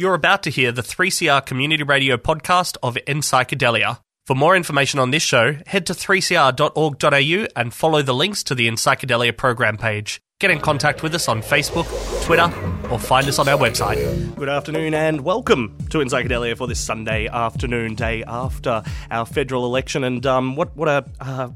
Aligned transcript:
You're 0.00 0.14
about 0.14 0.42
to 0.44 0.50
hear 0.50 0.72
the 0.72 0.80
3CR 0.80 1.44
Community 1.44 1.82
Radio 1.82 2.16
podcast 2.16 2.78
of 2.82 2.96
In 3.06 3.18
Psychedelia. 3.18 3.98
For 4.24 4.34
more 4.34 4.56
information 4.56 4.98
on 4.98 5.10
this 5.10 5.22
show, 5.22 5.58
head 5.66 5.84
to 5.88 5.92
3cr.org.au 5.92 7.46
and 7.54 7.74
follow 7.74 8.00
the 8.00 8.14
links 8.14 8.42
to 8.44 8.54
the 8.54 8.66
In 8.66 8.76
Psychedelia 8.76 9.36
program 9.36 9.76
page. 9.76 10.22
Get 10.38 10.50
in 10.50 10.58
contact 10.58 11.02
with 11.02 11.14
us 11.14 11.28
on 11.28 11.42
Facebook, 11.42 11.84
Twitter, 12.24 12.50
or 12.90 12.98
find 12.98 13.28
us 13.28 13.38
on 13.38 13.46
our 13.46 13.58
website. 13.58 14.34
Good 14.36 14.48
afternoon 14.48 14.94
and 14.94 15.20
welcome 15.20 15.76
to 15.90 16.00
In 16.00 16.08
Psychedelia 16.08 16.56
for 16.56 16.66
this 16.66 16.80
Sunday 16.80 17.26
afternoon, 17.26 17.94
day 17.94 18.24
after 18.26 18.82
our 19.10 19.26
federal 19.26 19.66
election. 19.66 20.04
And 20.04 20.24
um, 20.24 20.56
what 20.56 20.74
what 20.74 20.88
a 20.88 21.04
uh, 21.20 21.50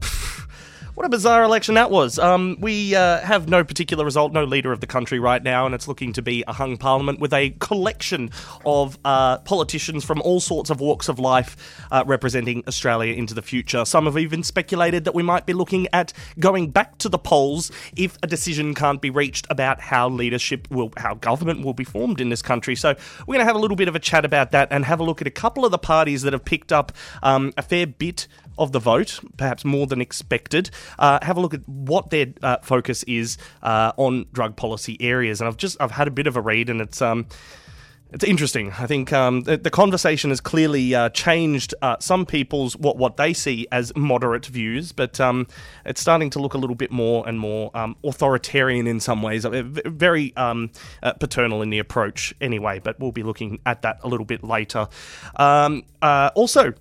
what 0.94 1.04
a 1.04 1.08
bizarre 1.08 1.42
election 1.42 1.74
that 1.74 1.90
was. 1.90 2.18
Um, 2.18 2.56
we 2.60 2.94
uh, 2.94 3.20
have 3.20 3.48
no 3.48 3.64
particular 3.64 4.04
result, 4.04 4.32
no 4.32 4.44
leader 4.44 4.72
of 4.72 4.80
the 4.80 4.86
country 4.86 5.18
right 5.18 5.42
now, 5.42 5.66
and 5.66 5.74
it's 5.74 5.88
looking 5.88 6.12
to 6.12 6.22
be 6.22 6.44
a 6.46 6.52
hung 6.52 6.76
parliament 6.76 7.18
with 7.18 7.32
a 7.32 7.50
collection 7.58 8.30
of 8.64 8.96
uh, 9.04 9.38
politicians 9.38 10.04
from 10.04 10.22
all 10.22 10.38
sorts 10.38 10.70
of 10.70 10.80
walks 10.80 11.08
of 11.08 11.18
life 11.18 11.56
uh, 11.90 12.04
representing 12.06 12.62
Australia 12.68 13.12
into 13.12 13.34
the 13.34 13.42
future. 13.42 13.84
Some 13.84 14.04
have 14.04 14.16
even 14.16 14.44
speculated 14.44 15.04
that 15.04 15.14
we 15.14 15.22
might 15.22 15.46
be 15.46 15.52
looking 15.52 15.88
at 15.92 16.12
going 16.38 16.70
back 16.70 16.96
to 16.98 17.08
the 17.08 17.18
polls 17.18 17.72
if 17.96 18.16
a 18.22 18.28
decision 18.28 18.74
can't 18.74 19.00
be 19.00 19.10
reached 19.10 19.46
about 19.50 19.80
how 19.80 20.08
leadership 20.08 20.68
will, 20.70 20.92
how 20.96 21.14
government 21.14 21.64
will 21.64 21.74
be 21.74 21.84
formed 21.84 22.20
in 22.20 22.28
this 22.28 22.42
country. 22.42 22.76
So 22.76 22.94
we're 23.26 23.34
going 23.34 23.40
to 23.40 23.46
have 23.46 23.56
a 23.56 23.58
little 23.60 23.76
bit 23.76 23.88
of 23.88 23.96
a 23.96 24.00
chat 24.00 24.24
about 24.24 24.52
that 24.52 24.68
and 24.70 24.84
have 24.84 25.00
a 25.00 25.04
look 25.04 25.20
at 25.20 25.26
a 25.26 25.32
couple 25.32 25.64
of 25.64 25.72
the 25.72 25.78
parties 25.78 26.22
that 26.22 26.32
have 26.32 26.44
picked 26.44 26.72
up 26.72 26.92
um, 27.24 27.52
a 27.56 27.62
fair 27.62 27.86
bit 27.86 28.28
of 28.58 28.72
the 28.72 28.78
vote, 28.78 29.20
perhaps 29.36 29.64
more 29.64 29.86
than 29.86 30.00
expected. 30.00 30.70
Uh, 30.98 31.18
have 31.22 31.36
a 31.36 31.40
look 31.40 31.54
at 31.54 31.68
what 31.68 32.10
their 32.10 32.26
uh, 32.42 32.58
focus 32.62 33.02
is 33.04 33.38
uh, 33.62 33.92
on 33.96 34.26
drug 34.32 34.56
policy 34.56 34.96
areas, 35.00 35.40
and 35.40 35.48
I've 35.48 35.56
just 35.56 35.76
I've 35.80 35.92
had 35.92 36.08
a 36.08 36.12
bit 36.12 36.26
of 36.26 36.36
a 36.36 36.40
read, 36.40 36.70
and 36.70 36.80
it's 36.80 37.00
um. 37.02 37.26
It's 38.14 38.22
interesting. 38.22 38.70
I 38.70 38.86
think 38.86 39.12
um, 39.12 39.40
the, 39.40 39.56
the, 39.56 39.70
conversation 39.70 40.30
has 40.30 40.40
clearly 40.40 40.94
uh, 40.94 41.08
changed 41.08 41.74
uh, 41.82 41.96
some 41.98 42.26
people's 42.26 42.76
what 42.76 42.96
what 42.96 43.16
they 43.16 43.32
see 43.32 43.66
as 43.72 43.92
moderate 43.96 44.46
views, 44.46 44.92
but 44.92 45.18
um, 45.18 45.48
it's 45.84 46.00
starting 46.00 46.30
to 46.30 46.38
look 46.38 46.54
a 46.54 46.58
little 46.58 46.76
bit 46.76 46.92
more 46.92 47.26
and 47.28 47.40
more 47.40 47.76
um, 47.76 47.96
authoritarian 48.04 48.86
in 48.86 49.00
some 49.00 49.20
ways, 49.20 49.44
very 49.44 50.32
um, 50.36 50.70
uh, 51.02 51.14
paternal 51.14 51.60
in 51.60 51.70
the 51.70 51.80
approach. 51.80 52.32
Anyway, 52.40 52.78
but 52.78 53.00
we'll 53.00 53.10
be 53.10 53.24
looking 53.24 53.58
at 53.66 53.82
that 53.82 53.98
a 54.04 54.06
little 54.06 54.26
bit 54.26 54.44
later. 54.44 54.86
Um, 55.34 55.82
uh, 56.00 56.30
also, 56.36 56.72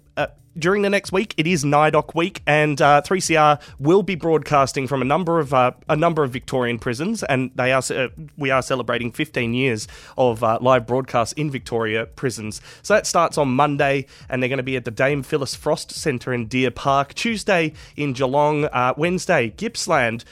during 0.57 0.81
the 0.81 0.89
next 0.89 1.11
week, 1.11 1.33
it 1.37 1.47
is 1.47 1.63
NAIDOC 1.63 2.15
week, 2.15 2.41
and 2.45 2.81
uh, 2.81 3.01
3CR 3.05 3.61
will 3.79 4.03
be 4.03 4.15
broadcasting 4.15 4.87
from 4.87 5.01
a 5.01 5.05
number 5.05 5.39
of 5.39 5.53
uh, 5.53 5.71
a 5.89 5.95
number 5.95 6.23
of 6.23 6.31
Victorian 6.31 6.79
prisons, 6.79 7.23
and 7.23 7.51
they 7.55 7.71
are 7.71 7.81
uh, 7.89 8.07
we 8.37 8.51
are 8.51 8.61
celebrating 8.61 9.11
15 9.11 9.53
years 9.53 9.87
of 10.17 10.43
uh, 10.43 10.59
live 10.61 10.85
broadcasts 10.85 11.33
in 11.33 11.49
Victoria 11.49 12.05
prisons. 12.05 12.61
So 12.81 12.93
that 12.93 13.07
starts 13.07 13.37
on 13.37 13.49
Monday, 13.49 14.05
and 14.29 14.41
they're 14.41 14.49
going 14.49 14.57
to 14.57 14.63
be 14.63 14.75
at 14.75 14.85
the 14.85 14.91
Dame 14.91 15.23
Phyllis 15.23 15.55
Frost 15.55 15.91
Centre 15.91 16.33
in 16.33 16.47
Deer 16.47 16.71
Park. 16.71 17.13
Tuesday 17.13 17.73
in 17.95 18.13
Geelong, 18.13 18.65
uh, 18.65 18.93
Wednesday 18.97 19.53
Gippsland. 19.57 20.23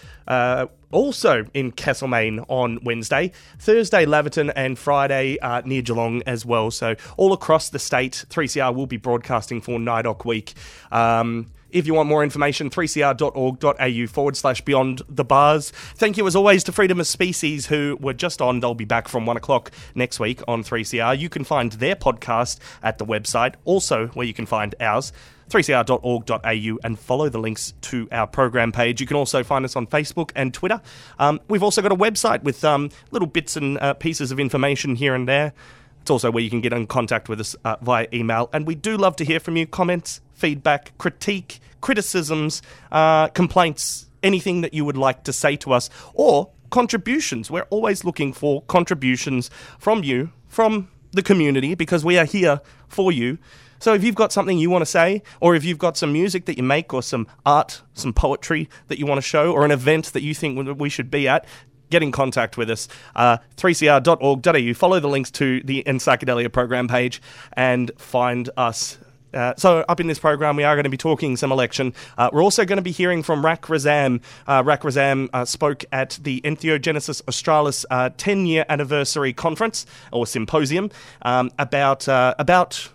Also 0.92 1.45
in 1.53 1.72
Castlemaine 1.72 2.39
on 2.47 2.80
Wednesday, 2.84 3.31
Thursday 3.59 4.06
Laverton, 4.06 4.52
and 4.56 4.78
Friday 4.78 5.39
uh, 5.39 5.61
near 5.66 5.81
Geelong 5.81 6.22
as 6.25 6.45
well. 6.45 6.72
So 6.72 6.95
all 7.17 7.33
across 7.33 7.70
the 7.70 7.80
state, 7.80 8.25
3CR 8.30 8.73
will 8.73 8.88
be 8.88 8.98
broadcasting 8.98 9.61
for 9.61 9.78
NAIDOC 9.80 10.25
Week. 10.25 10.53
Um, 10.92 11.52
if 11.72 11.88
you 11.88 11.94
want 11.94 12.09
more 12.09 12.23
information, 12.23 12.69
3cr.org.au 12.69 14.08
forward 14.08 14.38
slash 14.38 14.61
beyond 14.61 15.02
the 15.09 15.23
bars. 15.23 15.72
Thank 15.95 16.17
you 16.17 16.27
as 16.27 16.36
always 16.36 16.64
to 16.66 16.72
Freedom 16.72 17.00
of 17.00 17.08
Species 17.08 17.67
who 17.67 17.97
were 18.00 18.14
just 18.14 18.41
on. 18.41 18.59
They'll 18.59 18.73
be 18.73 18.86
back 18.86 19.08
from 19.08 19.25
one 19.25 19.38
o'clock 19.38 19.72
next 19.95 20.19
week 20.19 20.42
on 20.47 20.64
3CR. 20.64 21.17
You 21.17 21.30
can 21.30 21.44
find 21.44 21.72
their 21.73 21.95
podcast 21.95 22.59
at 22.83 22.97
the 22.97 23.05
website, 23.05 23.55
also 23.66 24.08
where 24.08 24.25
you 24.25 24.33
can 24.33 24.45
find 24.45 24.75
ours. 24.80 25.11
3cr.org.au 25.49 26.80
and 26.83 26.97
follow 26.97 27.30
the 27.30 27.38
links 27.38 27.73
to 27.81 28.08
our 28.11 28.25
program 28.25 28.72
page. 28.72 29.02
You 29.02 29.08
can 29.08 29.17
also 29.17 29.43
find 29.43 29.65
us 29.65 29.76
on 29.76 29.86
Facebook 29.86 30.32
and 30.36 30.53
Twitter. 30.53 30.82
Um, 31.20 31.42
we've 31.49 31.64
also 31.64 31.82
got 31.82 31.92
a 31.92 31.95
website 31.95 32.43
with 32.43 32.64
um, 32.64 32.89
little 33.11 33.27
bits 33.27 33.58
and 33.58 33.77
uh, 33.80 33.93
pieces 33.95 34.32
of 34.32 34.39
information 34.39 34.95
here 34.95 35.14
and 35.14 35.27
there. 35.27 35.53
It's 36.02 36.09
also 36.09 36.32
where 36.32 36.43
you 36.43 36.49
can 36.49 36.61
get 36.61 36.73
in 36.73 36.88
contact 36.88 37.30
with 37.30 37.39
us 37.39 37.55
uh, 37.64 37.76
via 37.82 38.08
email. 38.11 38.49
And 38.53 38.65
we 38.65 38.76
do 38.76 38.98
love 38.98 39.15
to 39.17 39.26
hear 39.26 39.39
from 39.39 39.55
you 39.55 39.67
comments, 39.67 40.21
feedback, 40.41 40.97
critique, 40.97 41.59
criticisms, 41.81 42.63
uh, 42.91 43.27
complaints, 43.27 44.07
anything 44.23 44.61
that 44.61 44.73
you 44.73 44.83
would 44.83 44.97
like 44.97 45.23
to 45.25 45.31
say 45.31 45.55
to 45.57 45.71
us, 45.71 45.87
or 46.15 46.49
contributions. 46.71 47.52
We're 47.52 47.69
always 47.69 48.03
looking 48.03 48.33
for 48.33 48.63
contributions 48.63 49.52
from 49.77 50.03
you, 50.03 50.31
from 50.47 50.87
the 51.11 51.21
community, 51.21 51.75
because 51.75 52.03
we 52.03 52.17
are 52.17 52.25
here 52.25 52.59
for 52.87 53.11
you. 53.11 53.37
So 53.77 53.93
if 53.93 54.03
you've 54.03 54.15
got 54.15 54.31
something 54.31 54.57
you 54.57 54.71
want 54.71 54.81
to 54.81 54.91
say, 54.99 55.21
or 55.39 55.55
if 55.55 55.63
you've 55.63 55.77
got 55.77 55.95
some 55.95 56.11
music 56.11 56.45
that 56.45 56.58
you 56.58 56.63
make, 56.63 56.91
or 56.91 57.03
some 57.03 57.27
art, 57.45 57.83
some 57.93 58.13
poetry 58.13 58.67
that 58.87 58.97
you 58.97 59.05
want 59.05 59.19
to 59.19 59.27
show, 59.27 59.52
or 59.52 59.63
an 59.63 59.71
event 59.71 60.13
that 60.13 60.23
you 60.23 60.33
think 60.33 60.79
we 60.79 60.89
should 60.89 61.11
be 61.11 61.27
at, 61.27 61.45
get 61.91 62.02
in 62.02 62.11
contact 62.11 62.58
with 62.58 62.69
us. 62.71 62.87
Uh, 63.15 63.37
3cr.org.au. 63.58 64.73
Follow 64.73 64.99
the 64.99 65.09
links 65.09 65.29
to 65.31 65.61
the 65.63 65.83
Psychedelia 65.83 66.52
program 66.52 66.87
page 66.87 67.21
and 67.53 67.91
find 67.97 68.49
us 68.58 68.97
uh, 69.33 69.53
so, 69.58 69.80
up 69.87 69.99
in 69.99 70.08
this 70.08 70.19
program, 70.19 70.55
we 70.55 70.64
are 70.64 70.75
going 70.75 70.83
to 70.83 70.89
be 70.89 70.97
talking 70.97 71.37
some 71.37 71.52
election. 71.52 71.93
Uh, 72.17 72.30
we're 72.33 72.43
also 72.43 72.65
going 72.65 72.77
to 72.77 72.83
be 72.83 72.92
hearing 72.92 73.23
from 73.23 73.43
Rak 73.43 73.64
Razam. 73.64 74.21
Uh, 74.47 74.61
Rak 74.65 74.81
Razam 74.81 75.30
uh, 75.33 75.45
spoke 75.45 75.86
at 75.92 76.19
the 76.21 76.42
Entheogenesis 76.42 77.21
Australis 77.27 77.86
10 78.17 78.39
uh, 78.39 78.41
year 78.41 78.65
anniversary 78.70 79.33
conference 79.33 79.86
or 80.11 80.27
symposium 80.27 80.89
um, 81.21 81.52
about 81.58 82.08
about 82.08 82.89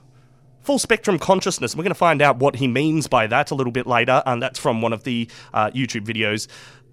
full 0.62 0.78
spectrum 0.78 1.19
consciousness. 1.19 1.76
We're 1.76 1.84
going 1.84 1.91
to 1.91 1.94
find 1.94 2.20
out 2.20 2.38
what 2.38 2.56
he 2.56 2.66
means 2.66 3.06
by 3.06 3.26
that 3.28 3.50
a 3.50 3.54
little 3.54 3.72
bit 3.72 3.86
later, 3.86 4.22
and 4.26 4.42
that's 4.42 4.58
from 4.58 4.82
one 4.82 4.92
of 4.92 5.04
the 5.04 5.26
YouTube 5.54 6.04
videos. 6.04 6.48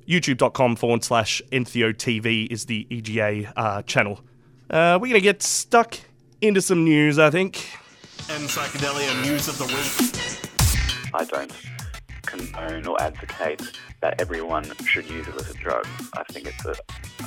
YouTube.com 0.08 0.76
forward 0.76 1.04
slash 1.04 1.42
Entheo 1.52 1.94
TV 1.94 2.48
is 2.52 2.66
the 2.66 2.86
EGA 2.90 3.84
channel. 3.88 4.22
We're 4.70 5.00
going 5.00 5.14
to 5.14 5.22
get 5.22 5.42
stuck 5.42 5.98
into 6.42 6.62
some 6.62 6.84
news, 6.84 7.18
I 7.18 7.30
think. 7.30 7.68
And 8.30 8.48
psychedelia 8.48 9.22
news 9.22 9.50
of 9.50 9.58
the 9.58 9.66
week. 9.66 11.14
I 11.14 11.26
don't 11.26 11.52
condone 12.26 12.88
or 12.88 13.02
advocate 13.02 13.62
that 14.02 14.20
everyone 14.22 14.64
should 14.86 15.10
use 15.10 15.28
illicit 15.28 15.58
drugs. 15.58 15.90
I 16.16 16.24
think 16.32 16.48
it's 16.48 16.66
a, 16.66 16.76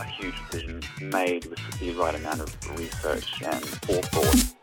a 0.00 0.04
huge 0.04 0.34
decision 0.50 0.82
made 1.00 1.44
with 1.46 1.60
the 1.78 1.92
right 1.92 2.14
amount 2.14 2.40
of 2.40 2.78
research 2.78 3.42
and 3.42 3.62
forethought. 3.62 4.54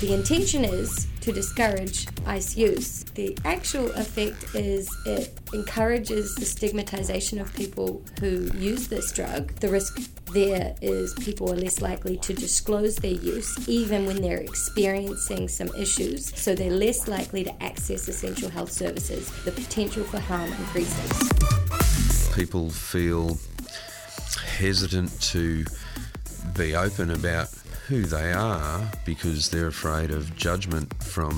The 0.00 0.14
intention 0.14 0.64
is 0.64 1.08
to 1.20 1.30
discourage 1.30 2.06
ice 2.24 2.56
use. 2.56 3.04
The 3.14 3.36
actual 3.44 3.90
effect 3.92 4.54
is 4.54 4.88
it 5.04 5.38
encourages 5.52 6.34
the 6.36 6.46
stigmatization 6.46 7.38
of 7.38 7.52
people 7.54 8.02
who 8.18 8.50
use 8.56 8.88
this 8.88 9.12
drug. 9.12 9.54
The 9.56 9.68
risk 9.68 10.00
there 10.32 10.74
is 10.80 11.12
people 11.14 11.52
are 11.52 11.56
less 11.56 11.82
likely 11.82 12.16
to 12.16 12.32
disclose 12.32 12.96
their 12.96 13.12
use 13.12 13.68
even 13.68 14.06
when 14.06 14.22
they're 14.22 14.38
experiencing 14.38 15.48
some 15.48 15.68
issues, 15.76 16.34
so 16.34 16.54
they're 16.54 16.70
less 16.70 17.06
likely 17.06 17.44
to 17.44 17.62
access 17.62 18.08
essential 18.08 18.48
health 18.48 18.72
services. 18.72 19.30
The 19.44 19.52
potential 19.52 20.04
for 20.04 20.18
harm 20.18 20.50
increases. 20.50 22.32
People 22.34 22.70
feel 22.70 23.36
hesitant 24.56 25.20
to 25.20 25.66
be 26.56 26.74
open 26.74 27.10
about 27.10 27.48
who 27.90 28.02
they 28.02 28.32
are 28.32 28.88
because 29.04 29.50
they're 29.50 29.66
afraid 29.66 30.12
of 30.12 30.36
judgment 30.36 30.94
from 31.02 31.32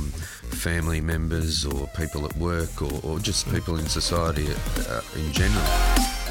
family 0.50 1.00
members 1.00 1.64
or 1.64 1.86
people 1.96 2.26
at 2.26 2.36
work 2.36 2.82
or, 2.82 3.00
or 3.02 3.18
just 3.18 3.50
people 3.50 3.78
in 3.78 3.86
society 3.86 4.46
uh, 4.90 5.00
in 5.16 5.32
general. 5.32 5.64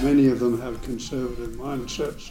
Many 0.04 0.28
of 0.28 0.40
them 0.40 0.62
have 0.62 0.80
conservative 0.84 1.56
mindsets, 1.56 2.30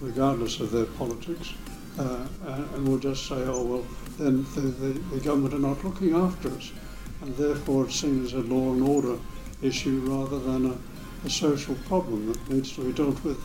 regardless 0.00 0.60
of 0.60 0.70
their 0.70 0.84
politics, 0.84 1.54
uh, 1.98 2.24
and 2.46 2.86
will 2.86 2.98
just 2.98 3.26
say, 3.26 3.34
oh, 3.34 3.64
well, 3.64 3.86
then 4.18 4.46
the, 4.54 4.60
the, 4.60 4.92
the 5.12 5.20
government 5.20 5.52
are 5.52 5.58
not 5.58 5.84
looking 5.84 6.14
after 6.14 6.48
us. 6.48 6.70
And 7.22 7.36
therefore 7.36 7.86
it's 7.86 7.96
seen 7.96 8.24
as 8.24 8.34
a 8.34 8.38
law 8.38 8.72
and 8.72 8.84
order 8.84 9.18
issue 9.62 9.98
rather 10.06 10.38
than 10.38 10.70
a, 10.70 11.26
a 11.26 11.30
social 11.30 11.74
problem 11.88 12.28
that 12.28 12.48
needs 12.48 12.72
to 12.76 12.84
be 12.84 12.92
dealt 12.92 13.24
with 13.24 13.42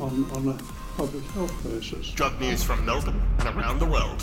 on, 0.00 0.30
on 0.36 0.48
a 0.50 0.79
public 1.00 1.24
health 1.30 1.64
basis. 1.64 2.10
Drug 2.10 2.38
news 2.38 2.62
from 2.62 2.84
Melbourne 2.84 3.22
and 3.38 3.56
around 3.56 3.78
the 3.78 3.86
world. 3.86 4.22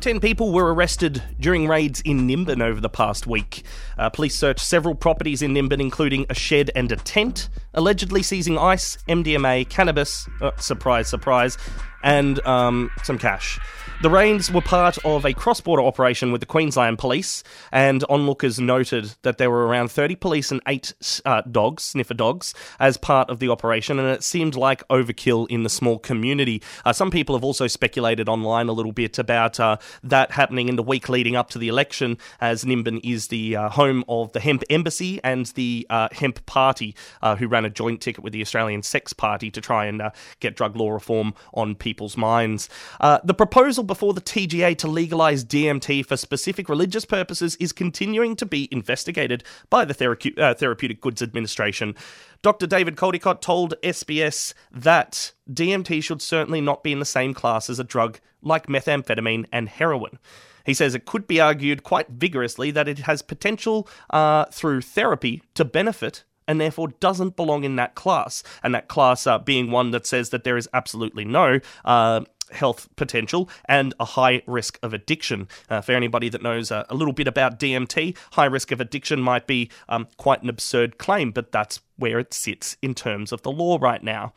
Ten 0.00 0.18
people 0.18 0.52
were 0.52 0.74
arrested 0.74 1.22
during 1.38 1.68
raids 1.68 2.00
in 2.00 2.26
Nimbin 2.26 2.60
over 2.60 2.80
the 2.80 2.88
past 2.88 3.28
week. 3.28 3.62
Uh, 3.96 4.10
police 4.10 4.34
searched 4.34 4.64
several 4.64 4.96
properties 4.96 5.42
in 5.42 5.54
Nimbin, 5.54 5.80
including 5.80 6.26
a 6.28 6.34
shed 6.34 6.72
and 6.74 6.90
a 6.90 6.96
tent, 6.96 7.48
allegedly 7.72 8.24
seizing 8.24 8.58
ice, 8.58 8.98
MDMA, 9.08 9.68
cannabis, 9.68 10.28
uh, 10.42 10.50
surprise, 10.56 11.06
surprise, 11.06 11.56
and 12.02 12.44
um, 12.44 12.90
some 13.04 13.16
cash. 13.16 13.60
The 14.00 14.10
raids 14.10 14.52
were 14.52 14.60
part 14.60 14.96
of 15.04 15.26
a 15.26 15.32
cross 15.32 15.60
border 15.60 15.82
operation 15.82 16.30
with 16.30 16.40
the 16.40 16.46
Queensland 16.46 17.00
Police, 17.00 17.42
and 17.72 18.04
onlookers 18.08 18.60
noted 18.60 19.16
that 19.22 19.38
there 19.38 19.50
were 19.50 19.66
around 19.66 19.90
30 19.90 20.14
police 20.14 20.52
and 20.52 20.60
eight 20.68 20.92
uh, 21.24 21.42
dogs, 21.50 21.82
sniffer 21.82 22.14
dogs, 22.14 22.54
as 22.78 22.96
part 22.96 23.28
of 23.28 23.40
the 23.40 23.48
operation, 23.48 23.98
and 23.98 24.06
it 24.08 24.22
seemed 24.22 24.54
like 24.54 24.86
overkill 24.86 25.48
in 25.48 25.64
the 25.64 25.68
small 25.68 25.98
community. 25.98 26.62
Uh, 26.84 26.92
some 26.92 27.10
people 27.10 27.34
have 27.34 27.42
also 27.42 27.66
speculated 27.66 28.28
online 28.28 28.68
a 28.68 28.72
little 28.72 28.92
bit 28.92 29.18
about 29.18 29.58
uh, 29.58 29.76
that 30.04 30.30
happening 30.30 30.68
in 30.68 30.76
the 30.76 30.82
week 30.84 31.08
leading 31.08 31.34
up 31.34 31.50
to 31.50 31.58
the 31.58 31.66
election, 31.66 32.18
as 32.40 32.64
Nimbin 32.64 33.00
is 33.02 33.26
the 33.26 33.56
uh, 33.56 33.68
home 33.68 34.04
of 34.08 34.30
the 34.30 34.38
Hemp 34.38 34.62
Embassy 34.70 35.18
and 35.24 35.46
the 35.56 35.84
uh, 35.90 36.06
Hemp 36.12 36.46
Party, 36.46 36.94
uh, 37.20 37.34
who 37.34 37.48
ran 37.48 37.64
a 37.64 37.70
joint 37.70 38.00
ticket 38.00 38.22
with 38.22 38.32
the 38.32 38.42
Australian 38.42 38.84
Sex 38.84 39.12
Party 39.12 39.50
to 39.50 39.60
try 39.60 39.86
and 39.86 40.00
get 40.38 40.54
drug 40.54 40.76
law 40.76 40.90
reform 40.92 41.34
on 41.52 41.74
people's 41.74 42.16
minds. 42.16 42.68
the 43.00 43.34
proposal 43.34 43.87
before 43.88 44.14
the 44.14 44.20
TGA 44.20 44.78
to 44.78 44.86
legalise 44.86 45.44
DMT 45.44 46.06
for 46.06 46.16
specific 46.16 46.68
religious 46.68 47.04
purposes 47.04 47.56
is 47.56 47.72
continuing 47.72 48.36
to 48.36 48.46
be 48.46 48.68
investigated 48.70 49.42
by 49.68 49.84
the 49.84 49.94
Therape- 49.94 50.38
uh, 50.38 50.54
Therapeutic 50.54 51.00
Goods 51.00 51.20
Administration. 51.20 51.96
Dr. 52.42 52.68
David 52.68 52.94
Caldicott 52.94 53.40
told 53.40 53.74
SBS 53.82 54.54
that 54.70 55.32
DMT 55.52 56.04
should 56.04 56.22
certainly 56.22 56.60
not 56.60 56.84
be 56.84 56.92
in 56.92 57.00
the 57.00 57.04
same 57.04 57.34
class 57.34 57.68
as 57.68 57.80
a 57.80 57.84
drug 57.84 58.20
like 58.40 58.68
methamphetamine 58.68 59.46
and 59.50 59.68
heroin. 59.68 60.20
He 60.64 60.74
says 60.74 60.94
it 60.94 61.06
could 61.06 61.26
be 61.26 61.40
argued 61.40 61.82
quite 61.82 62.10
vigorously 62.10 62.70
that 62.70 62.86
it 62.86 62.98
has 63.00 63.22
potential 63.22 63.88
uh, 64.10 64.44
through 64.52 64.82
therapy 64.82 65.42
to 65.54 65.64
benefit 65.64 66.22
and 66.46 66.60
therefore 66.60 66.88
doesn't 67.00 67.36
belong 67.36 67.64
in 67.64 67.76
that 67.76 67.94
class. 67.94 68.42
And 68.62 68.74
that 68.74 68.88
class 68.88 69.26
uh, 69.26 69.38
being 69.38 69.70
one 69.70 69.90
that 69.92 70.06
says 70.06 70.30
that 70.30 70.44
there 70.44 70.56
is 70.56 70.68
absolutely 70.72 71.24
no 71.24 71.60
uh, 71.84 72.22
health 72.52 72.88
potential 72.96 73.48
and 73.66 73.94
a 74.00 74.04
high 74.04 74.42
risk 74.46 74.78
of 74.82 74.94
addiction. 74.94 75.48
Uh, 75.68 75.80
for 75.80 75.92
anybody 75.92 76.28
that 76.28 76.42
knows 76.42 76.70
uh, 76.70 76.84
a 76.88 76.94
little 76.94 77.12
bit 77.12 77.28
about 77.28 77.58
DMT, 77.58 78.16
high 78.32 78.46
risk 78.46 78.72
of 78.72 78.80
addiction 78.80 79.20
might 79.20 79.46
be 79.46 79.70
um, 79.88 80.08
quite 80.16 80.42
an 80.42 80.48
absurd 80.48 80.98
claim, 80.98 81.30
but 81.30 81.52
that's 81.52 81.80
where 81.96 82.18
it 82.18 82.32
sits 82.32 82.76
in 82.82 82.94
terms 82.94 83.32
of 83.32 83.42
the 83.42 83.50
law 83.50 83.78
right 83.80 84.02
now. 84.02 84.32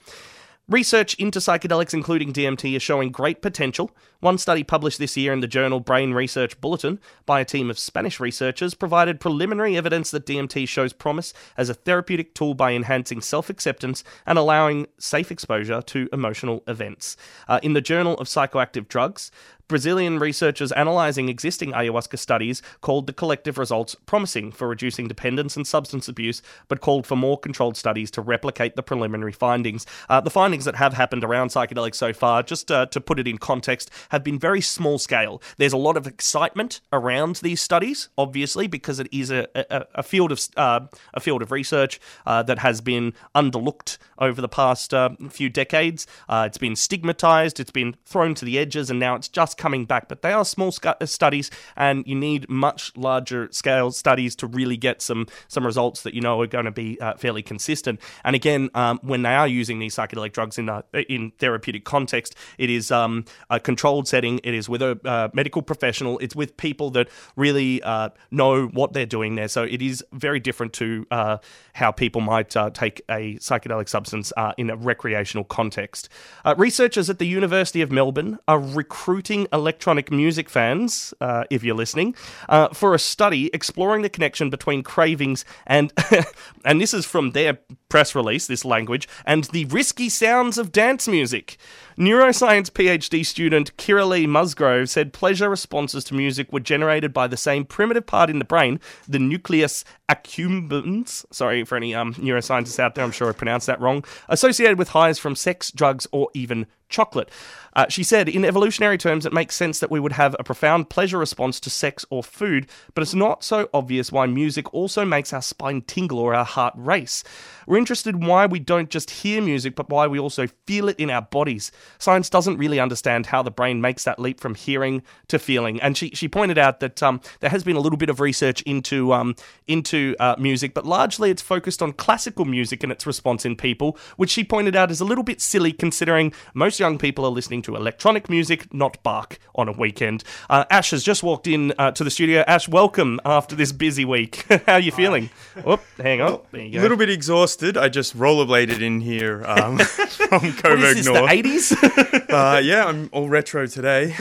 Research 0.71 1.15
into 1.15 1.39
psychedelics, 1.39 1.93
including 1.93 2.31
DMT, 2.31 2.77
is 2.77 2.81
showing 2.81 3.11
great 3.11 3.41
potential. 3.41 3.91
One 4.21 4.37
study 4.37 4.63
published 4.63 4.99
this 4.99 5.17
year 5.17 5.33
in 5.33 5.41
the 5.41 5.47
journal 5.47 5.81
Brain 5.81 6.13
Research 6.13 6.61
Bulletin 6.61 6.97
by 7.25 7.41
a 7.41 7.45
team 7.45 7.69
of 7.69 7.77
Spanish 7.77 8.21
researchers 8.21 8.73
provided 8.73 9.19
preliminary 9.19 9.75
evidence 9.75 10.11
that 10.11 10.25
DMT 10.25 10.69
shows 10.69 10.93
promise 10.93 11.33
as 11.57 11.67
a 11.67 11.73
therapeutic 11.73 12.33
tool 12.33 12.53
by 12.53 12.71
enhancing 12.71 13.19
self 13.19 13.49
acceptance 13.49 14.05
and 14.25 14.39
allowing 14.39 14.87
safe 14.97 15.29
exposure 15.29 15.81
to 15.81 16.07
emotional 16.13 16.63
events. 16.67 17.17
Uh, 17.49 17.59
in 17.61 17.73
the 17.73 17.81
Journal 17.81 18.13
of 18.13 18.27
Psychoactive 18.27 18.87
Drugs, 18.87 19.29
Brazilian 19.71 20.19
researchers 20.19 20.73
analysing 20.73 21.29
existing 21.29 21.71
ayahuasca 21.71 22.19
studies 22.19 22.61
called 22.81 23.07
the 23.07 23.13
collective 23.13 23.57
results 23.57 23.95
promising 24.05 24.51
for 24.51 24.67
reducing 24.67 25.07
dependence 25.07 25.55
and 25.55 25.65
substance 25.65 26.09
abuse, 26.09 26.41
but 26.67 26.81
called 26.81 27.07
for 27.07 27.15
more 27.15 27.39
controlled 27.39 27.77
studies 27.77 28.11
to 28.11 28.21
replicate 28.21 28.75
the 28.75 28.83
preliminary 28.83 29.31
findings. 29.31 29.85
Uh, 30.09 30.19
the 30.19 30.29
findings 30.29 30.65
that 30.65 30.75
have 30.75 30.93
happened 30.93 31.23
around 31.23 31.51
psychedelics 31.51 31.95
so 31.95 32.11
far, 32.11 32.43
just 32.43 32.69
uh, 32.69 32.85
to 32.87 32.99
put 32.99 33.17
it 33.17 33.29
in 33.29 33.37
context, 33.37 33.89
have 34.09 34.25
been 34.25 34.37
very 34.37 34.59
small 34.59 34.99
scale. 34.99 35.41
There's 35.55 35.71
a 35.71 35.77
lot 35.77 35.95
of 35.95 36.05
excitement 36.05 36.81
around 36.91 37.37
these 37.37 37.61
studies, 37.61 38.09
obviously, 38.17 38.67
because 38.67 38.99
it 38.99 39.07
is 39.09 39.31
a, 39.31 39.47
a, 39.55 39.85
a 39.95 40.03
field 40.03 40.33
of 40.33 40.41
uh, 40.57 40.81
a 41.13 41.21
field 41.21 41.41
of 41.41 41.49
research 41.49 41.97
uh, 42.25 42.43
that 42.43 42.59
has 42.59 42.81
been 42.81 43.13
underlooked 43.33 43.97
over 44.19 44.41
the 44.41 44.49
past 44.49 44.93
uh, 44.93 45.11
few 45.29 45.49
decades. 45.49 46.05
Uh, 46.27 46.43
it's 46.45 46.57
been 46.57 46.75
stigmatized, 46.75 47.57
it's 47.57 47.71
been 47.71 47.95
thrown 48.05 48.35
to 48.35 48.43
the 48.43 48.59
edges, 48.59 48.89
and 48.89 48.99
now 48.99 49.15
it's 49.15 49.29
just 49.29 49.60
coming 49.61 49.85
back, 49.85 50.09
but 50.09 50.23
they 50.23 50.33
are 50.33 50.43
small 50.43 50.71
sc- 50.71 50.87
uh, 50.87 51.05
studies, 51.05 51.51
and 51.77 52.03
you 52.07 52.15
need 52.15 52.49
much 52.49 52.91
larger 52.97 53.47
scale 53.51 53.91
studies 53.91 54.35
to 54.35 54.47
really 54.47 54.75
get 54.75 55.03
some 55.03 55.27
some 55.47 55.63
results 55.63 56.01
that 56.01 56.15
you 56.15 56.21
know 56.21 56.41
are 56.41 56.47
going 56.47 56.65
to 56.65 56.71
be 56.71 56.99
uh, 56.99 57.13
fairly 57.15 57.43
consistent. 57.43 58.01
And 58.23 58.35
again, 58.35 58.71
um, 58.73 58.99
when 59.03 59.21
they 59.21 59.35
are 59.35 59.47
using 59.47 59.77
these 59.77 59.95
psychedelic 59.95 60.33
drugs 60.33 60.57
in 60.57 60.67
a, 60.67 60.83
in 61.07 61.31
therapeutic 61.37 61.85
context, 61.85 62.35
it 62.57 62.71
is 62.71 62.89
um, 62.89 63.25
a 63.51 63.59
controlled 63.59 64.07
setting. 64.07 64.39
It 64.43 64.55
is 64.55 64.67
with 64.67 64.81
a 64.81 64.99
uh, 65.05 65.29
medical 65.33 65.61
professional. 65.61 66.17
It's 66.19 66.35
with 66.35 66.57
people 66.57 66.89
that 66.91 67.07
really 67.35 67.83
uh, 67.83 68.09
know 68.31 68.65
what 68.65 68.93
they're 68.93 69.05
doing 69.05 69.35
there. 69.35 69.47
So 69.47 69.63
it 69.63 69.81
is 69.81 70.03
very 70.11 70.39
different 70.39 70.73
to 70.73 71.05
uh, 71.11 71.37
how 71.73 71.91
people 71.91 72.21
might 72.21 72.57
uh, 72.57 72.71
take 72.71 73.03
a 73.09 73.35
psychedelic 73.35 73.89
substance 73.89 74.33
in 74.57 74.71
a 74.71 74.75
recreational 74.75 75.43
context. 75.43 76.09
researchers 76.57 77.09
at 77.09 77.19
the 77.19 77.27
University 77.27 77.81
of 77.83 77.91
Melbourne 77.91 78.39
are 78.47 78.59
recruiting 78.59 79.47
electronic 79.53 80.11
music 80.11 80.49
fans, 80.49 81.13
uh, 81.21 81.43
if 81.49 81.63
you're 81.63 81.75
listening, 81.75 82.15
uh, 82.49 82.69
for 82.69 82.93
a 82.93 82.99
study 82.99 83.49
exploring 83.53 84.01
the 84.01 84.09
connection 84.09 84.49
between 84.49 84.83
cravings 84.83 85.45
and, 85.67 85.93
and 86.65 86.81
this 86.81 86.93
is 86.93 87.05
from 87.05 87.31
their 87.31 87.59
press 87.91 88.15
release, 88.15 88.47
this 88.47 88.63
language, 88.63 89.05
and 89.25 89.43
the 89.45 89.65
risky 89.65 90.07
sounds 90.07 90.57
of 90.57 90.71
dance 90.71 91.09
music. 91.09 91.57
Neuroscience 91.97 92.71
PhD 92.71 93.23
student 93.25 93.75
Kira 93.75 94.07
Lee 94.07 94.25
Musgrove 94.25 94.89
said 94.89 95.11
pleasure 95.11 95.49
responses 95.49 96.05
to 96.05 96.13
music 96.13 96.53
were 96.53 96.61
generated 96.61 97.11
by 97.11 97.27
the 97.27 97.35
same 97.35 97.65
primitive 97.65 98.07
part 98.07 98.29
in 98.29 98.39
the 98.39 98.45
brain, 98.45 98.79
the 99.09 99.19
nucleus 99.19 99.83
accumbens. 100.09 101.25
Sorry 101.31 101.65
for 101.65 101.75
any 101.75 101.93
um, 101.93 102.13
neuroscientists 102.13 102.79
out 102.79 102.95
there, 102.95 103.03
I'm 103.03 103.11
sure 103.11 103.27
I 103.27 103.33
pronounced 103.33 103.67
that 103.67 103.81
wrong. 103.81 104.05
Associated 104.29 104.77
with 104.77 104.89
highs 104.89 105.19
from 105.19 105.35
sex, 105.35 105.69
drugs, 105.69 106.07
or 106.13 106.29
even 106.33 106.67
chocolate. 106.91 107.29
Uh, 107.73 107.85
she 107.87 108.03
said, 108.03 108.27
in 108.27 108.43
evolutionary 108.43 108.97
terms, 108.97 109.25
it 109.25 109.33
makes 109.33 109.55
sense 109.55 109.79
that 109.79 109.89
we 109.89 109.99
would 109.99 110.11
have 110.11 110.35
a 110.37 110.43
profound 110.43 110.89
pleasure 110.89 111.17
response 111.17 111.59
to 111.61 111.69
sex 111.69 112.05
or 112.09 112.21
food, 112.21 112.67
but 112.93 113.01
it's 113.01 113.13
not 113.13 113.43
so 113.43 113.69
obvious 113.73 114.11
why 114.11 114.27
music 114.27 114.73
also 114.73 115.05
makes 115.05 115.31
our 115.31 115.41
spine 115.41 115.81
tingle 115.81 116.19
or 116.19 116.35
our 116.35 116.45
heart 116.45 116.73
race. 116.75 117.23
We're 117.71 117.77
interested 117.77 118.15
in 118.15 118.25
why 118.25 118.47
we 118.47 118.59
don't 118.59 118.89
just 118.89 119.09
hear 119.09 119.41
music, 119.41 119.77
but 119.77 119.89
why 119.89 120.05
we 120.05 120.19
also 120.19 120.47
feel 120.67 120.89
it 120.89 120.99
in 120.99 121.09
our 121.09 121.21
bodies. 121.21 121.71
Science 121.99 122.29
doesn't 122.29 122.57
really 122.57 122.81
understand 122.81 123.27
how 123.27 123.41
the 123.41 123.49
brain 123.49 123.79
makes 123.79 124.03
that 124.03 124.19
leap 124.19 124.41
from 124.41 124.55
hearing 124.55 125.03
to 125.29 125.39
feeling. 125.39 125.81
And 125.81 125.97
she, 125.97 126.09
she 126.09 126.27
pointed 126.27 126.57
out 126.57 126.81
that 126.81 127.01
um, 127.01 127.21
there 127.39 127.49
has 127.49 127.63
been 127.63 127.77
a 127.77 127.79
little 127.79 127.95
bit 127.95 128.09
of 128.09 128.19
research 128.19 128.61
into 128.63 129.13
um, 129.13 129.37
into 129.69 130.17
uh, 130.19 130.35
music, 130.37 130.73
but 130.73 130.85
largely 130.85 131.31
it's 131.31 131.41
focused 131.41 131.81
on 131.81 131.93
classical 131.93 132.43
music 132.43 132.83
and 132.83 132.91
its 132.91 133.07
response 133.07 133.45
in 133.45 133.55
people, 133.55 133.97
which 134.17 134.31
she 134.31 134.43
pointed 134.43 134.75
out 134.75 134.91
is 134.91 134.99
a 134.99 135.05
little 135.05 135.23
bit 135.23 135.39
silly 135.39 135.71
considering 135.71 136.33
most 136.53 136.77
young 136.77 136.97
people 136.97 137.23
are 137.23 137.31
listening 137.31 137.61
to 137.61 137.77
electronic 137.77 138.29
music, 138.29 138.73
not 138.73 139.01
Bach, 139.01 139.39
on 139.55 139.69
a 139.69 139.71
weekend. 139.71 140.25
Uh, 140.49 140.65
Ash 140.69 140.91
has 140.91 141.03
just 141.03 141.23
walked 141.23 141.47
in 141.47 141.73
uh, 141.77 141.91
to 141.91 142.03
the 142.03 142.11
studio. 142.11 142.43
Ash, 142.47 142.67
welcome 142.67 143.21
after 143.23 143.55
this 143.55 143.71
busy 143.71 144.03
week. 144.03 144.45
How 144.65 144.73
are 144.73 144.79
you 144.81 144.91
feeling? 144.91 145.29
Oh, 145.65 145.79
hang 145.95 146.19
on. 146.19 146.41
There 146.51 146.63
you 146.63 146.73
go. 146.73 146.79
A 146.79 146.81
little 146.81 146.97
bit 146.97 147.09
exhausted. 147.09 147.60
I 147.63 147.89
just 147.89 148.17
rollerbladed 148.17 148.81
in 148.81 149.01
here 149.01 149.43
um, 149.45 149.77
from 150.29 150.53
Coburg 150.53 150.95
this, 150.95 151.05
North. 151.05 151.29
The 151.29 151.43
80s? 151.43 152.29
uh, 152.57 152.59
yeah, 152.59 152.85
I'm 152.85 153.09
all 153.13 153.29
retro 153.29 153.67
today. 153.67 154.15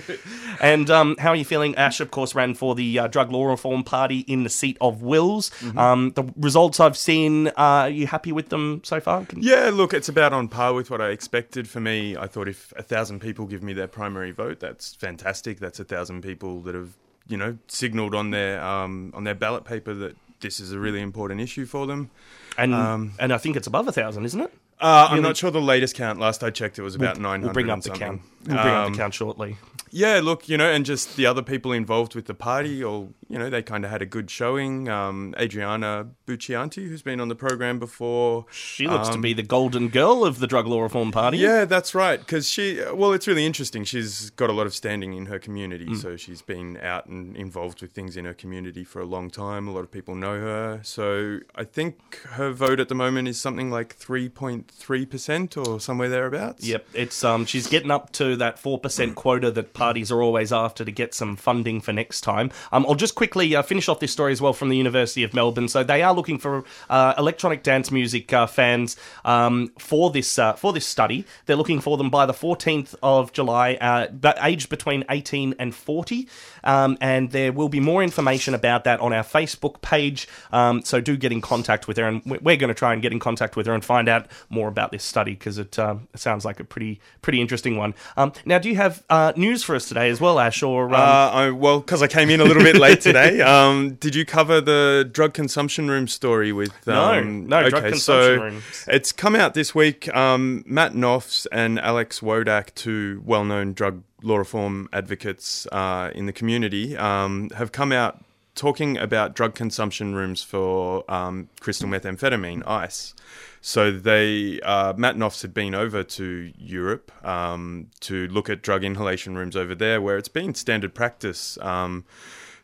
and 0.60 0.90
um, 0.90 1.16
how 1.18 1.30
are 1.30 1.36
you 1.36 1.44
feeling? 1.44 1.74
Ash, 1.76 2.00
of 2.00 2.10
course, 2.10 2.34
ran 2.34 2.54
for 2.54 2.74
the 2.74 2.98
uh, 2.98 3.06
Drug 3.06 3.32
Law 3.32 3.46
Reform 3.46 3.82
Party 3.82 4.20
in 4.20 4.44
the 4.44 4.50
seat 4.50 4.76
of 4.80 5.02
Wills. 5.02 5.50
Mm-hmm. 5.60 5.78
Um, 5.78 6.10
the 6.10 6.24
results 6.36 6.80
I've 6.80 6.96
seen, 6.96 7.48
uh, 7.48 7.52
are 7.56 7.88
you 7.88 8.06
happy 8.06 8.30
with 8.30 8.50
them 8.50 8.82
so 8.84 9.00
far? 9.00 9.24
Can- 9.24 9.42
yeah, 9.42 9.70
look, 9.72 9.94
it's 9.94 10.08
about 10.08 10.34
on 10.34 10.48
par 10.48 10.74
with 10.74 10.90
what 10.90 11.00
I 11.00 11.08
expected 11.08 11.68
for 11.68 11.80
me. 11.80 12.16
I 12.16 12.26
thought 12.26 12.48
if 12.48 12.74
a 12.76 12.82
thousand 12.82 13.20
people 13.20 13.46
give 13.46 13.62
me 13.62 13.72
their 13.72 13.88
primary 13.88 14.32
vote, 14.32 14.60
that's 14.60 14.94
fantastic. 14.94 15.60
That's 15.60 15.80
a 15.80 15.84
thousand 15.84 16.22
people 16.22 16.60
that 16.62 16.74
have, 16.74 16.90
you 17.26 17.38
know, 17.38 17.56
signalled 17.68 18.14
on 18.14 18.30
their 18.32 18.62
um, 18.62 19.12
on 19.14 19.24
their 19.24 19.34
ballot 19.34 19.64
paper 19.64 19.94
that 19.94 20.16
this 20.42 20.60
is 20.60 20.72
a 20.72 20.78
really 20.78 21.00
important 21.00 21.40
issue 21.40 21.64
for 21.64 21.86
them. 21.86 22.10
And 22.58 22.74
um, 22.74 23.12
and 23.18 23.32
I 23.32 23.38
think 23.38 23.56
it's 23.56 23.66
above 23.66 23.88
a 23.88 23.92
thousand, 23.92 24.24
isn't 24.24 24.40
it? 24.40 24.52
Uh, 24.80 25.08
I'm 25.10 25.22
not 25.22 25.36
sure 25.36 25.50
the 25.50 25.60
latest 25.60 25.94
count. 25.94 26.18
Last 26.18 26.42
I 26.42 26.50
checked, 26.50 26.78
it 26.78 26.82
was 26.82 26.96
about 26.96 27.14
we'll, 27.14 27.22
900. 27.22 27.44
We'll 27.44 27.54
bring 27.54 27.70
up 27.70 27.78
the 27.78 27.82
something. 27.84 28.00
count. 28.00 28.22
We'll 28.46 28.56
bring 28.56 28.74
um, 28.74 28.86
up 28.86 28.92
the 28.92 28.98
count 28.98 29.14
shortly. 29.14 29.56
Yeah, 29.94 30.20
look, 30.22 30.48
you 30.48 30.56
know, 30.56 30.70
and 30.70 30.86
just 30.86 31.16
the 31.16 31.26
other 31.26 31.42
people 31.42 31.70
involved 31.70 32.14
with 32.14 32.24
the 32.24 32.34
party, 32.34 32.82
or 32.82 33.08
you 33.28 33.38
know, 33.38 33.50
they 33.50 33.62
kind 33.62 33.84
of 33.84 33.90
had 33.90 34.00
a 34.00 34.06
good 34.06 34.30
showing. 34.30 34.88
Um, 34.88 35.34
Adriana 35.38 36.08
Buccianti, 36.26 36.88
who's 36.88 37.02
been 37.02 37.20
on 37.20 37.28
the 37.28 37.34
program 37.34 37.78
before, 37.78 38.46
she 38.50 38.88
looks 38.88 39.08
um, 39.08 39.14
to 39.14 39.20
be 39.20 39.34
the 39.34 39.42
golden 39.42 39.88
girl 39.88 40.24
of 40.24 40.38
the 40.38 40.46
drug 40.46 40.66
law 40.66 40.80
reform 40.80 41.12
party. 41.12 41.36
Yeah, 41.36 41.66
that's 41.66 41.94
right. 41.94 42.18
Because 42.18 42.48
she, 42.48 42.82
well, 42.94 43.12
it's 43.12 43.28
really 43.28 43.44
interesting. 43.44 43.84
She's 43.84 44.30
got 44.30 44.48
a 44.48 44.54
lot 44.54 44.66
of 44.66 44.74
standing 44.74 45.12
in 45.12 45.26
her 45.26 45.38
community, 45.38 45.86
mm. 45.86 46.00
so 46.00 46.16
she's 46.16 46.40
been 46.40 46.78
out 46.78 47.06
and 47.06 47.36
involved 47.36 47.82
with 47.82 47.92
things 47.92 48.16
in 48.16 48.24
her 48.24 48.34
community 48.34 48.84
for 48.84 49.00
a 49.00 49.06
long 49.06 49.28
time. 49.28 49.68
A 49.68 49.72
lot 49.72 49.80
of 49.80 49.90
people 49.90 50.14
know 50.14 50.40
her, 50.40 50.80
so 50.82 51.40
I 51.54 51.64
think 51.64 52.16
her 52.30 52.50
vote 52.50 52.80
at 52.80 52.88
the 52.88 52.94
moment 52.94 53.28
is 53.28 53.38
something 53.38 53.70
like 53.70 53.94
three 53.94 54.30
point 54.30 54.70
three 54.70 55.04
percent 55.04 55.58
or 55.58 55.80
somewhere 55.80 56.08
thereabouts. 56.08 56.66
Yep, 56.66 56.86
it's 56.94 57.22
um, 57.24 57.44
she's 57.44 57.66
getting 57.66 57.90
up 57.90 58.10
to 58.12 58.36
that 58.36 58.58
four 58.58 58.78
percent 58.78 59.16
quota 59.16 59.50
that 59.50 59.74
parties 59.82 60.12
are 60.12 60.22
always 60.22 60.52
after 60.52 60.84
to 60.84 60.92
get 60.92 61.12
some 61.12 61.34
funding 61.34 61.80
for 61.80 61.92
next 61.92 62.20
time. 62.20 62.52
Um, 62.70 62.86
I'll 62.88 62.94
just 62.94 63.16
quickly 63.16 63.56
uh, 63.56 63.62
finish 63.62 63.88
off 63.88 63.98
this 63.98 64.12
story 64.12 64.30
as 64.30 64.40
well 64.40 64.52
from 64.52 64.68
the 64.68 64.76
University 64.76 65.24
of 65.24 65.34
Melbourne. 65.34 65.66
So 65.66 65.82
they 65.82 66.02
are 66.02 66.14
looking 66.14 66.38
for 66.38 66.62
uh, 66.88 67.14
electronic 67.18 67.64
dance 67.64 67.90
music 67.90 68.32
uh, 68.32 68.46
fans 68.46 68.96
um, 69.24 69.72
for 69.78 70.12
this 70.12 70.38
uh, 70.38 70.52
for 70.52 70.72
this 70.72 70.86
study. 70.86 71.24
They're 71.46 71.56
looking 71.56 71.80
for 71.80 71.96
them 71.96 72.10
by 72.10 72.26
the 72.26 72.32
14th 72.32 72.94
of 73.02 73.32
July, 73.32 73.74
uh, 73.80 74.34
aged 74.40 74.68
between 74.68 75.02
18 75.10 75.56
and 75.58 75.74
40. 75.74 76.28
Um, 76.64 76.96
and 77.00 77.30
there 77.30 77.52
will 77.52 77.68
be 77.68 77.80
more 77.80 78.02
information 78.02 78.54
about 78.54 78.84
that 78.84 79.00
on 79.00 79.12
our 79.12 79.22
Facebook 79.24 79.80
page. 79.82 80.28
Um, 80.52 80.82
so 80.82 81.00
do 81.00 81.16
get 81.16 81.32
in 81.32 81.40
contact 81.40 81.88
with 81.88 81.96
her, 81.96 82.06
and 82.06 82.22
we- 82.24 82.38
we're 82.38 82.56
going 82.56 82.68
to 82.68 82.74
try 82.74 82.92
and 82.92 83.02
get 83.02 83.12
in 83.12 83.18
contact 83.18 83.56
with 83.56 83.66
her 83.66 83.74
and 83.74 83.84
find 83.84 84.08
out 84.08 84.26
more 84.50 84.68
about 84.68 84.92
this 84.92 85.04
study 85.04 85.32
because 85.32 85.58
it, 85.58 85.78
um, 85.78 86.08
it 86.14 86.20
sounds 86.20 86.44
like 86.44 86.60
a 86.60 86.64
pretty 86.64 87.00
pretty 87.22 87.40
interesting 87.40 87.76
one. 87.76 87.94
Um, 88.16 88.32
now, 88.44 88.58
do 88.58 88.68
you 88.68 88.76
have 88.76 89.02
uh, 89.10 89.32
news 89.36 89.62
for 89.62 89.74
us 89.76 89.88
today 89.88 90.10
as 90.10 90.20
well, 90.20 90.38
Ash? 90.38 90.62
Or 90.62 90.86
um, 90.86 90.94
Uh, 90.94 90.96
I, 91.32 91.50
well, 91.50 91.80
because 91.80 92.02
I 92.02 92.06
came 92.08 92.30
in 92.30 92.40
a 92.40 92.44
little 92.44 92.62
bit 92.62 92.76
late 92.76 93.00
today. 93.00 93.40
Um, 93.52 93.94
did 93.94 94.14
you 94.14 94.24
cover 94.24 94.60
the 94.60 95.08
drug 95.10 95.34
consumption 95.34 95.90
room 95.90 96.06
story 96.08 96.52
with? 96.52 96.72
No, 96.86 97.14
Um, 97.14 97.46
no, 97.46 97.68
drug 97.68 97.74
okay, 97.82 97.90
consumption 97.90 98.00
so 98.38 98.42
rooms. 98.42 98.84
It's 98.88 99.12
come 99.12 99.34
out 99.36 99.54
this 99.54 99.74
week. 99.74 100.14
Um, 100.14 100.62
Matt 100.66 100.92
Noffs 100.92 101.46
and 101.52 101.78
Alex 101.78 102.20
Wodak, 102.20 102.74
two 102.74 103.22
well-known 103.24 103.72
drug 103.74 104.02
law 104.22 104.36
reform 104.36 104.88
advocates 104.92 105.66
uh, 105.72 106.10
in 106.14 106.26
the 106.26 106.32
community, 106.32 106.96
um, 106.96 107.50
have 107.50 107.72
come 107.72 107.92
out 107.92 108.24
talking 108.54 108.98
about 108.98 109.34
drug 109.34 109.54
consumption 109.54 110.14
rooms 110.14 110.42
for 110.42 111.10
um, 111.10 111.48
crystal 111.60 111.88
methamphetamine, 111.88 112.66
ice. 112.66 113.14
So 113.60 113.90
they, 113.92 114.60
uh, 114.60 114.92
Matt 114.96 115.16
Noffs 115.16 115.42
had 115.42 115.54
been 115.54 115.74
over 115.74 116.02
to 116.02 116.52
Europe 116.58 117.12
um, 117.24 117.88
to 118.00 118.26
look 118.28 118.50
at 118.50 118.60
drug 118.60 118.84
inhalation 118.84 119.36
rooms 119.36 119.56
over 119.56 119.74
there, 119.74 120.00
where 120.00 120.18
it's 120.18 120.28
been 120.28 120.54
standard 120.54 120.94
practice 120.94 121.56
um, 121.58 122.04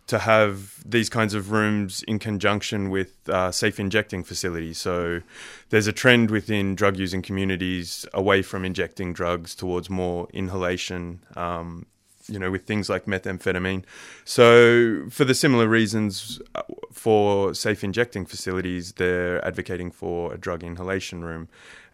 to 0.08 0.18
have 0.18 0.82
these 0.84 1.10
kinds 1.10 1.34
of 1.34 1.52
rooms 1.52 2.02
in 2.04 2.18
conjunction 2.18 2.88
with 2.88 3.28
uh, 3.28 3.52
safe 3.52 3.78
injecting 3.78 4.24
facilities. 4.24 4.78
So 4.78 5.20
there's 5.68 5.86
a 5.86 5.92
trend 5.92 6.30
within 6.30 6.74
drug 6.74 6.96
using 6.96 7.20
communities 7.20 8.06
away 8.14 8.40
from 8.42 8.64
injecting 8.64 9.12
drugs 9.12 9.54
towards 9.54 9.88
more 9.88 10.26
inhalation. 10.32 11.20
Um, 11.36 11.86
you 12.30 12.38
know, 12.38 12.50
with 12.50 12.66
things 12.66 12.90
like 12.90 13.06
methamphetamine. 13.06 13.84
So, 14.26 15.06
for 15.08 15.24
the 15.24 15.34
similar 15.34 15.66
reasons 15.66 16.42
uh, 16.54 16.60
for 16.92 17.54
safe 17.54 17.82
injecting 17.82 18.26
facilities, 18.26 18.92
they're 18.92 19.42
advocating 19.46 19.90
for 19.90 20.34
a 20.34 20.36
drug 20.36 20.62
inhalation 20.62 21.24
room 21.24 21.48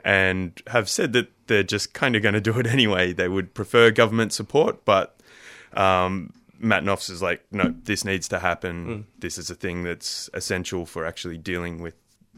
and 0.04 0.60
have 0.66 0.88
said 0.88 1.12
that 1.12 1.28
they're 1.46 1.62
just 1.62 1.94
kind 1.94 2.16
of 2.16 2.22
going 2.22 2.34
to 2.34 2.40
do 2.40 2.58
it 2.58 2.66
anyway. 2.78 3.12
They 3.12 3.28
would 3.28 3.54
prefer 3.54 3.92
government 3.92 4.32
support, 4.32 4.84
but 4.84 5.16
um, 5.74 6.32
Matt 6.58 6.84
Noffs 6.84 7.10
is 7.10 7.20
like, 7.22 7.44
no, 7.50 7.74
this 7.84 8.04
needs 8.04 8.28
to 8.28 8.38
happen. 8.38 9.06
This 9.18 9.38
is 9.38 9.50
a 9.50 9.54
thing 9.54 9.82
that's 9.82 10.30
essential 10.34 10.86
for 10.86 11.04
actually 11.04 11.38
dealing 11.38 11.80
with 11.82 11.94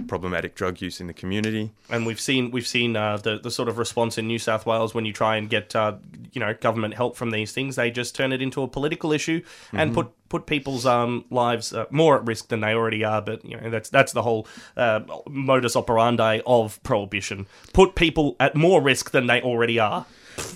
problematic 0.09 0.55
drug 0.55 0.81
use 0.83 1.01
in 1.01 1.07
the 1.07 1.15
community. 1.15 1.73
and 1.89 2.05
we've 2.05 2.21
seen 2.21 2.51
we've 2.51 2.67
seen 2.67 2.97
uh, 2.97 3.17
the 3.17 3.39
the 3.39 3.51
sort 3.51 3.69
of 3.69 3.79
response 3.79 4.19
in 4.19 4.27
New 4.27 4.39
South 4.39 4.67
Wales 4.67 4.95
when 4.95 5.07
you 5.07 5.13
try 5.13 5.37
and 5.37 5.49
get 5.49 5.75
uh, 5.75 5.95
you 6.33 6.41
know 6.41 6.53
government 6.55 6.95
help 6.95 7.17
from 7.17 7.31
these 7.31 7.53
things, 7.53 7.77
they 7.77 7.91
just 7.91 8.15
turn 8.15 8.33
it 8.33 8.43
into 8.43 8.63
a 8.63 8.69
political 8.69 9.13
issue 9.13 9.43
and 9.73 9.95
put 9.95 10.11
put 10.29 10.47
people's 10.47 10.85
um, 10.85 11.25
lives 11.31 11.73
uh, 11.73 11.87
more 11.91 12.17
at 12.17 12.27
risk 12.27 12.49
than 12.49 12.61
they 12.61 12.75
already 12.75 13.05
are. 13.05 13.23
But 13.23 13.45
you 13.45 13.59
know 13.59 13.71
that's 13.71 13.89
that's 13.89 14.13
the 14.13 14.23
whole 14.23 14.47
uh, 14.77 15.01
modus 15.29 15.77
operandi 15.77 16.41
of 16.47 16.83
prohibition: 16.83 17.47
put 17.73 17.95
people 17.95 18.37
at 18.39 18.55
more 18.55 18.83
risk 18.83 19.13
than 19.13 19.27
they 19.29 19.41
already 19.41 19.79
are. 19.79 20.05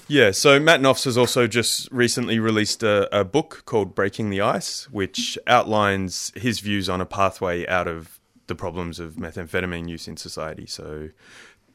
Yeah, 0.08 0.32
so 0.32 0.58
Matt 0.58 0.80
Noffs 0.80 1.04
has 1.04 1.16
also 1.16 1.46
just 1.46 1.90
recently 1.92 2.38
released 2.38 2.82
a, 2.82 3.08
a 3.16 3.24
book 3.24 3.62
called 3.64 3.94
Breaking 3.94 4.30
the 4.30 4.40
Ice, 4.40 4.90
which 4.90 5.38
outlines 5.46 6.32
his 6.34 6.60
views 6.60 6.88
on 6.88 7.00
a 7.00 7.06
pathway 7.06 7.66
out 7.66 7.86
of 7.86 8.20
the 8.48 8.54
problems 8.56 8.98
of 8.98 9.14
methamphetamine 9.14 9.88
use 9.88 10.08
in 10.08 10.16
society. 10.16 10.66
So 10.66 11.10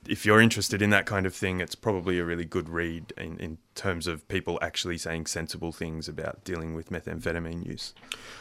if 0.08 0.26
you're 0.26 0.42
interested 0.42 0.82
in 0.82 0.90
that 0.92 1.06
kind 1.06 1.26
of 1.26 1.34
thing, 1.34 1.60
it's 1.60 1.76
probably 1.76 2.20
a 2.20 2.26
really 2.26 2.46
good 2.46 2.70
read 2.70 3.14
in, 3.18 3.38
in 3.40 3.58
terms 3.74 4.08
of 4.08 4.28
people 4.28 4.58
actually 4.62 4.98
saying 4.98 5.26
sensible 5.26 5.72
things 5.72 6.08
about 6.08 6.44
dealing 6.44 6.74
with 6.76 6.90
methamphetamine 6.90 7.66
use. 7.66 7.94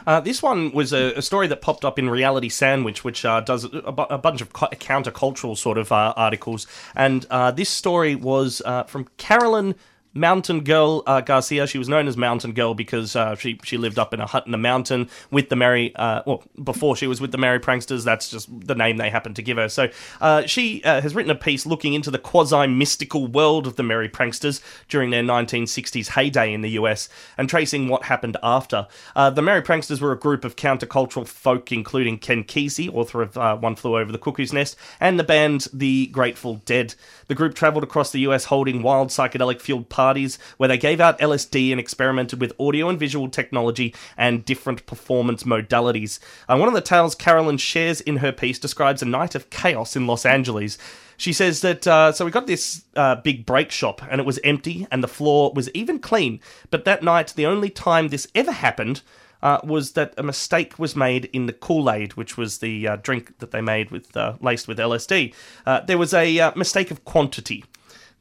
Uh, 0.07 0.21
this 0.21 0.43
one 0.43 0.73
was 0.73 0.93
a, 0.93 1.13
a 1.15 1.23
story 1.23 1.47
that 1.49 1.61
popped 1.61 1.85
up 1.85 1.99
in 1.99 2.09
Reality 2.09 2.49
Sandwich, 2.49 3.05
which 3.05 3.25
uh, 3.25 3.41
does 3.41 3.65
a, 3.65 3.93
bu- 3.93 4.03
a 4.03 4.19
bunch 4.19 4.41
of 4.41 4.53
co- 4.53 4.69
countercultural 4.69 5.57
sort 5.57 5.79
of 5.79 5.91
uh, 5.93 6.15
articles. 6.17 6.67
And 6.95 7.27
uh, 7.31 7.51
this 7.51 7.69
story 7.69 8.15
was 8.15 8.63
uh, 8.65 8.85
from 8.85 9.09
Carolyn 9.17 9.75
Mountain 10.15 10.63
Girl 10.63 11.03
uh, 11.07 11.21
Garcia. 11.21 11.67
She 11.67 11.79
was 11.79 11.89
known 11.89 12.07
as 12.07 12.17
Mountain 12.17 12.53
Girl 12.53 12.75
because 12.75 13.17
uh, 13.17 13.35
she 13.35 13.59
she 13.65 13.77
lived 13.77 13.99
up 13.99 14.15
in 14.15 14.21
a 14.21 14.27
hut 14.27 14.47
in 14.47 14.55
a 14.55 14.59
mountain 14.59 15.09
with 15.31 15.49
the 15.49 15.57
Merry. 15.57 15.95
Uh, 15.97 16.23
well, 16.25 16.45
before 16.63 16.97
she 16.97 17.07
was 17.07 17.21
with 17.21 17.33
the 17.33 17.39
Merry 17.39 17.59
Pranksters, 17.59 18.05
that's 18.05 18.31
just 18.31 18.49
the 18.67 18.75
name 18.75 18.97
they 18.97 19.11
happened 19.11 19.37
to 19.37 19.43
give 19.43 19.57
her. 19.57 19.69
So 19.69 19.89
uh, 20.21 20.47
she 20.47 20.83
uh, 20.85 21.01
has 21.01 21.15
written 21.15 21.31
a 21.31 21.35
piece 21.35 21.67
looking 21.67 21.95
into 21.95 22.11
the 22.11 22.19
quasi 22.19 22.67
mystical 22.67 23.27
world 23.27 23.67
of 23.67 23.77
the 23.77 23.83
Merry 23.83 24.09
Pranksters 24.09 24.61
during 24.89 25.11
their 25.11 25.23
1960s 25.23 26.11
heyday 26.11 26.53
in 26.53 26.61
the 26.61 26.71
US 26.71 27.09
and 27.37 27.49
tracing 27.49 27.89
what 27.89 28.05
happened 28.05 28.37
after. 28.43 28.87
Uh, 29.17 29.31
the 29.31 29.43
Merry 29.43 29.63
Pranksters 29.63 30.01
were 30.01 30.13
a 30.13 30.19
group 30.19 30.45
of 30.45 30.57
countercultural 30.57 31.27
folk, 31.27 31.73
including 31.73 32.19
Ken 32.19 32.45
Kesey, 32.45 32.93
author 32.93 33.23
of 33.23 33.37
One 33.63 33.75
Flew 33.75 33.99
Over 33.99 34.13
the 34.13 34.19
Cuckoo's 34.19 34.53
Nest, 34.53 34.77
and 35.01 35.19
the 35.19 35.25
band 35.25 35.67
The 35.73 36.07
Grateful 36.09 36.57
Dead. 36.65 36.95
The 37.27 37.35
group 37.35 37.55
travelled 37.55 37.85
across 37.85 38.13
the 38.13 38.21
US 38.21 38.45
holding 38.45 38.83
wild 38.83 39.09
psychedelic 39.09 39.61
fueled 39.61 39.89
where 40.57 40.69
they 40.69 40.79
gave 40.79 41.01
out 41.01 41.19
LSD 41.19 41.71
and 41.71 41.81
experimented 41.81 42.41
with 42.41 42.53
audio 42.59 42.89
and 42.89 42.99
visual 42.99 43.29
technology 43.29 43.95
and 44.17 44.45
different 44.45 44.85
performance 44.87 45.45
modalities. 45.45 46.19
Uh, 46.49 46.57
one 46.57 46.69
of 46.69 46.75
the 46.75 46.81
tales 46.81 47.15
Carolyn 47.15 47.57
shares 47.57 48.01
in 48.01 48.19
her 48.19 48.33
piece 48.33 48.59
describes 48.59 49.03
a 49.03 49.07
night 49.07 49.35
of 49.35 49.51
chaos 49.51 49.97
in 49.97 50.07
Los 50.07 50.27
Angeles. 50.27 50.79
She 51.17 51.33
says 51.33 51.61
that 51.61 51.87
uh, 51.87 52.13
so 52.13 52.25
we 52.25 52.31
got 52.31 52.47
this 52.47 52.85
uh, 52.97 53.17
big 53.17 53.47
break 53.47 53.71
shop 53.71 54.03
and 54.11 54.21
it 54.21 54.27
was 54.27 54.41
empty 54.45 54.87
and 54.91 55.03
the 55.03 55.09
floor 55.09 55.53
was 55.55 55.71
even 55.71 55.99
clean. 55.99 56.41
But 56.71 56.85
that 56.85 57.03
night, 57.03 57.33
the 57.37 57.47
only 57.47 57.71
time 57.71 58.09
this 58.09 58.27
ever 58.35 58.53
happened 58.53 59.03
uh, 59.43 59.61
was 59.63 59.93
that 59.93 60.15
a 60.17 60.23
mistake 60.23 60.79
was 60.79 60.97
made 60.97 61.27
in 61.27 61.47
the 61.47 61.53
Kool 61.53 61.91
Aid, 61.91 62.15
which 62.15 62.37
was 62.37 62.59
the 62.59 62.89
uh, 62.89 62.97
drink 62.97 63.39
that 63.39 63.51
they 63.51 63.61
made 63.61 63.91
with 63.91 64.17
uh, 64.17 64.35
laced 64.41 64.67
with 64.67 64.79
LSD. 64.79 65.35
Uh, 65.67 65.81
there 65.81 65.99
was 65.99 66.15
a 66.15 66.53
mistake 66.57 66.91
of 66.91 67.05
quantity. 67.05 67.65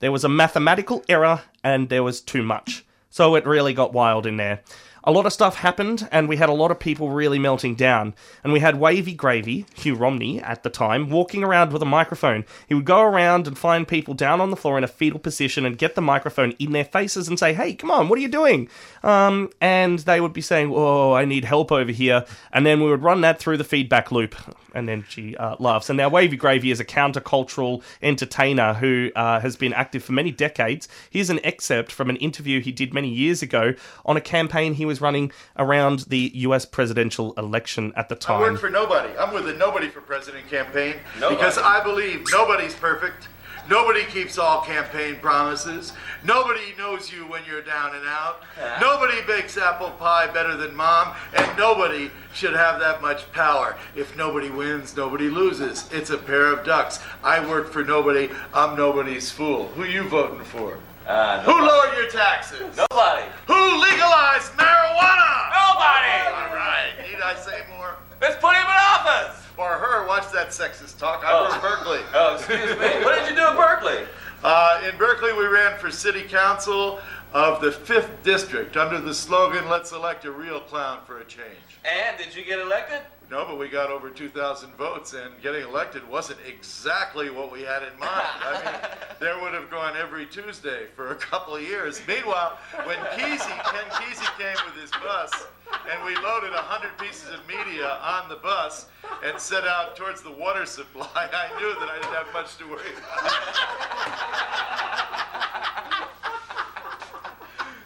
There 0.04 0.12
was 0.12 0.26
a 0.26 0.30
mathematical 0.30 1.02
error, 1.08 1.44
and 1.64 1.88
there 1.88 2.04
was 2.04 2.20
too 2.20 2.44
much. 2.44 2.84
So 3.10 3.36
it 3.36 3.46
really 3.46 3.74
got 3.74 3.94
wild 3.94 4.26
in 4.26 4.36
there. 4.36 4.60
A 5.06 5.14
lot 5.14 5.26
of 5.26 5.32
stuff 5.32 5.56
happened, 5.56 6.10
and 6.12 6.28
we 6.28 6.36
had 6.36 6.50
a 6.50 6.54
lot 6.54 6.72
of 6.72 6.80
people 6.82 7.12
really 7.12 7.40
melting 7.40 7.76
down. 7.76 8.14
And 8.44 8.52
we 8.52 8.60
had 8.60 8.82
Wavy 8.82 9.14
Gravy, 9.14 9.66
Hugh 9.76 9.96
Romney 9.96 10.42
at 10.42 10.64
the 10.64 10.70
time, 10.70 11.10
walking 11.10 11.42
around 11.42 11.72
with 11.72 11.82
a 11.82 11.86
microphone. 11.86 12.44
He 12.68 12.74
would 12.74 12.84
go 12.84 13.00
around 13.00 13.48
and 13.48 13.58
find 13.58 13.88
people 13.88 14.14
down 14.14 14.42
on 14.42 14.50
the 14.50 14.58
floor 14.58 14.78
in 14.78 14.84
a 14.84 14.90
fetal 14.90 15.20
position 15.22 15.66
and 15.66 15.78
get 15.78 15.96
the 15.96 16.02
microphone 16.02 16.52
in 16.60 16.74
their 16.74 16.84
faces 16.84 17.30
and 17.30 17.40
say, 17.40 17.54
Hey, 17.54 17.74
come 17.74 17.90
on, 17.90 18.10
what 18.10 18.20
are 18.20 18.22
you 18.22 18.28
doing? 18.28 18.68
Um, 19.04 19.52
and 19.62 20.00
they 20.00 20.20
would 20.20 20.34
be 20.34 20.42
saying, 20.42 20.70
Oh, 20.76 21.14
I 21.14 21.24
need 21.24 21.46
help 21.46 21.72
over 21.72 21.94
here. 21.94 22.26
And 22.52 22.66
then 22.66 22.84
we 22.84 22.90
would 22.90 23.04
run 23.04 23.22
that 23.22 23.40
through 23.40 23.56
the 23.56 23.64
feedback 23.64 24.12
loop. 24.12 24.36
And 24.74 24.88
then 24.88 25.06
she 25.08 25.36
uh, 25.38 25.56
laughs. 25.60 25.90
And 25.90 25.98
now 25.98 26.10
Wavy 26.10 26.38
Gravy 26.38 26.72
is 26.72 26.80
a 26.80 26.86
countercultural 26.86 27.82
entertainer 28.02 28.74
who 28.74 29.12
uh, 29.16 29.40
has 29.40 29.56
been 29.56 29.74
active 29.74 30.04
for 30.04 30.14
many 30.14 30.32
decades. 30.32 30.88
Here's 31.10 31.30
an 31.30 31.40
excerpt 31.44 31.92
from 31.92 32.10
an 32.10 32.18
interview 32.18 32.62
he 32.62 32.72
did 32.72 32.94
many 32.94 33.10
years 33.10 33.42
ago 33.42 33.74
on 34.06 34.18
a 34.18 34.22
campaign 34.22 34.74
he 34.74 34.86
was 34.86 35.02
running 35.02 35.32
around 35.58 36.00
the 36.10 36.32
US 36.36 36.66
presidential 36.66 37.34
election 37.34 37.94
at 37.96 38.10
the 38.10 38.16
time. 38.16 38.38
I 38.38 38.40
work 38.42 38.50
time. 38.50 38.58
for 38.58 38.70
nobody. 38.70 39.18
I'm 39.18 39.34
with 39.34 39.46
the 39.46 39.54
Nobody 39.54 39.88
for 39.88 40.02
President 40.02 40.48
campaign 40.50 40.96
because 41.16 41.58
I 41.58 41.82
believe 41.84 42.28
nobody's 42.32 42.74
perfect. 42.74 43.30
Nobody 43.70 44.04
keeps 44.06 44.38
all 44.38 44.62
campaign 44.62 45.16
promises. 45.22 45.94
Nobody 46.24 46.74
knows 46.78 47.12
you 47.12 47.22
when 47.28 47.42
you're 47.46 47.62
down 47.62 47.96
and 47.96 48.06
out. 48.06 48.42
Nobody 48.82 49.22
bakes 49.26 49.58
apple 49.58 49.92
pie 49.92 50.28
better 50.28 50.58
than 50.58 50.76
mom, 50.76 51.16
and 51.34 51.58
nobody 51.58 52.12
should 52.34 52.54
have 52.54 52.80
that 52.80 53.02
much 53.02 53.32
power. 53.32 53.78
If 53.96 54.16
nobody 54.18 54.50
wins, 54.50 54.96
nobody 54.98 55.30
loses. 55.30 55.90
It's 55.94 56.10
a 56.10 56.18
pair 56.18 56.48
of 56.52 56.66
ducks. 56.66 57.00
I 57.24 57.46
work 57.48 57.72
for 57.72 57.84
nobody. 57.84 58.30
I'm 58.54 58.76
nobody's 58.78 59.32
fool. 59.32 59.68
Who 59.70 59.86
you 59.86 60.04
voting 60.10 60.44
for? 60.44 60.78
Uh, 61.08 61.42
Who 61.44 61.52
lowered 61.52 61.98
your 61.98 62.10
taxes? 62.10 62.78
Nobody. 62.78 63.26
Who 63.48 63.54
legalized 63.82 64.52
marijuana? 64.54 65.52
Nobody. 65.52 66.16
All 66.28 66.56
right. 66.56 66.92
Need 67.02 67.22
I 67.22 67.36
say 67.36 67.62
more? 67.78 67.96
Let's 68.24 68.38
put 68.38 68.56
him 68.56 68.64
in 68.64 68.70
office. 68.70 69.38
Or 69.58 69.68
her. 69.74 70.08
Watch 70.08 70.32
that 70.32 70.48
sexist 70.50 70.98
talk. 70.98 71.26
I 71.26 71.32
Oh. 71.34 71.50
work 71.52 71.62
Berkeley. 71.62 72.00
Oh, 72.14 72.36
excuse 72.36 72.70
me. 72.80 72.88
What 73.04 73.20
did 73.20 73.30
you 73.30 73.36
do 73.36 73.46
in 73.50 73.56
Berkeley? 73.58 74.06
Uh, 74.46 74.82
in 74.90 74.98
Berkeley, 74.98 75.34
we 75.34 75.46
ran 75.46 75.78
for 75.78 75.92
city 75.92 76.22
council 76.24 77.02
of 77.34 77.60
the 77.60 77.70
5th 77.70 78.24
district 78.24 78.78
under 78.78 79.02
the 79.02 79.14
slogan, 79.14 79.68
Let's 79.68 79.92
elect 79.92 80.24
a 80.24 80.32
real 80.32 80.62
clown 80.62 81.00
for 81.06 81.20
a 81.20 81.26
change. 81.26 81.80
And 81.84 82.18
did 82.18 82.34
you 82.34 82.46
get 82.46 82.60
elected? 82.60 83.02
No, 83.34 83.46
but 83.46 83.58
we 83.58 83.68
got 83.68 83.90
over 83.90 84.12
2,000 84.12 84.76
votes, 84.76 85.16
and 85.16 85.34
getting 85.42 85.64
elected 85.64 86.08
wasn't 86.08 86.38
exactly 86.48 87.32
what 87.32 87.52
we 87.52 87.64
had 87.64 87.82
in 87.82 87.98
mind. 87.98 88.12
I 88.12 88.62
mean, 88.64 88.92
there 89.20 89.42
would 89.42 89.56
have 89.56 89.72
gone 89.72 89.98
every 89.98 90.28
Tuesday 90.28 90.86
for 90.96 91.14
a 91.14 91.16
couple 91.16 91.56
of 91.56 91.64
years. 91.64 92.00
Meanwhile, 92.08 92.60
when 92.84 92.98
Kesey, 93.18 93.58
Ken 93.72 93.90
Kesey 93.90 94.30
came 94.38 94.56
with 94.68 94.80
his 94.80 94.92
bus, 94.92 95.48
and 95.92 96.06
we 96.06 96.16
loaded 96.18 96.52
100 96.52 96.96
pieces 97.00 97.32
of 97.32 97.40
media 97.48 97.98
on 98.04 98.30
the 98.30 98.36
bus 98.36 98.86
and 99.26 99.40
set 99.40 99.64
out 99.64 99.96
towards 99.96 100.22
the 100.22 100.32
water 100.32 100.68
supply, 100.68 101.10
I 101.16 101.50
knew 101.60 101.74
that 101.80 101.90
I 101.90 101.96
didn't 101.96 102.14
have 102.14 102.32
much 102.34 102.56
to 102.58 102.66
worry 102.70 102.94
about. 102.96 104.14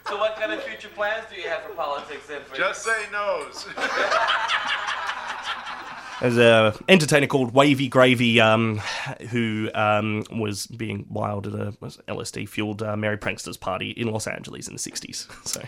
So 0.10 0.18
what 0.18 0.36
kind 0.36 0.52
of 0.52 0.62
future 0.64 0.90
plans 0.90 1.26
do 1.30 1.40
you 1.40 1.48
have 1.48 1.64
for 1.64 1.74
politics 1.74 2.28
then? 2.28 2.42
For 2.44 2.56
Just 2.58 2.84
say 2.84 3.06
no's. 3.14 3.66
There's 6.22 6.38
a 6.38 6.74
entertainer 6.88 7.28
called 7.28 7.54
Wavy 7.54 7.88
Gravy 7.88 8.42
um, 8.42 8.82
who 9.30 9.70
um, 9.76 10.24
was 10.32 10.66
being 10.66 11.06
wild 11.10 11.48
at 11.48 11.54
a 11.54 11.72
LSD 12.08 12.50
fueled 12.50 12.82
uh, 12.82 12.98
Merry 12.98 13.18
Pranksters 13.18 13.60
party 13.60 13.92
in 13.92 14.08
Los 14.08 14.26
Angeles 14.26 14.68
in 14.68 14.74
the 14.74 14.80
60s. 14.80 15.28
So 15.48 15.62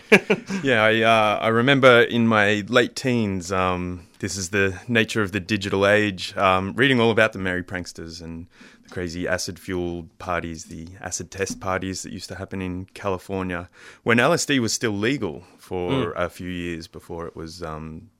Yeah, 0.62 0.82
I, 0.82 1.00
uh, 1.00 1.38
I 1.40 1.48
remember 1.48 2.02
in 2.02 2.26
my 2.26 2.64
late 2.68 2.96
teens, 2.96 3.50
um, 3.52 4.06
this 4.18 4.36
is 4.36 4.50
the 4.50 4.78
nature 4.88 5.22
of 5.22 5.32
the 5.32 5.40
digital 5.40 5.86
age, 5.86 6.36
um, 6.36 6.74
reading 6.74 7.00
all 7.00 7.10
about 7.10 7.32
the 7.32 7.38
Merry 7.38 7.62
Pranksters 7.62 8.20
and 8.20 8.46
the 8.82 8.90
crazy 8.90 9.26
acid 9.26 9.58
fueled 9.58 10.18
parties, 10.18 10.64
the 10.64 10.88
acid 11.00 11.30
test 11.30 11.60
parties 11.60 12.02
that 12.02 12.12
used 12.12 12.28
to 12.28 12.34
happen 12.34 12.60
in 12.60 12.86
California 12.86 13.68
when 14.02 14.18
LSD 14.18 14.58
was 14.58 14.72
still 14.72 14.92
legal 14.92 15.44
for 15.58 16.12
a 16.12 16.28
few 16.28 16.50
years 16.50 16.88
before 16.88 17.26
it 17.26 17.36
was 17.36 17.62
um, 17.62 18.10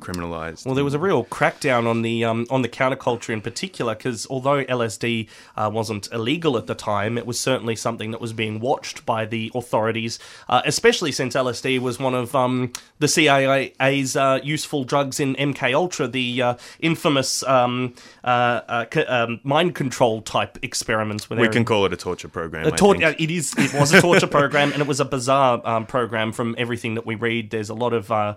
criminalized. 0.00 0.66
Well, 0.66 0.74
there 0.74 0.84
was 0.84 0.94
a 0.94 0.98
real 0.98 1.24
crackdown 1.24 1.86
on 1.86 2.02
the 2.02 2.24
um, 2.24 2.46
on 2.50 2.62
the 2.62 2.68
counterculture 2.68 3.30
in 3.32 3.40
particular 3.40 3.94
because 3.94 4.26
although 4.28 4.64
LSD 4.64 5.28
uh, 5.56 5.70
wasn't 5.72 6.08
illegal 6.12 6.56
at 6.56 6.66
the 6.66 6.74
time, 6.74 7.16
it 7.16 7.26
was 7.26 7.40
certainly 7.40 7.76
something 7.76 8.10
that 8.10 8.20
was 8.20 8.32
being 8.32 8.60
watched 8.60 9.06
by 9.06 9.24
the 9.24 9.50
authorities, 9.54 10.18
uh, 10.48 10.62
especially 10.64 11.12
since 11.12 11.34
LSD 11.34 11.78
was 11.80 11.98
one 11.98 12.14
of 12.14 12.34
um, 12.34 12.72
the 12.98 13.08
CIA's 13.08 14.16
uh, 14.16 14.38
useful 14.42 14.84
drugs 14.84 15.18
in 15.18 15.34
MK 15.36 15.74
Ultra, 15.74 16.08
the 16.08 16.42
uh, 16.42 16.54
infamous 16.80 17.42
um, 17.44 17.94
uh, 18.24 18.60
uh, 18.68 18.84
c- 18.92 19.04
um, 19.04 19.40
mind 19.44 19.74
control 19.74 20.20
type 20.22 20.58
experiments. 20.62 21.28
We 21.30 21.48
can 21.48 21.64
call 21.64 21.86
it 21.86 21.92
a 21.92 21.96
torture 21.96 22.28
program. 22.28 22.66
a 22.66 22.72
I 22.72 22.76
tor- 22.76 22.96
think. 22.96 23.20
it 23.20 23.30
is. 23.30 23.54
It 23.56 23.72
was 23.74 23.92
a 23.92 24.00
torture 24.00 24.26
program, 24.26 24.72
and 24.72 24.82
it 24.82 24.86
was 24.88 25.00
a 25.00 25.04
bizarre 25.04 25.60
um, 25.64 25.86
program. 25.86 26.32
From 26.32 26.54
everything 26.58 26.94
that 26.94 27.06
we 27.06 27.14
read, 27.14 27.50
there's 27.50 27.70
a 27.70 27.74
lot 27.74 27.92
of. 27.92 28.36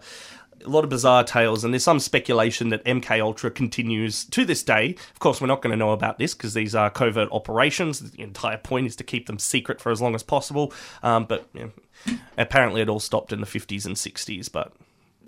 A 0.65 0.69
lot 0.69 0.83
of 0.83 0.89
bizarre 0.89 1.23
tales, 1.23 1.63
and 1.63 1.73
there's 1.73 1.83
some 1.83 1.99
speculation 1.99 2.69
that 2.69 2.83
MK 2.83 3.21
Ultra 3.21 3.49
continues 3.49 4.25
to 4.25 4.43
this 4.45 4.61
day. 4.61 4.95
Of 5.13 5.19
course, 5.19 5.39
we're 5.39 5.47
not 5.47 5.61
going 5.61 5.71
to 5.71 5.77
know 5.77 5.91
about 5.91 6.17
this 6.17 6.33
because 6.33 6.53
these 6.53 6.75
are 6.75 6.89
covert 6.89 7.29
operations. 7.31 7.99
The 7.99 8.21
entire 8.21 8.57
point 8.57 8.87
is 8.87 8.95
to 8.97 9.03
keep 9.03 9.27
them 9.27 9.39
secret 9.39 9.79
for 9.79 9.91
as 9.91 10.01
long 10.01 10.15
as 10.15 10.23
possible. 10.23 10.73
Um, 11.01 11.25
but 11.25 11.47
you 11.53 11.71
know, 12.07 12.17
apparently, 12.37 12.81
it 12.81 12.89
all 12.89 12.99
stopped 12.99 13.31
in 13.31 13.39
the 13.39 13.47
50s 13.47 13.85
and 13.85 13.95
60s. 13.95 14.51
But 14.51 14.73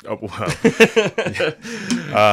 Oh, 0.06 0.18
wow. 0.22 0.48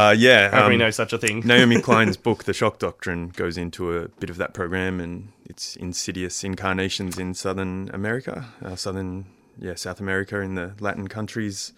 uh, 0.11 0.15
yeah. 0.17 0.51
how 0.51 0.69
we 0.69 0.75
um, 0.75 0.79
know 0.79 0.91
such 0.91 1.13
a 1.13 1.19
thing? 1.19 1.41
Naomi 1.45 1.81
Klein's 1.83 2.17
book, 2.17 2.45
The 2.45 2.55
Shock 2.55 2.79
Doctrine, 2.79 3.29
goes 3.29 3.59
into 3.59 3.95
a 3.97 4.09
bit 4.09 4.31
of 4.31 4.39
that 4.39 4.55
program 4.55 5.01
and 5.01 5.33
its 5.45 5.77
insidious 5.77 6.43
incarnations 6.45 7.19
in 7.19 7.35
Southern 7.35 7.91
America, 7.93 8.47
uh, 8.65 8.75
Southern, 8.75 9.27
yeah, 9.59 9.75
South 9.75 10.01
America, 10.01 10.41
in 10.41 10.55
the 10.55 10.73
Latin 10.81 11.09
countries 11.09 11.73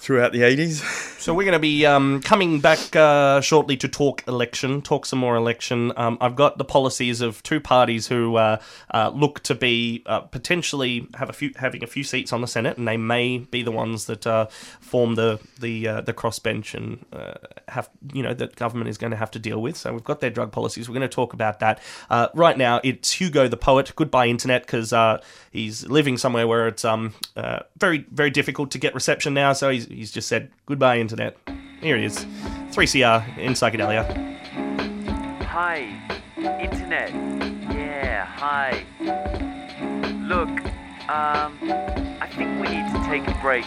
throughout 0.00 0.32
the 0.32 0.40
80s. 0.40 1.08
So 1.20 1.34
we're 1.34 1.44
going 1.44 1.52
to 1.52 1.58
be 1.58 1.84
um, 1.84 2.22
coming 2.22 2.60
back 2.60 2.96
uh, 2.96 3.42
shortly 3.42 3.76
to 3.76 3.88
talk 3.88 4.26
election, 4.26 4.80
talk 4.80 5.04
some 5.04 5.18
more 5.18 5.36
election. 5.36 5.92
Um, 5.94 6.16
I've 6.18 6.34
got 6.34 6.56
the 6.56 6.64
policies 6.64 7.20
of 7.20 7.42
two 7.42 7.60
parties 7.60 8.06
who 8.06 8.36
uh, 8.36 8.58
uh, 8.94 9.10
look 9.14 9.40
to 9.40 9.54
be 9.54 10.02
uh, 10.06 10.20
potentially 10.20 11.06
have 11.16 11.28
a 11.28 11.34
few 11.34 11.52
having 11.56 11.84
a 11.84 11.86
few 11.86 12.04
seats 12.04 12.32
on 12.32 12.40
the 12.40 12.46
Senate, 12.46 12.78
and 12.78 12.88
they 12.88 12.96
may 12.96 13.36
be 13.36 13.62
the 13.62 13.70
ones 13.70 14.06
that 14.06 14.26
uh, 14.26 14.46
form 14.80 15.14
the 15.14 15.40
the 15.58 15.86
uh, 15.86 16.00
the 16.00 16.14
crossbench 16.14 16.72
and 16.72 17.04
have 17.68 17.90
you 18.14 18.22
know 18.22 18.32
that 18.32 18.56
government 18.56 18.88
is 18.88 18.96
going 18.96 19.10
to 19.10 19.18
have 19.18 19.30
to 19.32 19.38
deal 19.38 19.60
with. 19.60 19.76
So 19.76 19.92
we've 19.92 20.02
got 20.02 20.20
their 20.20 20.30
drug 20.30 20.52
policies. 20.52 20.88
We're 20.88 20.94
going 20.94 21.02
to 21.02 21.14
talk 21.14 21.34
about 21.34 21.60
that 21.60 21.82
right 22.34 22.56
now. 22.56 22.80
It's 22.82 23.12
Hugo 23.12 23.46
the 23.46 23.58
poet. 23.58 23.92
Goodbye 23.94 24.28
internet, 24.28 24.62
because 24.62 24.94
he's 25.50 25.86
living 25.86 26.16
somewhere 26.16 26.48
where 26.48 26.66
it's 26.66 26.86
um 26.86 27.12
very 27.76 28.06
very 28.10 28.30
difficult 28.30 28.70
to 28.70 28.78
get 28.78 28.94
reception 28.94 29.34
now. 29.34 29.52
So 29.52 29.68
he's 29.68 29.89
he's 29.90 30.10
just 30.10 30.28
said 30.28 30.50
goodbye 30.66 30.98
internet. 30.98 31.36
Here 31.80 31.96
it 31.96 32.04
is, 32.04 32.26
3CR 32.70 33.38
in 33.38 33.52
psychedelia. 33.52 34.04
Hi, 35.44 35.88
internet. 36.60 37.10
Yeah, 37.74 38.24
hi. 38.24 38.84
Look, 40.22 40.48
um, 41.08 41.58
I 42.20 42.28
think 42.36 42.60
we 42.60 42.68
need 42.68 42.86
to 42.92 43.02
take 43.06 43.26
a 43.26 43.38
break. 43.40 43.64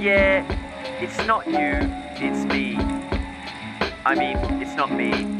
Yeah, 0.00 0.44
it's 1.00 1.18
not 1.26 1.46
you, 1.46 1.78
it's 2.16 2.44
me. 2.52 2.76
I 4.04 4.14
mean, 4.14 4.36
it's 4.62 4.74
not 4.76 4.90
me. 4.92 5.39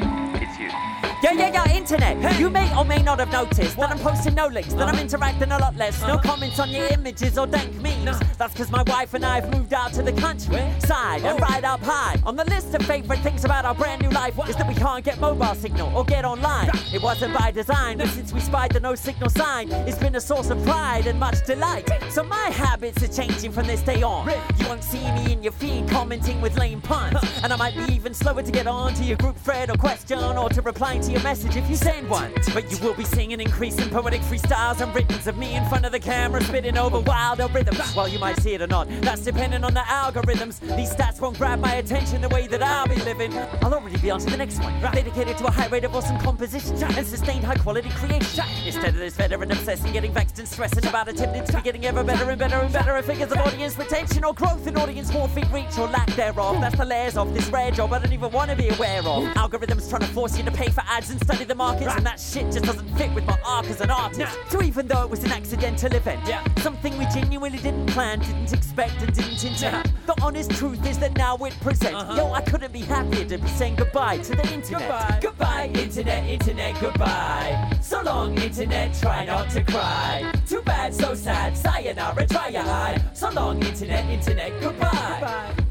Yeah, 1.22 1.32
yeah, 1.32 1.52
yeah, 1.52 1.76
internet. 1.76 2.38
You 2.40 2.48
may 2.48 2.74
or 2.74 2.82
may 2.82 3.02
not 3.02 3.18
have 3.18 3.30
noticed 3.30 3.76
that 3.76 3.90
I'm 3.90 3.98
posting 3.98 4.34
no 4.34 4.46
links, 4.46 4.72
that 4.72 4.88
I'm 4.88 4.94
uh-huh. 4.94 5.02
interacting 5.02 5.52
a 5.52 5.58
lot 5.58 5.76
less. 5.76 6.00
No 6.00 6.14
uh-huh. 6.14 6.22
comments 6.22 6.58
on 6.58 6.70
your 6.70 6.86
images 6.86 7.36
or 7.36 7.46
dank 7.46 7.74
memes. 7.82 8.18
That's 8.38 8.54
because 8.54 8.70
my 8.70 8.82
wife 8.84 9.12
and 9.12 9.22
I 9.22 9.40
have 9.40 9.52
moved 9.54 9.74
out 9.74 9.92
to 9.94 10.02
the 10.02 10.14
countryside 10.14 11.22
and 11.22 11.38
oh. 11.38 11.46
right 11.46 11.62
up 11.62 11.80
high. 11.80 12.16
On 12.24 12.36
the 12.36 12.44
list 12.46 12.74
of 12.74 12.86
favorite 12.86 13.18
things 13.18 13.44
about 13.44 13.66
our 13.66 13.74
brand 13.74 14.00
new 14.00 14.08
life 14.08 14.38
is 14.48 14.56
that 14.56 14.66
we 14.66 14.74
can't 14.74 15.04
get 15.04 15.20
mobile 15.20 15.54
signal 15.54 15.94
or 15.94 16.06
get 16.06 16.24
online. 16.24 16.70
It 16.90 17.02
wasn't 17.02 17.36
by 17.36 17.50
design, 17.50 17.98
but 17.98 18.08
since 18.08 18.32
we 18.32 18.40
spied 18.40 18.72
the 18.72 18.80
no 18.80 18.94
signal 18.94 19.28
sign, 19.28 19.70
it's 19.70 19.98
been 19.98 20.14
a 20.14 20.20
source 20.22 20.48
of 20.48 20.64
pride 20.64 21.06
and 21.06 21.20
much 21.20 21.44
delight. 21.44 21.86
So 22.08 22.24
my 22.24 22.48
habits 22.48 23.02
are 23.02 23.12
changing 23.12 23.52
from 23.52 23.66
this 23.66 23.82
day 23.82 24.02
on. 24.02 24.26
You 24.58 24.68
won't 24.68 24.82
see 24.82 25.04
me 25.12 25.32
in 25.32 25.42
your 25.42 25.52
feed 25.52 25.86
commenting 25.90 26.40
with 26.40 26.56
lame 26.56 26.80
puns, 26.80 27.18
and 27.42 27.52
I 27.52 27.56
might 27.56 27.74
be 27.74 27.92
even 27.92 28.14
slower 28.14 28.42
to 28.42 28.50
get 28.50 28.66
on 28.66 28.94
to 28.94 29.04
your 29.04 29.18
group 29.18 29.36
thread 29.36 29.68
or 29.68 29.74
question 29.74 30.18
or 30.18 30.48
to 30.48 30.62
replying 30.62 31.02
to 31.02 31.09
your 31.10 31.22
message 31.22 31.56
if 31.56 31.68
you 31.68 31.76
send 31.76 32.08
one. 32.08 32.32
But 32.54 32.70
you 32.70 32.78
will 32.78 32.94
be 32.94 33.04
seeing 33.04 33.32
an 33.32 33.40
increase 33.40 33.78
in 33.78 33.90
poetic 33.90 34.20
freestyles 34.22 34.80
and 34.80 34.94
writtens 34.94 35.26
of 35.26 35.36
me 35.36 35.56
in 35.56 35.64
front 35.68 35.84
of 35.84 35.92
the 35.92 36.00
camera 36.00 36.42
spitting 36.42 36.78
over 36.78 37.00
wilder 37.00 37.48
rhythms. 37.48 37.94
Well, 37.94 38.08
you 38.08 38.18
might 38.18 38.38
see 38.40 38.54
it 38.54 38.62
or 38.62 38.66
not. 38.66 38.88
That's 39.02 39.22
depending 39.22 39.64
on 39.64 39.74
the 39.74 39.80
algorithms. 39.80 40.60
These 40.76 40.94
stats 40.94 41.20
won't 41.20 41.38
grab 41.38 41.58
my 41.58 41.74
attention 41.74 42.20
the 42.20 42.28
way 42.28 42.46
that 42.46 42.62
I'll 42.62 42.86
be 42.86 42.96
living. 42.96 43.36
I'll 43.62 43.74
already 43.74 43.98
be 43.98 44.10
on 44.10 44.20
to 44.20 44.30
the 44.30 44.36
next 44.36 44.60
one, 44.62 44.80
dedicated 44.80 45.36
to 45.38 45.46
a 45.46 45.50
high 45.50 45.66
rate 45.68 45.84
of 45.84 45.94
awesome 45.94 46.18
composition 46.18 46.76
and 46.82 47.06
sustained 47.06 47.44
high 47.44 47.56
quality 47.56 47.90
creation. 47.90 48.44
Instead 48.64 48.90
of 48.90 48.96
this 48.96 49.16
veteran 49.16 49.50
obsessing, 49.50 49.92
getting 49.92 50.12
vexed 50.12 50.38
and 50.38 50.46
stressing 50.46 50.86
about 50.86 51.08
attempting 51.08 51.44
to 51.44 51.52
be 51.52 51.62
getting 51.62 51.86
ever 51.86 52.04
better 52.04 52.30
and 52.30 52.38
better 52.38 52.56
and 52.56 52.72
better 52.72 52.96
at 52.96 53.04
figures 53.04 53.32
of 53.32 53.38
audience 53.38 53.76
retention 53.78 54.24
or 54.24 54.34
growth 54.34 54.66
in 54.66 54.76
audience 54.76 55.10
morphing 55.10 55.50
reach 55.52 55.76
or 55.78 55.88
lack 55.88 56.08
thereof. 56.14 56.60
That's 56.60 56.76
the 56.76 56.84
layers 56.84 57.16
of 57.16 57.34
this 57.34 57.48
rare 57.48 57.70
job 57.70 57.92
I 57.92 57.98
don't 57.98 58.12
even 58.12 58.30
want 58.30 58.50
to 58.50 58.56
be 58.56 58.68
aware 58.68 59.00
of. 59.00 59.24
Algorithms 59.34 59.88
trying 59.88 60.02
to 60.02 60.08
force 60.08 60.36
you 60.36 60.44
to 60.44 60.50
pay 60.50 60.68
for 60.68 60.82
ads 60.86 60.99
and 61.08 61.20
study 61.22 61.44
the 61.44 61.54
markets, 61.54 61.94
and 61.96 62.04
that 62.04 62.20
shit 62.20 62.52
just 62.52 62.64
doesn't 62.64 62.88
fit 62.98 63.14
with 63.14 63.24
my 63.24 63.38
arc 63.46 63.66
as 63.66 63.80
an 63.80 63.90
artist. 63.90 64.36
So 64.50 64.62
even 64.62 64.86
though 64.86 65.02
it 65.02 65.08
was 65.08 65.24
an 65.24 65.32
accidental 65.32 65.94
event, 65.94 66.20
something 66.58 66.98
we 66.98 67.06
genuinely 67.06 67.58
didn't 67.58 67.86
plan, 67.86 68.18
didn't 68.18 68.52
expect, 68.52 69.00
and 69.00 69.14
didn't 69.14 69.42
intend. 69.44 69.92
The 70.06 70.20
honest 70.20 70.50
truth 70.50 70.84
is 70.86 70.98
that 70.98 71.16
now 71.16 71.36
it 71.36 71.54
presents. 71.60 72.02
Uh-huh. 72.02 72.14
Yo, 72.16 72.32
I 72.32 72.42
couldn't 72.42 72.72
be 72.72 72.80
happier 72.80 73.24
to 73.24 73.38
be 73.38 73.48
saying 73.48 73.76
goodbye 73.76 74.18
to 74.18 74.34
the 74.34 74.52
internet. 74.52 74.80
Goodbye, 74.80 75.18
goodbye, 75.22 75.70
internet, 75.74 76.28
internet, 76.28 76.80
goodbye. 76.80 77.78
So 77.80 78.02
long, 78.02 78.36
internet, 78.38 78.92
try 79.00 79.24
not 79.24 79.48
to 79.50 79.64
cry. 79.64 80.32
Too 80.46 80.62
bad, 80.62 80.92
so 80.92 81.14
sad, 81.14 81.56
sayonara, 81.56 82.26
try 82.26 82.48
your 82.48 82.62
eye. 82.62 83.00
So 83.14 83.30
long, 83.30 83.62
internet, 83.62 84.04
internet, 84.10 84.60
goodbye. 84.60 85.18
Goodbye 85.20 85.69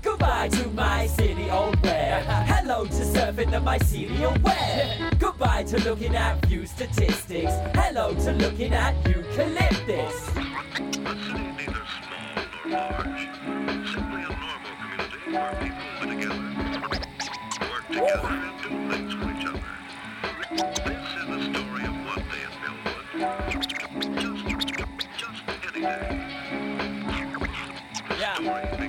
to 0.50 0.70
my 0.70 1.08
city 1.08 1.48
oh 1.50 1.66
old 1.66 1.82
web. 1.84 2.24
Hello 2.48 2.86
to 2.86 2.92
surfing 2.92 3.52
the 3.52 3.60
mycelial 3.60 4.36
oh 4.36 4.42
web. 4.44 5.20
Goodbye 5.20 5.64
to 5.64 5.78
looking 5.84 6.16
at 6.16 6.46
view 6.46 6.66
statistics. 6.66 7.54
Hello 7.76 8.14
to 8.14 8.32
looking 8.34 8.74
at 8.74 8.96
eucalyptus. 9.08 10.30
neither 28.42 28.89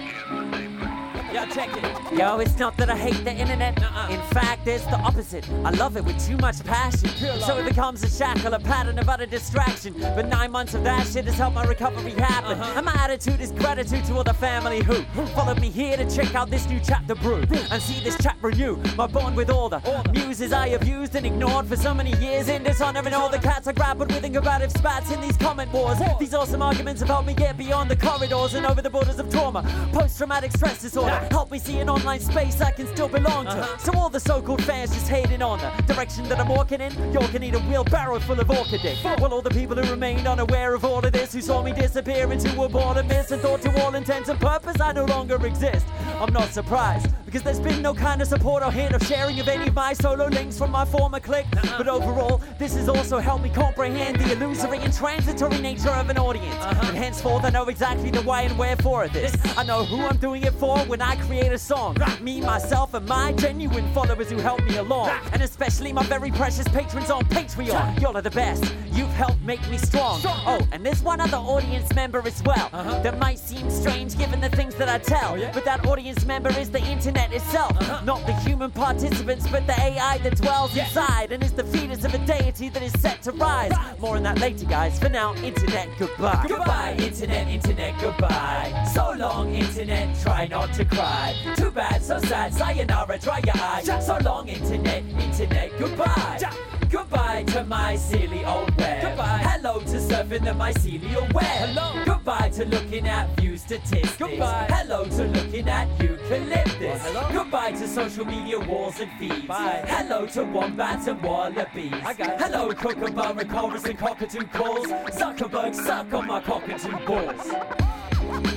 check 1.52 1.70
it. 1.76 2.18
Yo, 2.18 2.38
it's 2.38 2.58
not 2.58 2.76
that 2.76 2.90
I 2.90 2.96
hate 2.96 3.24
the 3.24 3.32
internet. 3.32 3.82
Uh-uh. 3.82 4.08
In 4.10 4.20
fact, 4.32 4.66
it's 4.66 4.84
the 4.86 4.98
opposite. 4.98 5.48
I 5.64 5.70
love 5.70 5.96
it 5.96 6.04
with 6.04 6.24
too 6.24 6.36
much 6.38 6.64
passion. 6.64 7.08
So 7.40 7.58
it 7.58 7.64
becomes 7.64 8.02
a 8.02 8.08
shackle, 8.08 8.54
a 8.54 8.58
pattern 8.58 8.98
of 8.98 9.08
utter 9.08 9.26
distraction. 9.26 9.94
But 9.98 10.26
nine 10.28 10.50
months 10.50 10.74
of 10.74 10.84
that 10.84 11.06
shit 11.06 11.24
has 11.26 11.36
helped 11.36 11.54
my 11.54 11.64
recovery 11.64 12.12
happen. 12.12 12.58
Uh-huh. 12.58 12.74
And 12.76 12.86
my 12.86 12.94
attitude 12.94 13.40
is 13.40 13.52
gratitude 13.52 14.04
to 14.06 14.16
all 14.16 14.24
the 14.24 14.34
family 14.34 14.82
who 14.82 14.94
followed 15.28 15.60
me 15.60 15.70
here 15.70 15.96
to 15.96 16.08
check 16.10 16.34
out 16.34 16.50
this 16.50 16.68
new 16.68 16.80
chapter 16.80 17.14
brew 17.14 17.42
and 17.70 17.82
see 17.82 18.02
this 18.02 18.16
chap 18.18 18.36
renew 18.42 18.76
my 18.96 19.06
bond 19.06 19.36
with 19.36 19.50
all 19.50 19.68
the 19.68 19.80
muses 20.12 20.52
I 20.52 20.68
have 20.68 20.86
used 20.86 21.14
and 21.14 21.26
ignored 21.26 21.66
for 21.66 21.76
so 21.76 21.94
many 21.94 22.16
years 22.18 22.48
in 22.48 22.62
dishonor 22.62 23.00
and 23.04 23.14
all 23.14 23.28
the 23.28 23.38
cats 23.38 23.66
I 23.66 23.72
grappled 23.72 24.12
with 24.12 24.24
in 24.24 24.32
combative 24.32 24.72
spats 24.72 25.10
in 25.10 25.20
these 25.20 25.36
comment 25.36 25.72
wars. 25.72 25.98
These 26.18 26.34
awesome 26.34 26.62
arguments 26.62 27.00
have 27.00 27.08
helped 27.08 27.26
me 27.26 27.34
get 27.34 27.56
beyond 27.56 27.90
the 27.90 27.96
corridors 27.96 28.54
and 28.54 28.66
over 28.66 28.82
the 28.82 28.90
borders 28.90 29.18
of 29.18 29.30
trauma. 29.30 29.62
Post-traumatic 29.92 30.52
stress 30.52 30.82
disorder 30.82 31.26
help 31.40 31.50
me 31.50 31.58
see 31.58 31.78
an 31.78 31.88
online 31.88 32.20
space 32.20 32.60
I 32.60 32.70
can 32.70 32.86
still 32.88 33.08
belong 33.08 33.46
to. 33.46 33.52
Uh-huh. 33.52 33.78
So 33.78 33.98
all 33.98 34.10
the 34.10 34.20
so-called 34.20 34.62
fans 34.62 34.92
just 34.92 35.08
hating 35.08 35.40
on 35.40 35.58
the 35.58 35.94
direction 35.94 36.28
that 36.28 36.38
I'm 36.38 36.48
walking 36.48 36.82
in, 36.82 36.92
you 37.14 37.20
can 37.28 37.42
eat 37.42 37.54
a 37.54 37.60
wheelbarrow 37.60 38.18
full 38.18 38.38
of 38.38 38.48
orchidee. 38.48 39.02
Well, 39.18 39.32
all 39.32 39.40
the 39.40 39.48
people 39.48 39.74
who 39.74 39.90
remained 39.90 40.26
unaware 40.26 40.74
of 40.74 40.84
all 40.84 41.02
of 41.02 41.12
this, 41.14 41.32
who 41.32 41.40
saw 41.40 41.62
me 41.62 41.72
disappear 41.72 42.30
into 42.30 42.60
a 42.60 42.68
boredom 42.68 43.08
mist 43.08 43.30
and 43.30 43.40
thought 43.40 43.62
to 43.62 43.70
all 43.82 43.94
intents 43.94 44.28
and 44.28 44.38
purpose 44.38 44.82
I 44.82 44.92
no 44.92 45.06
longer 45.06 45.46
exist. 45.46 45.86
I'm 46.20 46.34
not 46.34 46.50
surprised 46.50 47.08
because 47.24 47.42
there's 47.42 47.60
been 47.60 47.80
no 47.80 47.94
kind 47.94 48.20
of 48.20 48.28
support 48.28 48.62
or 48.62 48.70
hint 48.70 48.94
of 48.94 49.02
sharing 49.06 49.40
of 49.40 49.48
any 49.48 49.68
of 49.68 49.74
my 49.74 49.94
solo 49.94 50.26
links 50.26 50.58
from 50.58 50.70
my 50.70 50.84
former 50.84 51.18
clique. 51.18 51.46
Uh-huh. 51.56 51.78
But 51.78 51.88
overall, 51.88 52.42
this 52.58 52.74
has 52.74 52.90
also 52.90 53.18
helped 53.18 53.42
me 53.42 53.48
comprehend 53.48 54.16
the 54.16 54.32
illusory 54.32 54.78
and 54.80 54.92
transitory 54.92 55.58
nature 55.60 55.88
of 55.88 56.10
an 56.10 56.18
audience. 56.18 56.54
Uh-huh. 56.56 56.88
And 56.88 56.96
henceforth, 56.98 57.44
I 57.44 57.50
know 57.50 57.64
exactly 57.68 58.10
the 58.10 58.20
why 58.20 58.42
and 58.42 58.58
wherefore 58.58 59.04
of 59.04 59.14
this. 59.14 59.34
I 59.56 59.62
know 59.62 59.82
who 59.84 60.04
I'm 60.04 60.18
doing 60.18 60.42
it 60.42 60.52
for 60.54 60.78
when 60.80 61.00
I 61.00 61.16
create 61.24 61.52
a 61.52 61.58
song. 61.58 61.96
Me, 62.20 62.42
myself, 62.42 62.92
and 62.92 63.06
my 63.08 63.32
genuine 63.32 63.90
followers 63.94 64.28
who 64.28 64.36
help 64.36 64.62
me 64.64 64.76
along. 64.76 65.08
And 65.32 65.40
especially 65.40 65.90
my 65.90 66.02
very 66.02 66.30
precious 66.30 66.68
patrons 66.68 67.10
on 67.10 67.24
Patreon. 67.24 67.98
Y'all 67.98 68.16
are 68.16 68.22
the 68.22 68.30
best. 68.30 68.74
You've 68.92 69.08
helped 69.12 69.40
make 69.42 69.66
me 69.70 69.78
strong. 69.78 70.20
Oh, 70.24 70.60
and 70.72 70.84
there's 70.84 71.02
one 71.02 71.20
other 71.22 71.38
audience 71.38 71.94
member 71.94 72.20
as 72.26 72.42
well. 72.42 72.68
Uh-huh. 72.74 73.00
That 73.00 73.18
might 73.18 73.38
seem 73.38 73.70
strange 73.70 74.18
given 74.18 74.40
the 74.40 74.50
things 74.50 74.74
that 74.74 74.90
I 74.90 74.98
tell. 74.98 75.40
Oh, 75.40 75.50
but 75.54 75.64
that 75.64 75.86
audience 75.86 76.09
member 76.26 76.50
is 76.58 76.70
the 76.70 76.82
internet 76.84 77.32
itself. 77.32 77.76
Uh-huh. 77.80 78.04
Not 78.04 78.26
the 78.26 78.32
human 78.32 78.70
participants, 78.70 79.46
but 79.48 79.66
the 79.66 79.78
AI 79.80 80.18
that 80.18 80.36
dwells 80.36 80.76
inside 80.76 81.32
and 81.32 81.42
is 81.42 81.52
the 81.52 81.64
fetus 81.64 82.04
of 82.04 82.14
a 82.14 82.18
deity 82.18 82.68
that 82.68 82.82
is 82.82 82.92
set 83.00 83.22
to 83.22 83.32
rise. 83.32 83.72
More 83.98 84.16
on 84.16 84.22
that 84.24 84.40
later, 84.40 84.66
guys. 84.66 84.98
For 84.98 85.08
now, 85.08 85.34
internet, 85.36 85.88
goodbye. 85.98 86.44
Goodbye, 86.48 86.96
internet, 86.98 87.48
internet, 87.48 88.00
goodbye. 88.00 88.88
So 88.92 89.14
long, 89.16 89.54
internet, 89.54 90.18
try 90.20 90.46
not 90.46 90.72
to 90.74 90.84
cry. 90.84 91.34
Too 91.56 91.70
bad, 91.70 92.02
so 92.02 92.18
sad, 92.18 92.54
sayonara, 92.54 93.18
dry 93.18 93.40
your 93.44 93.56
eye. 93.56 93.82
So 94.00 94.18
long, 94.24 94.48
internet, 94.48 95.04
internet, 95.04 95.70
goodbye. 95.78 96.50
Goodbye 96.90 97.44
to 97.44 97.62
my 97.64 97.94
silly 97.94 98.44
old 98.44 98.76
web. 98.76 99.02
Goodbye. 99.02 99.42
Hello 99.44 99.78
to 99.78 99.96
surfing 100.00 100.44
the 100.44 100.50
mycelial 100.50 101.32
web. 101.32 101.44
Hello. 101.44 102.04
Goodbye 102.04 102.50
to 102.54 102.64
looking 102.64 103.06
at 103.06 103.28
view 103.36 103.56
statistics. 103.56 104.16
Goodbye. 104.16 104.66
Hello 104.68 105.04
to 105.04 105.24
looking 105.28 105.68
at 105.68 105.86
eucalyptus. 106.02 107.02
hello. 107.02 107.28
Goodbye 107.32 107.72
to 107.72 107.86
social 107.88 108.24
media 108.24 108.58
walls 108.58 109.00
and 109.00 109.10
feeds. 109.18 109.46
Bye. 109.46 109.84
Hello 109.86 110.26
to 110.26 110.44
wombats 110.44 111.06
and 111.06 111.22
wallabies. 111.22 111.92
I 111.92 112.14
got 112.14 112.40
Hello, 112.40 112.70
kookaburra, 112.72 113.44
chorus 113.48 113.84
and 113.84 113.98
cockatoo 113.98 114.44
calls. 114.46 114.86
Zuckerberg, 114.86 115.74
suck 115.74 116.12
on 116.12 116.26
my 116.26 116.40
cockatoo 116.40 116.96
balls. 117.06 118.49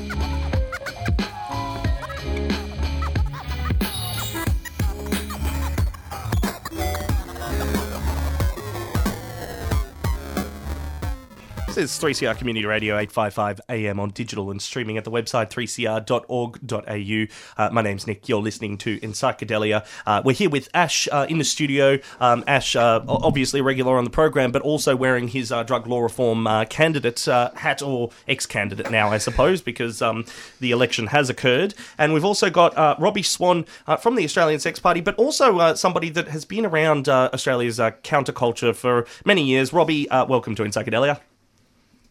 This 11.73 11.95
is 11.95 12.03
3CR 12.03 12.37
Community 12.37 12.67
Radio 12.67 12.93
855 12.97 13.61
AM 13.67 13.99
on 13.99 14.11
digital 14.11 14.51
and 14.51 14.61
streaming 14.61 14.99
at 14.99 15.05
the 15.05 15.09
website 15.09 15.49
3cr.org.au. 15.49 17.35
Uh, 17.57 17.69
my 17.71 17.81
name's 17.81 18.05
Nick. 18.05 18.29
You're 18.29 18.43
listening 18.43 18.77
to 18.77 18.99
Psychedelia. 18.99 19.83
Uh, 20.05 20.21
we're 20.23 20.35
here 20.35 20.51
with 20.51 20.69
Ash 20.75 21.07
uh, 21.11 21.25
in 21.27 21.39
the 21.39 21.43
studio. 21.43 21.97
Um, 22.19 22.43
Ash, 22.45 22.75
uh, 22.75 23.03
obviously 23.07 23.59
regular 23.59 23.97
on 23.97 24.03
the 24.03 24.11
program, 24.11 24.51
but 24.51 24.61
also 24.61 24.95
wearing 24.95 25.29
his 25.29 25.51
uh, 25.51 25.63
drug 25.63 25.87
law 25.87 26.01
reform 26.01 26.45
uh, 26.45 26.65
candidate 26.65 27.25
hat 27.25 27.81
or 27.81 28.11
ex 28.27 28.45
candidate 28.45 28.91
now, 28.91 29.09
I 29.09 29.17
suppose, 29.17 29.63
because 29.63 29.99
um, 29.99 30.25
the 30.59 30.69
election 30.69 31.07
has 31.07 31.27
occurred. 31.27 31.73
And 31.97 32.13
we've 32.13 32.23
also 32.23 32.51
got 32.51 33.01
Robbie 33.01 33.23
Swan 33.23 33.65
from 33.99 34.13
the 34.13 34.25
Australian 34.25 34.59
Sex 34.59 34.77
Party, 34.77 35.01
but 35.01 35.15
also 35.15 35.73
somebody 35.73 36.11
that 36.11 36.27
has 36.27 36.45
been 36.45 36.67
around 36.67 37.09
Australia's 37.09 37.79
counterculture 37.79 38.75
for 38.75 39.07
many 39.25 39.43
years. 39.43 39.73
Robbie, 39.73 40.07
welcome 40.11 40.53
to 40.53 40.63
Psychedelia. 40.65 41.19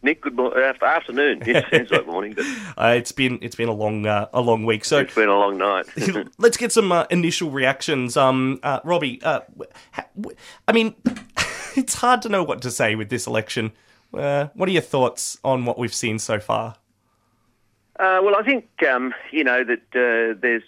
Nick, 0.03 0.21
good 0.21 0.35
mo- 0.35 0.49
uh, 0.51 0.73
afternoon. 0.85 1.41
It 1.45 1.65
sounds 1.71 1.89
like 1.91 2.05
morning, 2.05 2.33
but 2.33 2.45
Uh, 2.77 2.93
it's 2.97 3.11
been 3.11 3.39
it's 3.41 3.55
been 3.55 3.69
a 3.69 3.73
long 3.73 4.05
uh, 4.05 4.27
a 4.33 4.41
long 4.41 4.65
week. 4.65 4.83
So 4.85 4.99
it's 4.99 5.15
been 5.15 5.29
a 5.29 5.37
long 5.37 5.57
night. 5.57 5.85
let's 6.37 6.57
get 6.57 6.71
some 6.71 6.91
uh, 6.91 7.05
initial 7.09 7.49
reactions. 7.51 8.17
Um, 8.17 8.59
uh, 8.63 8.79
Robbie, 8.83 9.21
uh, 9.23 9.41
ha- 9.93 10.05
w- 10.19 10.35
I 10.67 10.73
mean, 10.73 10.93
it's 11.75 11.95
hard 11.95 12.21
to 12.23 12.29
know 12.29 12.43
what 12.43 12.61
to 12.63 12.71
say 12.71 12.95
with 12.95 13.09
this 13.09 13.25
election. 13.27 13.71
Uh, 14.13 14.47
what 14.53 14.69
are 14.69 14.73
your 14.73 14.81
thoughts 14.81 15.39
on 15.43 15.65
what 15.65 15.77
we've 15.79 15.93
seen 15.93 16.19
so 16.19 16.39
far? 16.39 16.75
Uh, 17.99 18.19
well, 18.23 18.35
I 18.35 18.43
think 18.43 18.67
um, 18.87 19.13
you 19.31 19.43
know 19.43 19.63
that 19.63 19.81
uh, 19.95 20.37
there's 20.39 20.63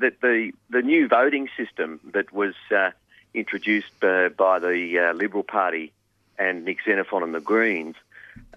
that 0.00 0.20
the 0.22 0.52
the 0.70 0.80
new 0.82 1.08
voting 1.08 1.48
system 1.56 2.00
that 2.14 2.32
was 2.32 2.54
uh, 2.74 2.90
introduced 3.34 3.92
uh, 4.02 4.30
by 4.30 4.58
the 4.58 4.98
uh, 4.98 5.12
Liberal 5.12 5.42
Party 5.42 5.92
and 6.38 6.64
Nick 6.64 6.78
Xenophon 6.84 7.22
and 7.22 7.34
the 7.34 7.40
Greens. 7.40 7.96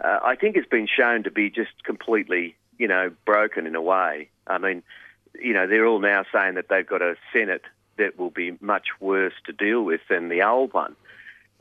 Uh, 0.01 0.19
I 0.23 0.35
think 0.35 0.55
it's 0.55 0.67
been 0.67 0.87
shown 0.87 1.23
to 1.23 1.31
be 1.31 1.49
just 1.49 1.83
completely, 1.83 2.55
you 2.77 2.87
know, 2.87 3.11
broken 3.25 3.65
in 3.67 3.75
a 3.75 3.81
way. 3.81 4.29
I 4.47 4.57
mean, 4.57 4.83
you 5.39 5.53
know, 5.53 5.67
they're 5.67 5.85
all 5.85 5.99
now 5.99 6.23
saying 6.33 6.55
that 6.55 6.69
they've 6.69 6.87
got 6.87 7.01
a 7.01 7.15
Senate 7.33 7.63
that 7.97 8.17
will 8.17 8.29
be 8.29 8.57
much 8.59 8.87
worse 8.99 9.33
to 9.45 9.53
deal 9.53 9.83
with 9.83 10.01
than 10.09 10.29
the 10.29 10.43
old 10.43 10.73
one. 10.73 10.95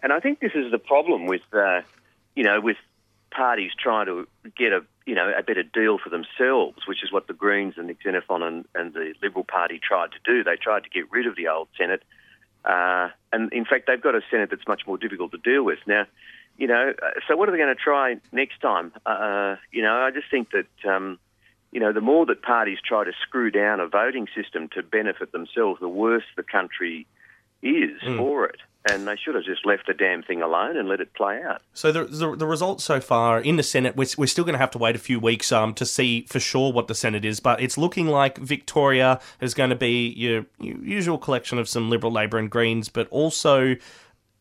And 0.03 0.13
I 0.13 0.21
think 0.21 0.41
this 0.41 0.53
is 0.55 0.71
the 0.71 0.79
problem 0.79 1.27
with, 1.27 1.43
uh, 1.53 1.83
you 2.35 2.45
know, 2.45 2.61
with 2.61 2.77
parties 3.31 3.73
trying 3.79 4.07
to 4.07 4.27
get 4.57 4.73
a, 4.73 4.81
you 5.07 5.15
know, 5.15 5.33
a 5.37 5.43
better 5.43 5.63
deal 5.63 5.99
for 5.99 6.11
themselves, 6.11 6.87
which 6.87 7.03
is 7.03 7.13
what 7.13 7.27
the 7.27 7.33
Greens 7.33 7.75
and 7.77 7.89
the 7.89 7.97
Xenophon 8.03 8.43
and, 8.43 8.65
and 8.75 8.93
the 8.95 9.15
Liberal 9.23 9.45
Party 9.45 9.81
tried 9.83 10.11
to 10.13 10.19
do. 10.25 10.45
They 10.45 10.57
tried 10.57 10.85
to 10.85 10.91
get 10.91 11.11
rid 11.11 11.27
of 11.27 11.37
the 11.37 11.49
old 11.49 11.69
Senate. 11.79 12.03
Uh, 12.65 13.09
and 13.33 13.53
in 13.53 13.65
fact, 13.65 13.87
they've 13.87 14.01
got 14.01 14.15
a 14.15 14.23
Senate 14.31 14.51
that's 14.51 14.67
much 14.67 14.83
more 14.87 14.99
difficult 14.99 15.33
to 15.33 15.39
deal 15.39 15.63
with. 15.63 15.79
Now, 15.87 16.07
you 16.57 16.67
know, 16.67 16.93
uh, 17.03 17.11
so 17.27 17.37
what 17.37 17.49
are 17.49 17.53
they 17.53 17.59
going 17.59 17.75
to 17.75 17.81
try 17.81 18.17
next 18.33 18.61
time? 18.61 18.93
Uh, 19.05 19.57
you 19.73 19.83
know, 19.83 19.95
I 19.97 20.11
just 20.11 20.31
think 20.31 20.51
that, 20.53 20.89
um, 20.89 21.19
you 21.73 21.81
know, 21.81 21.93
the 21.93 22.01
more 22.01 22.25
that 22.27 22.43
parties 22.43 22.79
try 22.87 23.05
to 23.05 23.13
screw 23.27 23.51
down 23.51 23.81
a 23.81 23.89
voting 23.89 24.29
system 24.35 24.69
to 24.75 24.83
benefit 24.83 25.33
themselves, 25.33 25.81
the 25.81 25.89
worse 25.89 26.25
the 26.37 26.43
country 26.45 27.07
is 27.63 28.01
Mm. 28.03 28.19
for 28.19 28.45
it. 28.47 28.61
And 28.91 29.09
they 29.09 29.17
should 29.17 29.35
have 29.35 29.45
just 29.45 29.65
left 29.65 29.87
the 29.87 29.95
damn 29.95 30.23
thing 30.23 30.43
alone 30.43 30.77
and 30.77 30.87
let 30.87 31.01
it 31.01 31.15
play 31.15 31.43
out. 31.43 31.63
So 31.73 31.91
the 31.91 32.05
the, 32.05 32.37
the 32.37 32.47
results 32.47 32.85
so 32.85 33.01
far 33.01 33.41
in 33.41 33.57
the 33.57 33.63
Senate, 33.63 33.97
we're, 33.97 34.07
we're 34.19 34.27
still 34.27 34.45
going 34.45 34.53
to 34.53 34.59
have 34.59 34.71
to 34.73 34.79
wait 34.79 34.95
a 34.95 34.99
few 34.99 35.19
weeks 35.19 35.51
um, 35.51 35.73
to 35.75 35.87
see 35.87 36.27
for 36.29 36.39
sure 36.39 36.71
what 36.71 36.87
the 36.87 36.95
Senate 36.95 37.25
is. 37.25 37.41
But 37.41 37.63
it's 37.63 37.79
looking 37.79 38.09
like 38.09 38.37
Victoria 38.37 39.21
is 39.41 39.55
going 39.55 39.71
to 39.71 39.77
be 39.77 40.09
your, 40.11 40.45
your 40.61 40.77
usual 40.85 41.17
collection 41.17 41.59
of 41.59 41.67
some 41.67 41.89
Liberal, 41.89 42.13
Labor, 42.13 42.37
and 42.37 42.51
Greens, 42.51 42.91
but 42.91 43.09
also 43.09 43.77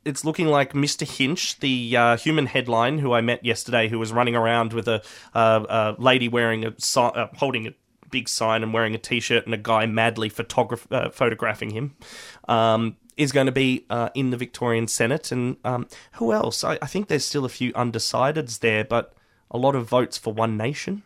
it's 0.06 0.26
looking 0.26 0.48
like 0.48 0.74
Mr. 0.74 1.08
Hinch, 1.08 1.60
the 1.60 1.96
uh, 1.96 2.18
human 2.18 2.46
headline 2.46 3.00
who 3.00 3.14
I 3.14 3.22
met 3.22 3.44
yesterday, 3.46 3.88
who 3.88 4.00
was 4.00 4.12
running 4.12 4.36
around 4.36 4.74
with 4.74 4.88
a, 4.88 5.02
uh, 5.34 5.96
a 5.98 6.02
lady 6.02 6.28
wearing 6.28 6.66
a 6.66 6.74
si- 6.78 7.00
uh, 7.00 7.28
holding 7.36 7.68
a 7.68 7.74
big 8.12 8.30
sign 8.30 8.64
and 8.64 8.74
wearing 8.74 8.94
a 8.96 8.98
t-shirt, 8.98 9.46
and 9.46 9.54
a 9.54 9.58
guy 9.58 9.86
madly 9.86 10.30
photograph- 10.30 10.92
uh, 10.92 11.10
photographing 11.10 11.72
him, 11.72 11.96
um, 12.48 12.98
is 13.18 13.32
going 13.32 13.46
to 13.46 13.52
be 13.52 13.86
uh, 13.90 14.10
in 14.14 14.30
the 14.30 14.38
Victorian 14.38 14.88
Senate. 14.88 15.32
And 15.32 15.58
um, 15.64 15.88
who 16.14 16.34
else? 16.34 16.64
I-, 16.64 16.80
I 16.82 16.88
think 16.88 17.08
there's 17.08 17.26
still 17.26 17.46
a 17.46 17.50
few 17.50 17.72
undecideds 17.74 18.60
there, 18.60 18.84
but 18.84 19.14
a 19.50 19.58
lot 19.58 19.76
of 19.76 19.88
votes 19.88 20.18
for 20.18 20.34
One 20.34 20.58
Nation. 20.58 21.04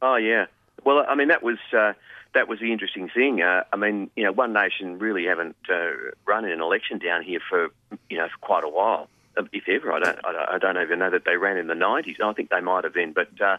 Oh 0.00 0.16
yeah. 0.16 0.46
Well, 0.84 1.04
I 1.08 1.14
mean 1.14 1.28
that 1.28 1.42
was 1.42 1.58
uh, 1.76 1.92
that 2.38 2.46
was 2.46 2.60
the 2.60 2.72
interesting 2.72 3.08
thing. 3.08 3.42
Uh, 3.42 3.64
I 3.72 3.76
mean, 3.76 4.10
you 4.14 4.22
know, 4.22 4.30
One 4.30 4.52
Nation 4.52 5.00
really 5.00 5.26
haven't 5.26 5.56
uh, 5.68 5.90
run 6.24 6.44
in 6.44 6.52
an 6.52 6.60
election 6.60 6.98
down 6.98 7.24
here 7.24 7.40
for 7.50 7.68
you 8.08 8.16
know 8.16 8.28
for 8.28 8.38
quite 8.40 8.62
a 8.62 8.68
while, 8.68 9.08
um, 9.36 9.48
if 9.52 9.68
ever. 9.68 9.92
I 9.92 9.98
don't, 9.98 10.18
I 10.24 10.58
don't, 10.58 10.80
even 10.80 11.00
know 11.00 11.10
that 11.10 11.24
they 11.24 11.36
ran 11.36 11.56
in 11.56 11.66
the 11.66 11.74
nineties. 11.74 12.18
I 12.22 12.32
think 12.34 12.50
they 12.50 12.60
might 12.60 12.84
have 12.84 12.94
been, 12.94 13.12
but 13.12 13.28
uh, 13.40 13.56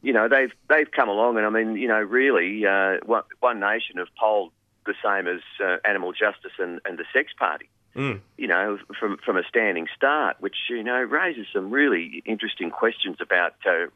you 0.00 0.14
know, 0.14 0.28
they've 0.28 0.52
they've 0.70 0.90
come 0.90 1.10
along, 1.10 1.36
and 1.36 1.44
I 1.44 1.50
mean, 1.50 1.76
you 1.76 1.88
know, 1.88 2.00
really, 2.00 2.64
uh, 2.64 2.96
One, 3.04 3.24
One 3.40 3.60
Nation 3.60 3.98
have 3.98 4.08
polled 4.18 4.52
the 4.86 4.94
same 5.04 5.26
as 5.26 5.42
uh, 5.62 5.76
Animal 5.86 6.12
Justice 6.12 6.52
and, 6.58 6.80
and 6.86 6.96
the 6.96 7.04
Sex 7.12 7.32
Party 7.38 7.68
Mm. 7.96 8.20
you 8.36 8.46
know, 8.46 8.78
from 9.00 9.16
from 9.24 9.38
a 9.38 9.42
standing 9.48 9.86
start, 9.96 10.36
which 10.40 10.56
you 10.68 10.82
know 10.82 10.98
raises 10.98 11.46
some 11.50 11.70
really 11.70 12.22
interesting 12.26 12.70
questions 12.70 13.16
about, 13.20 13.54
uh, 13.64 13.86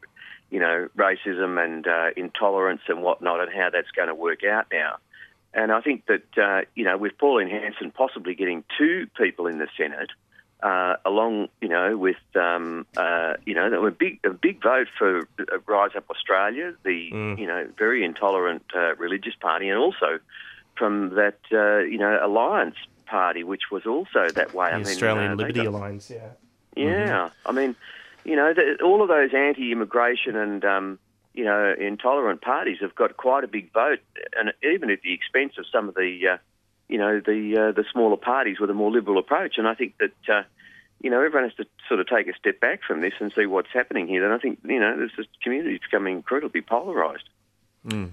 you 0.51 0.59
know, 0.59 0.87
racism 0.95 1.63
and 1.63 1.87
uh, 1.87 2.09
intolerance 2.15 2.81
and 2.87 3.01
whatnot, 3.01 3.39
and 3.41 3.51
how 3.51 3.69
that's 3.71 3.89
going 3.91 4.09
to 4.09 4.15
work 4.15 4.43
out 4.43 4.67
now. 4.71 4.97
And 5.53 5.71
I 5.71 5.81
think 5.81 6.05
that 6.05 6.37
uh, 6.37 6.61
you 6.75 6.83
know, 6.83 6.97
with 6.97 7.17
Pauline 7.17 7.49
Hanson 7.49 7.91
possibly 7.91 8.35
getting 8.35 8.63
two 8.77 9.07
people 9.17 9.47
in 9.47 9.57
the 9.57 9.67
Senate, 9.75 10.09
uh, 10.63 10.95
along, 11.05 11.49
you 11.59 11.67
know, 11.67 11.97
with 11.97 12.17
um, 12.35 12.85
uh, 12.95 13.33
you 13.45 13.55
know, 13.55 13.69
there 13.69 13.81
were 13.81 13.91
big 13.91 14.19
a 14.23 14.29
big 14.29 14.61
vote 14.61 14.87
for 14.97 15.27
uh, 15.39 15.43
Rise 15.65 15.91
Up 15.95 16.09
Australia, 16.09 16.73
the 16.83 16.93
you 16.93 17.47
know 17.47 17.67
very 17.77 18.03
intolerant 18.05 18.63
uh, 18.75 18.95
religious 18.95 19.33
party, 19.39 19.69
and 19.69 19.77
also 19.77 20.19
from 20.77 21.15
that 21.15 21.39
uh, 21.51 21.79
you 21.79 21.97
know 21.97 22.19
Alliance 22.21 22.75
Party, 23.05 23.43
which 23.43 23.63
was 23.71 23.85
also 23.85 24.29
that 24.35 24.53
way. 24.53 24.69
The 24.69 24.75
I 24.75 24.77
mean, 24.77 24.87
Australian 24.87 25.37
Liberty 25.37 25.63
got- 25.63 25.67
Alliance, 25.67 26.09
yeah. 26.09 26.29
yeah, 26.75 27.29
I 27.45 27.51
mean, 27.51 27.75
you 28.23 28.35
know, 28.35 28.53
the, 28.53 28.83
all 28.83 29.01
of 29.01 29.07
those 29.07 29.33
anti-immigration 29.33 30.35
and 30.35 30.63
um, 30.65 30.99
you 31.33 31.45
know 31.45 31.73
intolerant 31.79 32.41
parties 32.41 32.77
have 32.81 32.95
got 32.95 33.17
quite 33.17 33.43
a 33.43 33.47
big 33.47 33.71
vote, 33.73 33.99
and 34.37 34.53
even 34.63 34.89
at 34.89 35.01
the 35.01 35.13
expense 35.13 35.53
of 35.57 35.65
some 35.71 35.89
of 35.89 35.95
the 35.95 36.19
uh, 36.33 36.37
you 36.87 36.97
know 36.97 37.19
the 37.19 37.57
uh, 37.57 37.71
the 37.71 37.85
smaller 37.91 38.17
parties 38.17 38.59
with 38.59 38.69
a 38.69 38.73
more 38.73 38.91
liberal 38.91 39.17
approach. 39.17 39.57
And 39.57 39.67
I 39.67 39.73
think 39.73 39.95
that 39.99 40.33
uh, 40.33 40.43
you 41.01 41.09
know 41.09 41.17
everyone 41.17 41.49
has 41.49 41.55
to 41.55 41.65
sort 41.87 41.99
of 41.99 42.07
take 42.07 42.27
a 42.27 42.37
step 42.37 42.59
back 42.59 42.81
from 42.85 43.01
this 43.01 43.13
and 43.19 43.31
see 43.35 43.45
what's 43.45 43.71
happening 43.73 44.07
here. 44.07 44.21
Then 44.21 44.31
I 44.31 44.37
think 44.37 44.59
you 44.63 44.79
know 44.79 44.97
this, 44.97 45.11
this 45.17 45.27
community 45.41 45.75
is 45.75 45.81
becoming 45.81 46.17
incredibly 46.17 46.61
polarised. 46.61 47.29
Mm. 47.85 48.11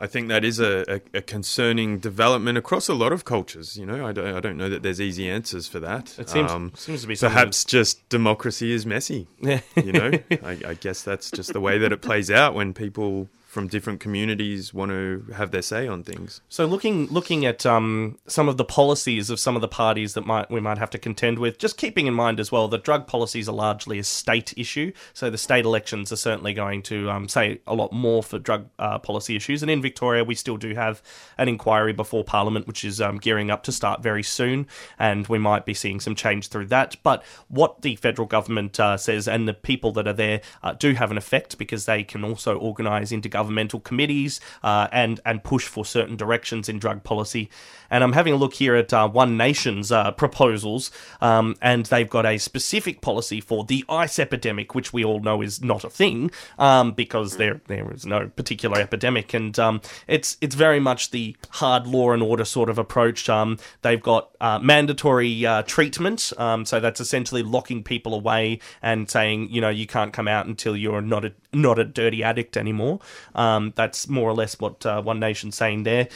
I 0.00 0.06
think 0.06 0.28
that 0.28 0.44
is 0.44 0.60
a, 0.60 0.84
a, 1.14 1.18
a 1.18 1.22
concerning 1.22 1.98
development 1.98 2.56
across 2.56 2.88
a 2.88 2.94
lot 2.94 3.12
of 3.12 3.24
cultures. 3.24 3.76
You 3.76 3.84
know, 3.84 4.06
I 4.06 4.12
don't, 4.12 4.32
I 4.34 4.38
don't 4.40 4.56
know 4.56 4.68
that 4.68 4.82
there's 4.84 5.00
easy 5.00 5.28
answers 5.28 5.66
for 5.66 5.80
that. 5.80 6.14
Um, 6.18 6.22
It 6.22 6.28
seems- 6.30 6.80
seems 6.80 7.00
to 7.02 7.08
be 7.08 7.14
something- 7.16 7.34
perhaps 7.34 7.64
just 7.64 8.08
democracy 8.08 8.70
is 8.72 8.86
messy. 8.86 9.26
You 9.40 9.92
know, 9.92 10.10
I, 10.44 10.58
I 10.66 10.74
guess 10.74 11.02
that's 11.02 11.30
just 11.32 11.52
the 11.52 11.60
way 11.60 11.78
that 11.78 11.90
it 11.92 12.00
plays 12.00 12.30
out 12.30 12.54
when 12.54 12.74
people 12.74 13.28
from 13.58 13.66
different 13.66 13.98
communities 13.98 14.72
want 14.72 14.92
to 14.92 15.24
have 15.34 15.50
their 15.50 15.62
say 15.62 15.88
on 15.88 16.04
things. 16.04 16.40
So 16.48 16.64
looking 16.64 17.08
looking 17.08 17.44
at 17.44 17.66
um, 17.66 18.16
some 18.28 18.48
of 18.48 18.56
the 18.56 18.64
policies 18.64 19.30
of 19.30 19.40
some 19.40 19.56
of 19.56 19.62
the 19.62 19.66
parties 19.66 20.14
that 20.14 20.24
might 20.24 20.48
we 20.48 20.60
might 20.60 20.78
have 20.78 20.90
to 20.90 20.98
contend 20.98 21.40
with, 21.40 21.58
just 21.58 21.76
keeping 21.76 22.06
in 22.06 22.14
mind 22.14 22.38
as 22.38 22.52
well 22.52 22.68
that 22.68 22.84
drug 22.84 23.08
policies 23.08 23.48
are 23.48 23.56
largely 23.56 23.98
a 23.98 24.04
state 24.04 24.54
issue. 24.56 24.92
So 25.12 25.28
the 25.28 25.38
state 25.38 25.64
elections 25.64 26.12
are 26.12 26.16
certainly 26.16 26.54
going 26.54 26.82
to 26.84 27.10
um, 27.10 27.28
say 27.28 27.60
a 27.66 27.74
lot 27.74 27.92
more 27.92 28.22
for 28.22 28.38
drug 28.38 28.68
uh, 28.78 29.00
policy 29.00 29.34
issues. 29.34 29.60
And 29.60 29.72
in 29.72 29.82
Victoria, 29.82 30.22
we 30.22 30.36
still 30.36 30.56
do 30.56 30.76
have 30.76 31.02
an 31.36 31.48
inquiry 31.48 31.92
before 31.92 32.22
Parliament, 32.22 32.68
which 32.68 32.84
is 32.84 33.00
um, 33.00 33.18
gearing 33.18 33.50
up 33.50 33.64
to 33.64 33.72
start 33.72 34.04
very 34.04 34.22
soon, 34.22 34.68
and 35.00 35.26
we 35.26 35.38
might 35.38 35.66
be 35.66 35.74
seeing 35.74 35.98
some 35.98 36.14
change 36.14 36.46
through 36.46 36.66
that. 36.66 36.94
But 37.02 37.24
what 37.48 37.82
the 37.82 37.96
federal 37.96 38.28
government 38.28 38.78
uh, 38.78 38.96
says 38.96 39.26
and 39.26 39.48
the 39.48 39.54
people 39.54 39.90
that 39.94 40.06
are 40.06 40.12
there 40.12 40.42
uh, 40.62 40.74
do 40.74 40.92
have 40.92 41.10
an 41.10 41.18
effect 41.18 41.58
because 41.58 41.86
they 41.86 42.04
can 42.04 42.22
also 42.22 42.56
organise 42.56 43.10
intergovernmental 43.48 43.82
committees 43.82 44.40
uh, 44.62 44.88
and 44.92 45.20
and 45.24 45.42
push 45.42 45.66
for 45.66 45.84
certain 45.84 46.16
directions 46.16 46.68
in 46.68 46.78
drug 46.78 47.02
policy. 47.04 47.50
And 47.90 48.04
I'm 48.04 48.12
having 48.12 48.32
a 48.32 48.36
look 48.36 48.54
here 48.54 48.74
at 48.74 48.92
uh, 48.92 49.08
One 49.08 49.36
Nation's 49.36 49.90
uh, 49.90 50.10
proposals, 50.12 50.90
um, 51.20 51.56
and 51.62 51.86
they've 51.86 52.08
got 52.08 52.26
a 52.26 52.38
specific 52.38 53.00
policy 53.00 53.40
for 53.40 53.64
the 53.64 53.84
ice 53.88 54.18
epidemic, 54.18 54.74
which 54.74 54.92
we 54.92 55.04
all 55.04 55.20
know 55.20 55.42
is 55.42 55.62
not 55.62 55.84
a 55.84 55.90
thing 55.90 56.30
um, 56.58 56.92
because 56.92 57.36
there 57.36 57.60
there 57.66 57.90
is 57.92 58.04
no 58.04 58.28
particular 58.28 58.78
epidemic, 58.78 59.32
and 59.32 59.58
um, 59.58 59.80
it's 60.06 60.36
it's 60.40 60.54
very 60.54 60.80
much 60.80 61.10
the 61.10 61.36
hard 61.50 61.86
law 61.86 62.12
and 62.12 62.22
order 62.22 62.44
sort 62.44 62.68
of 62.68 62.78
approach. 62.78 63.28
Um, 63.28 63.58
they've 63.82 64.02
got 64.02 64.30
uh, 64.40 64.58
mandatory 64.58 65.46
uh, 65.46 65.62
treatment, 65.62 66.32
um, 66.38 66.64
so 66.64 66.80
that's 66.80 67.00
essentially 67.00 67.42
locking 67.42 67.82
people 67.82 68.14
away 68.14 68.58
and 68.82 69.10
saying 69.10 69.50
you 69.50 69.60
know 69.60 69.70
you 69.70 69.86
can't 69.86 70.12
come 70.12 70.28
out 70.28 70.46
until 70.46 70.76
you're 70.76 71.02
not 71.02 71.24
a 71.24 71.32
not 71.52 71.78
a 71.78 71.84
dirty 71.84 72.22
addict 72.22 72.56
anymore. 72.56 73.00
Um, 73.34 73.72
that's 73.76 74.08
more 74.08 74.28
or 74.28 74.34
less 74.34 74.60
what 74.60 74.84
uh, 74.84 75.00
One 75.00 75.18
Nation's 75.18 75.56
saying 75.56 75.84
there. 75.84 76.08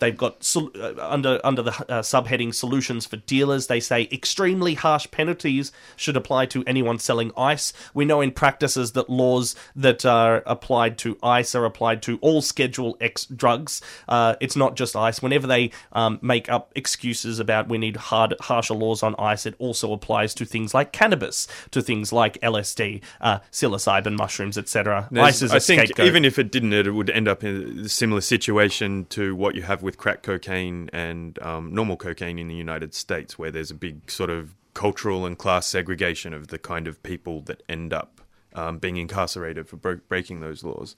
They've 0.00 0.16
got 0.16 0.42
sol- 0.44 0.70
uh, 0.74 1.17
under 1.18 1.40
under 1.44 1.62
the 1.62 1.70
uh, 1.70 2.02
subheading 2.02 2.54
solutions 2.54 3.06
for 3.06 3.16
dealers. 3.16 3.66
They 3.66 3.80
say 3.80 4.08
extremely 4.12 4.74
harsh 4.74 5.10
penalties 5.10 5.72
should 5.96 6.16
apply 6.16 6.46
to 6.46 6.62
anyone 6.66 6.98
selling 6.98 7.32
ice. 7.36 7.72
We 7.94 8.04
know 8.04 8.20
in 8.20 8.30
practices 8.30 8.92
that 8.92 9.10
laws 9.10 9.56
that 9.74 10.04
are 10.04 10.42
applied 10.46 10.98
to 10.98 11.18
ice 11.22 11.54
are 11.54 11.64
applied 11.64 12.02
to 12.02 12.18
all 12.20 12.40
Schedule 12.42 12.96
X 13.00 13.26
drugs. 13.26 13.80
Uh, 14.08 14.36
it's 14.40 14.56
not 14.56 14.76
just 14.76 14.94
ice. 14.94 15.20
Whenever 15.20 15.46
they 15.46 15.70
um, 15.92 16.18
make 16.22 16.48
up 16.50 16.72
excuses 16.76 17.40
about 17.40 17.68
we 17.68 17.78
need 17.78 17.96
hard 17.96 18.34
harsher 18.40 18.74
laws 18.74 19.02
on 19.02 19.14
ice, 19.18 19.46
it 19.46 19.54
also 19.58 19.92
applies 19.92 20.34
to 20.34 20.44
things 20.44 20.74
like 20.74 20.92
cannabis, 20.92 21.48
to 21.72 21.82
things 21.82 22.12
like 22.12 22.40
LSD, 22.40 23.02
uh, 23.20 23.40
psilocybin 23.50 24.16
mushrooms, 24.16 24.56
etc. 24.56 25.08
Ice 25.16 25.42
is 25.42 25.52
a 25.52 25.56
I 25.56 25.58
think 25.58 25.82
scapegoat. 25.82 26.06
even 26.06 26.24
if 26.24 26.38
it 26.38 26.52
didn't, 26.52 26.72
it 26.72 26.90
would 26.90 27.10
end 27.10 27.28
up 27.28 27.42
in 27.42 27.80
a 27.80 27.88
similar 27.88 28.20
situation 28.20 29.06
to 29.10 29.34
what 29.34 29.54
you 29.54 29.62
have 29.62 29.82
with 29.82 29.98
crack 29.98 30.22
cocaine 30.22 30.90
and 30.92 31.07
um, 31.42 31.74
normal 31.74 31.96
cocaine 31.96 32.38
in 32.38 32.48
the 32.48 32.54
United 32.54 32.94
States, 32.94 33.38
where 33.38 33.50
there's 33.50 33.70
a 33.70 33.74
big 33.74 34.10
sort 34.10 34.30
of 34.30 34.54
cultural 34.74 35.26
and 35.26 35.36
class 35.36 35.66
segregation 35.66 36.32
of 36.32 36.48
the 36.48 36.58
kind 36.58 36.86
of 36.86 37.02
people 37.02 37.40
that 37.42 37.62
end 37.68 37.92
up 37.92 38.20
um, 38.54 38.78
being 38.78 38.96
incarcerated 38.96 39.68
for 39.68 39.76
bro- 39.76 40.00
breaking 40.08 40.40
those 40.40 40.64
laws. 40.64 40.96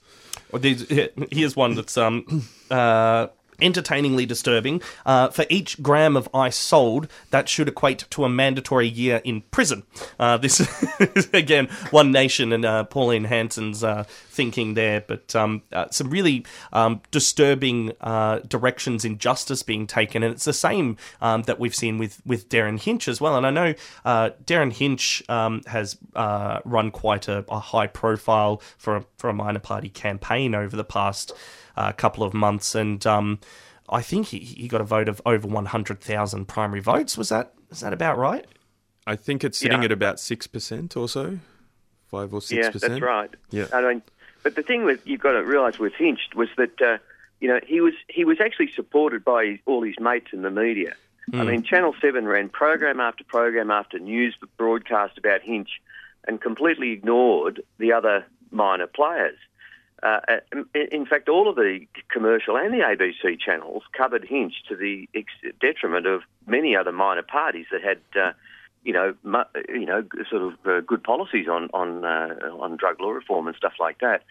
Well, 0.51 0.61
here's 0.61 1.55
one 1.55 1.75
that's 1.75 1.97
um, 1.97 2.47
uh, 2.71 3.27
entertainingly 3.61 4.25
disturbing. 4.25 4.81
Uh, 5.05 5.29
for 5.29 5.45
each 5.49 5.81
gram 5.81 6.15
of 6.15 6.29
ice 6.33 6.55
sold, 6.55 7.07
that 7.29 7.49
should 7.49 7.67
equate 7.67 8.05
to 8.09 8.25
a 8.25 8.29
mandatory 8.29 8.87
year 8.87 9.21
in 9.23 9.41
prison. 9.51 9.83
Uh, 10.19 10.37
this 10.37 10.59
is, 10.99 11.29
again, 11.33 11.67
One 11.91 12.11
Nation 12.11 12.51
and 12.51 12.65
uh, 12.65 12.83
Pauline 12.85 13.25
Hanson's 13.25 13.83
uh, 13.83 14.03
thinking 14.07 14.73
there, 14.73 15.01
but 15.01 15.35
um, 15.35 15.61
uh, 15.71 15.87
some 15.91 16.09
really 16.09 16.45
um, 16.73 17.01
disturbing 17.11 17.91
uh, 18.01 18.39
directions 18.39 19.05
in 19.05 19.17
justice 19.17 19.63
being 19.63 19.87
taken, 19.87 20.23
and 20.23 20.33
it's 20.33 20.45
the 20.45 20.53
same 20.53 20.97
um, 21.21 21.43
that 21.43 21.59
we've 21.59 21.75
seen 21.75 21.97
with, 21.97 22.21
with 22.25 22.49
Derryn 22.49 22.79
Hinch 22.79 23.07
as 23.07 23.21
well. 23.21 23.35
And 23.35 23.45
I 23.45 23.51
know 23.51 23.73
Derryn 24.05 24.73
Hinch 24.73 25.23
um, 25.29 25.61
has 25.67 25.97
run 26.15 26.91
quite 26.91 27.27
a, 27.27 27.45
a 27.49 27.59
high 27.59 27.87
profile 27.87 28.61
for 28.77 28.97
a, 28.97 29.05
for 29.17 29.29
a 29.29 29.33
minor 29.33 29.59
party 29.59 29.89
campaign 29.89 30.55
over 30.55 30.75
the 30.75 30.83
past 30.83 31.33
uh, 31.77 31.91
couple 31.91 32.23
of 32.23 32.33
months, 32.33 32.75
and 32.75 33.05
um, 33.07 33.39
I 33.89 34.01
think 34.01 34.27
he, 34.27 34.39
he 34.39 34.67
got 34.67 34.81
a 34.81 34.85
vote 34.85 35.07
of 35.09 35.21
over 35.25 35.47
one 35.47 35.65
hundred 35.67 36.01
thousand 36.01 36.47
primary 36.47 36.81
votes. 36.81 37.17
Was 37.17 37.29
that 37.29 37.53
is 37.71 37.79
that 37.81 37.93
about 37.93 38.17
right? 38.17 38.45
I 39.07 39.15
think 39.15 39.43
it's 39.43 39.57
sitting 39.57 39.79
Yeah. 39.79 39.85
at 39.85 39.91
about 39.91 40.19
six 40.19 40.47
percent 40.47 40.95
or 40.95 41.09
so, 41.09 41.39
five 42.07 42.33
or 42.33 42.41
six 42.41 42.65
Yeah, 42.65 42.71
percent. 42.71 42.91
that's 42.93 43.01
right. 43.01 43.29
Yeah. 43.49 43.65
I 43.73 43.81
mean, 43.81 44.01
but 44.43 44.55
the 44.55 44.63
thing 44.63 44.85
with 44.85 45.05
you've 45.05 45.21
got 45.21 45.31
to 45.33 45.43
realise 45.43 45.79
with 45.79 45.93
Hinch 45.93 46.19
was 46.35 46.49
that 46.57 46.81
uh, 46.81 46.97
you 47.39 47.47
know 47.47 47.59
he 47.65 47.81
was 47.81 47.93
he 48.09 48.23
was 48.25 48.39
actually 48.39 48.71
supported 48.71 49.23
by 49.25 49.59
all 49.65 49.81
his 49.83 49.95
mates 49.99 50.27
in 50.33 50.41
the 50.41 50.51
media. 50.51 50.93
I 51.33 51.37
Mm. 51.37 51.47
mean, 51.47 51.63
Channel 51.63 51.95
Seven 52.01 52.25
ran 52.27 52.49
program 52.49 52.99
after 52.99 53.23
program 53.23 53.69
after 53.71 53.99
news 53.99 54.35
broadcast 54.57 55.17
about 55.17 55.41
Hinch, 55.41 55.69
and 56.27 56.41
completely 56.41 56.91
ignored 56.91 57.61
the 57.77 57.93
other 57.93 58.25
minor 58.51 58.87
players. 58.87 59.37
Uh, 60.03 60.19
in- 60.51 60.87
in 60.91 61.05
fact, 61.05 61.29
all 61.29 61.47
of 61.47 61.55
the 61.55 61.85
commercial 62.09 62.57
and 62.57 62.73
the 62.73 62.79
ABC 62.79 63.39
channels 63.39 63.83
covered 63.93 64.23
Hinch 64.23 64.63
to 64.67 64.75
the 64.75 65.07
detriment 65.59 66.07
of 66.07 66.23
many 66.47 66.75
other 66.75 66.91
minor 66.91 67.21
parties 67.21 67.67
that 67.71 67.83
had, 67.83 67.99
uh, 68.15 68.33
you 68.83 68.93
know, 68.93 69.13
mu- 69.23 69.43
you 69.69 69.85
know, 69.85 70.03
sort 70.29 70.41
of 70.41 70.53
uh, 70.65 70.79
good 70.81 71.03
policies 71.03 71.47
on 71.47 71.69
on 71.73 72.03
uh, 72.03 72.49
on 72.59 72.77
drug 72.77 72.99
law 72.99 73.11
reform 73.11 73.47
and 73.47 73.55
stuff 73.55 73.73
like 73.79 73.99
that. 73.99 74.23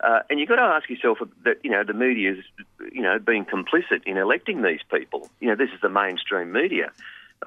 Uh, 0.00 0.20
and 0.30 0.38
you've 0.38 0.48
got 0.48 0.56
to 0.56 0.62
ask 0.62 0.88
yourself 0.88 1.18
that 1.44 1.58
you 1.64 1.70
know 1.70 1.82
the 1.84 1.92
media's 1.92 2.42
you 2.92 3.02
know 3.02 3.18
being 3.18 3.44
complicit 3.44 4.02
in 4.06 4.16
electing 4.16 4.62
these 4.62 4.80
people. 4.90 5.28
You 5.40 5.48
know, 5.48 5.56
this 5.56 5.70
is 5.74 5.80
the 5.82 5.88
mainstream 5.88 6.52
media. 6.52 6.90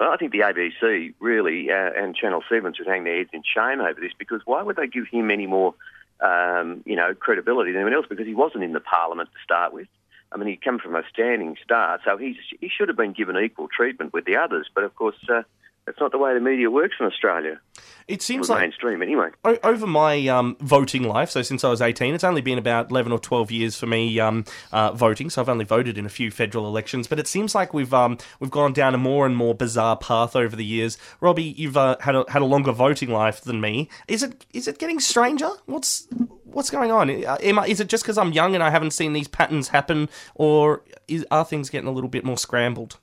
I 0.00 0.16
think 0.16 0.32
the 0.32 0.40
ABC 0.40 1.14
really 1.20 1.70
uh, 1.70 1.90
and 1.96 2.14
Channel 2.14 2.42
Seven 2.48 2.72
should 2.74 2.86
hang 2.86 3.04
their 3.04 3.16
heads 3.18 3.30
in 3.32 3.42
shame 3.42 3.80
over 3.80 4.00
this 4.00 4.12
because 4.18 4.40
why 4.44 4.62
would 4.62 4.76
they 4.76 4.86
give 4.86 5.06
him 5.08 5.30
any 5.30 5.46
more, 5.46 5.74
um, 6.22 6.82
you 6.86 6.96
know, 6.96 7.14
credibility 7.14 7.72
than 7.72 7.82
anyone 7.82 7.94
else? 7.94 8.06
Because 8.08 8.26
he 8.26 8.34
wasn't 8.34 8.64
in 8.64 8.72
the 8.72 8.80
Parliament 8.80 9.28
to 9.32 9.38
start 9.42 9.72
with. 9.72 9.88
I 10.30 10.38
mean, 10.38 10.48
he'd 10.48 10.64
come 10.64 10.78
from 10.78 10.96
a 10.96 11.02
standing 11.12 11.56
start, 11.62 12.00
so 12.04 12.16
he's, 12.16 12.36
he 12.60 12.68
should 12.68 12.88
have 12.88 12.96
been 12.96 13.12
given 13.12 13.36
equal 13.36 13.68
treatment 13.68 14.14
with 14.14 14.24
the 14.24 14.36
others. 14.36 14.70
But 14.74 14.84
of 14.84 14.94
course, 14.94 15.16
uh, 15.28 15.42
that's 15.86 15.98
not 16.00 16.12
the 16.12 16.18
way 16.18 16.32
the 16.32 16.40
media 16.40 16.70
works 16.70 16.94
in 17.00 17.06
Australia. 17.06 17.60
It 18.06 18.22
seems 18.22 18.48
like 18.48 18.60
mainstream 18.60 19.02
anyway. 19.02 19.30
O- 19.44 19.58
over 19.64 19.86
my 19.86 20.26
um, 20.28 20.56
voting 20.60 21.02
life, 21.04 21.30
so 21.30 21.42
since 21.42 21.64
I 21.64 21.70
was 21.70 21.80
18, 21.80 22.14
it's 22.14 22.24
only 22.24 22.40
been 22.40 22.58
about 22.58 22.90
11 22.90 23.10
or 23.10 23.18
12 23.18 23.50
years 23.50 23.76
for 23.78 23.86
me 23.86 24.18
um, 24.20 24.44
uh, 24.70 24.92
voting, 24.92 25.28
so 25.30 25.40
I've 25.42 25.48
only 25.48 25.64
voted 25.64 25.98
in 25.98 26.06
a 26.06 26.08
few 26.08 26.30
federal 26.30 26.66
elections, 26.66 27.06
but 27.06 27.18
it 27.18 27.26
seems 27.26 27.54
like 27.54 27.74
we've 27.74 27.92
um, 27.92 28.18
we've 28.38 28.50
gone 28.50 28.72
down 28.72 28.94
a 28.94 28.98
more 28.98 29.26
and 29.26 29.36
more 29.36 29.54
bizarre 29.54 29.96
path 29.96 30.36
over 30.36 30.54
the 30.54 30.64
years. 30.64 30.98
Robbie, 31.20 31.54
you've 31.56 31.76
uh, 31.76 31.96
had, 32.00 32.14
a, 32.14 32.24
had 32.28 32.42
a 32.42 32.46
longer 32.46 32.72
voting 32.72 33.10
life 33.10 33.40
than 33.40 33.60
me. 33.60 33.88
Is 34.06 34.22
it 34.22 34.46
is 34.52 34.68
it 34.68 34.78
getting 34.78 35.00
stranger? 35.00 35.50
What's 35.66 36.06
what's 36.44 36.70
going 36.70 36.92
on? 36.92 37.10
Uh, 37.10 37.36
I, 37.40 37.66
is 37.66 37.80
it 37.80 37.88
just 37.88 38.04
because 38.04 38.18
I'm 38.18 38.32
young 38.32 38.54
and 38.54 38.62
I 38.62 38.70
haven't 38.70 38.92
seen 38.92 39.14
these 39.14 39.28
patterns 39.28 39.68
happen, 39.68 40.08
or 40.34 40.82
is, 41.08 41.26
are 41.30 41.44
things 41.44 41.70
getting 41.70 41.88
a 41.88 41.92
little 41.92 42.10
bit 42.10 42.24
more 42.24 42.38
scrambled? 42.38 42.98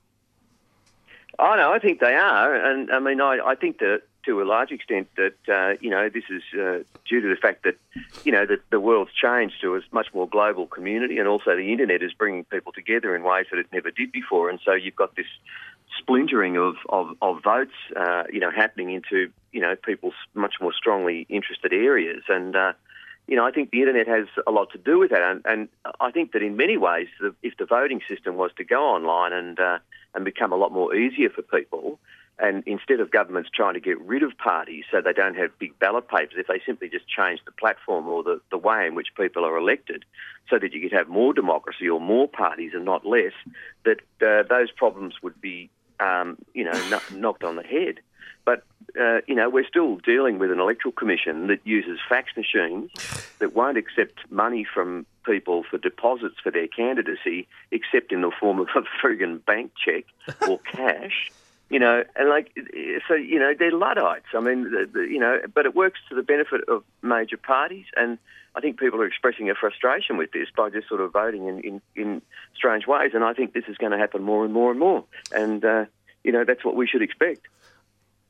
Oh 1.41 1.55
no, 1.55 1.71
I 1.71 1.79
think 1.79 2.01
they 2.01 2.15
are, 2.15 2.53
and 2.53 2.91
I 2.91 2.99
mean, 2.99 3.21
I, 3.21 3.39
I 3.45 3.55
think 3.55 3.79
that 3.79 4.01
to 4.25 4.41
a 4.41 4.43
large 4.43 4.71
extent 4.71 5.07
that 5.15 5.37
uh, 5.47 5.77
you 5.79 5.89
know 5.89 6.09
this 6.09 6.25
is 6.29 6.43
uh, 6.53 6.83
due 7.07 7.21
to 7.21 7.29
the 7.29 7.37
fact 7.41 7.63
that 7.63 7.77
you 8.25 8.33
know 8.33 8.45
that 8.45 8.59
the 8.71 8.79
world's 8.79 9.13
changed 9.13 9.55
to 9.61 9.77
a 9.77 9.81
much 9.93 10.07
more 10.13 10.27
global 10.27 10.67
community, 10.67 11.17
and 11.17 11.29
also 11.29 11.55
the 11.55 11.71
internet 11.71 12.03
is 12.03 12.11
bringing 12.11 12.43
people 12.43 12.73
together 12.73 13.15
in 13.15 13.23
ways 13.23 13.45
that 13.51 13.57
it 13.57 13.67
never 13.71 13.89
did 13.89 14.11
before, 14.11 14.49
and 14.49 14.59
so 14.65 14.73
you've 14.73 14.97
got 14.97 15.15
this 15.15 15.27
splintering 15.97 16.57
of, 16.57 16.75
of, 16.89 17.15
of 17.21 17.43
votes, 17.43 17.73
uh, 17.95 18.23
you 18.31 18.39
know, 18.39 18.51
happening 18.51 18.91
into, 18.91 19.31
you 19.51 19.61
know, 19.61 19.75
people's 19.75 20.13
much 20.33 20.55
more 20.61 20.73
strongly 20.73 21.25
interested 21.29 21.73
areas. 21.73 22.23
And, 22.29 22.55
uh, 22.55 22.73
you 23.27 23.35
know, 23.35 23.45
I 23.45 23.51
think 23.51 23.71
the 23.71 23.79
internet 23.79 24.07
has 24.07 24.27
a 24.47 24.51
lot 24.51 24.71
to 24.71 24.77
do 24.77 24.99
with 24.99 25.11
that. 25.11 25.21
And, 25.21 25.41
and 25.45 25.69
I 25.99 26.11
think 26.11 26.31
that 26.33 26.41
in 26.41 26.57
many 26.57 26.77
ways, 26.77 27.07
the, 27.19 27.33
if 27.43 27.57
the 27.57 27.65
voting 27.65 28.01
system 28.07 28.35
was 28.35 28.51
to 28.57 28.63
go 28.63 28.81
online 28.81 29.33
and, 29.33 29.59
uh, 29.59 29.79
and 30.13 30.25
become 30.25 30.51
a 30.51 30.55
lot 30.55 30.71
more 30.71 30.95
easier 30.95 31.29
for 31.29 31.41
people, 31.41 31.99
and 32.39 32.63
instead 32.65 33.01
of 33.01 33.11
governments 33.11 33.49
trying 33.53 33.73
to 33.73 33.81
get 33.81 33.99
rid 34.01 34.23
of 34.23 34.37
parties 34.37 34.85
so 34.89 35.01
they 35.01 35.11
don't 35.11 35.35
have 35.35 35.57
big 35.59 35.77
ballot 35.77 36.07
papers, 36.07 36.35
if 36.37 36.47
they 36.47 36.61
simply 36.65 36.87
just 36.87 37.05
change 37.07 37.41
the 37.45 37.51
platform 37.51 38.07
or 38.07 38.23
the, 38.23 38.39
the 38.49 38.57
way 38.57 38.87
in 38.87 38.95
which 38.95 39.07
people 39.17 39.43
are 39.45 39.57
elected 39.57 40.05
so 40.49 40.57
that 40.57 40.73
you 40.73 40.81
could 40.81 40.97
have 40.97 41.09
more 41.09 41.33
democracy 41.33 41.89
or 41.89 41.99
more 41.99 42.29
parties 42.29 42.71
and 42.73 42.85
not 42.85 43.05
less, 43.05 43.33
that 43.83 43.99
uh, 44.21 44.43
those 44.47 44.71
problems 44.71 45.15
would 45.21 45.39
be, 45.41 45.69
um, 45.99 46.37
you 46.53 46.63
know, 46.63 46.81
kn- 46.81 47.21
knocked 47.21 47.43
on 47.43 47.57
the 47.57 47.63
head. 47.63 47.99
But, 48.45 48.63
uh, 48.99 49.19
you 49.27 49.35
know, 49.35 49.49
we're 49.49 49.67
still 49.67 49.97
dealing 49.97 50.39
with 50.39 50.49
an 50.49 50.59
electoral 50.61 50.93
commission 50.93 51.47
that 51.47 51.59
uses 51.65 51.99
fax 52.07 52.31
machines 52.37 52.89
that 53.39 53.53
won't 53.53 53.77
accept 53.77 54.19
money 54.31 54.65
from 54.73 55.05
people 55.29 55.63
for 55.69 55.77
deposits 55.77 56.35
for 56.41 56.51
their 56.51 56.67
candidacy 56.67 57.47
except 57.71 58.11
in 58.11 58.21
the 58.21 58.31
form 58.39 58.59
of 58.59 58.67
a 58.75 58.81
friggin' 59.01 59.43
bank 59.45 59.71
check 59.85 60.05
or 60.47 60.57
cash 60.71 61.31
you 61.69 61.77
know, 61.77 62.03
and 62.15 62.29
like, 62.29 62.51
so, 63.07 63.13
you 63.13 63.37
know, 63.37 63.53
they're 63.57 63.71
Luddites. 63.71 64.25
I 64.33 64.39
mean, 64.39 64.63
the, 64.63 64.89
the, 64.91 65.01
you 65.01 65.19
know, 65.19 65.39
but 65.53 65.67
it 65.67 65.75
works 65.75 65.99
to 66.09 66.15
the 66.15 66.23
benefit 66.23 66.61
of 66.67 66.83
major 67.03 67.37
parties. 67.37 67.85
And 67.95 68.17
I 68.55 68.59
think 68.59 68.79
people 68.79 68.99
are 69.01 69.05
expressing 69.05 69.51
a 69.51 69.55
frustration 69.55 70.17
with 70.17 70.31
this 70.31 70.47
by 70.55 70.71
just 70.71 70.87
sort 70.87 71.01
of 71.01 71.13
voting 71.13 71.47
in, 71.47 71.59
in, 71.59 71.81
in 71.95 72.21
strange 72.55 72.87
ways. 72.87 73.11
And 73.13 73.23
I 73.23 73.33
think 73.33 73.53
this 73.53 73.65
is 73.67 73.77
going 73.77 73.91
to 73.91 73.99
happen 73.99 74.23
more 74.23 74.43
and 74.43 74.53
more 74.53 74.71
and 74.71 74.79
more. 74.79 75.03
And, 75.31 75.63
uh, 75.63 75.85
you 76.23 76.31
know, 76.31 76.43
that's 76.43 76.65
what 76.65 76.75
we 76.75 76.87
should 76.87 77.03
expect. 77.03 77.47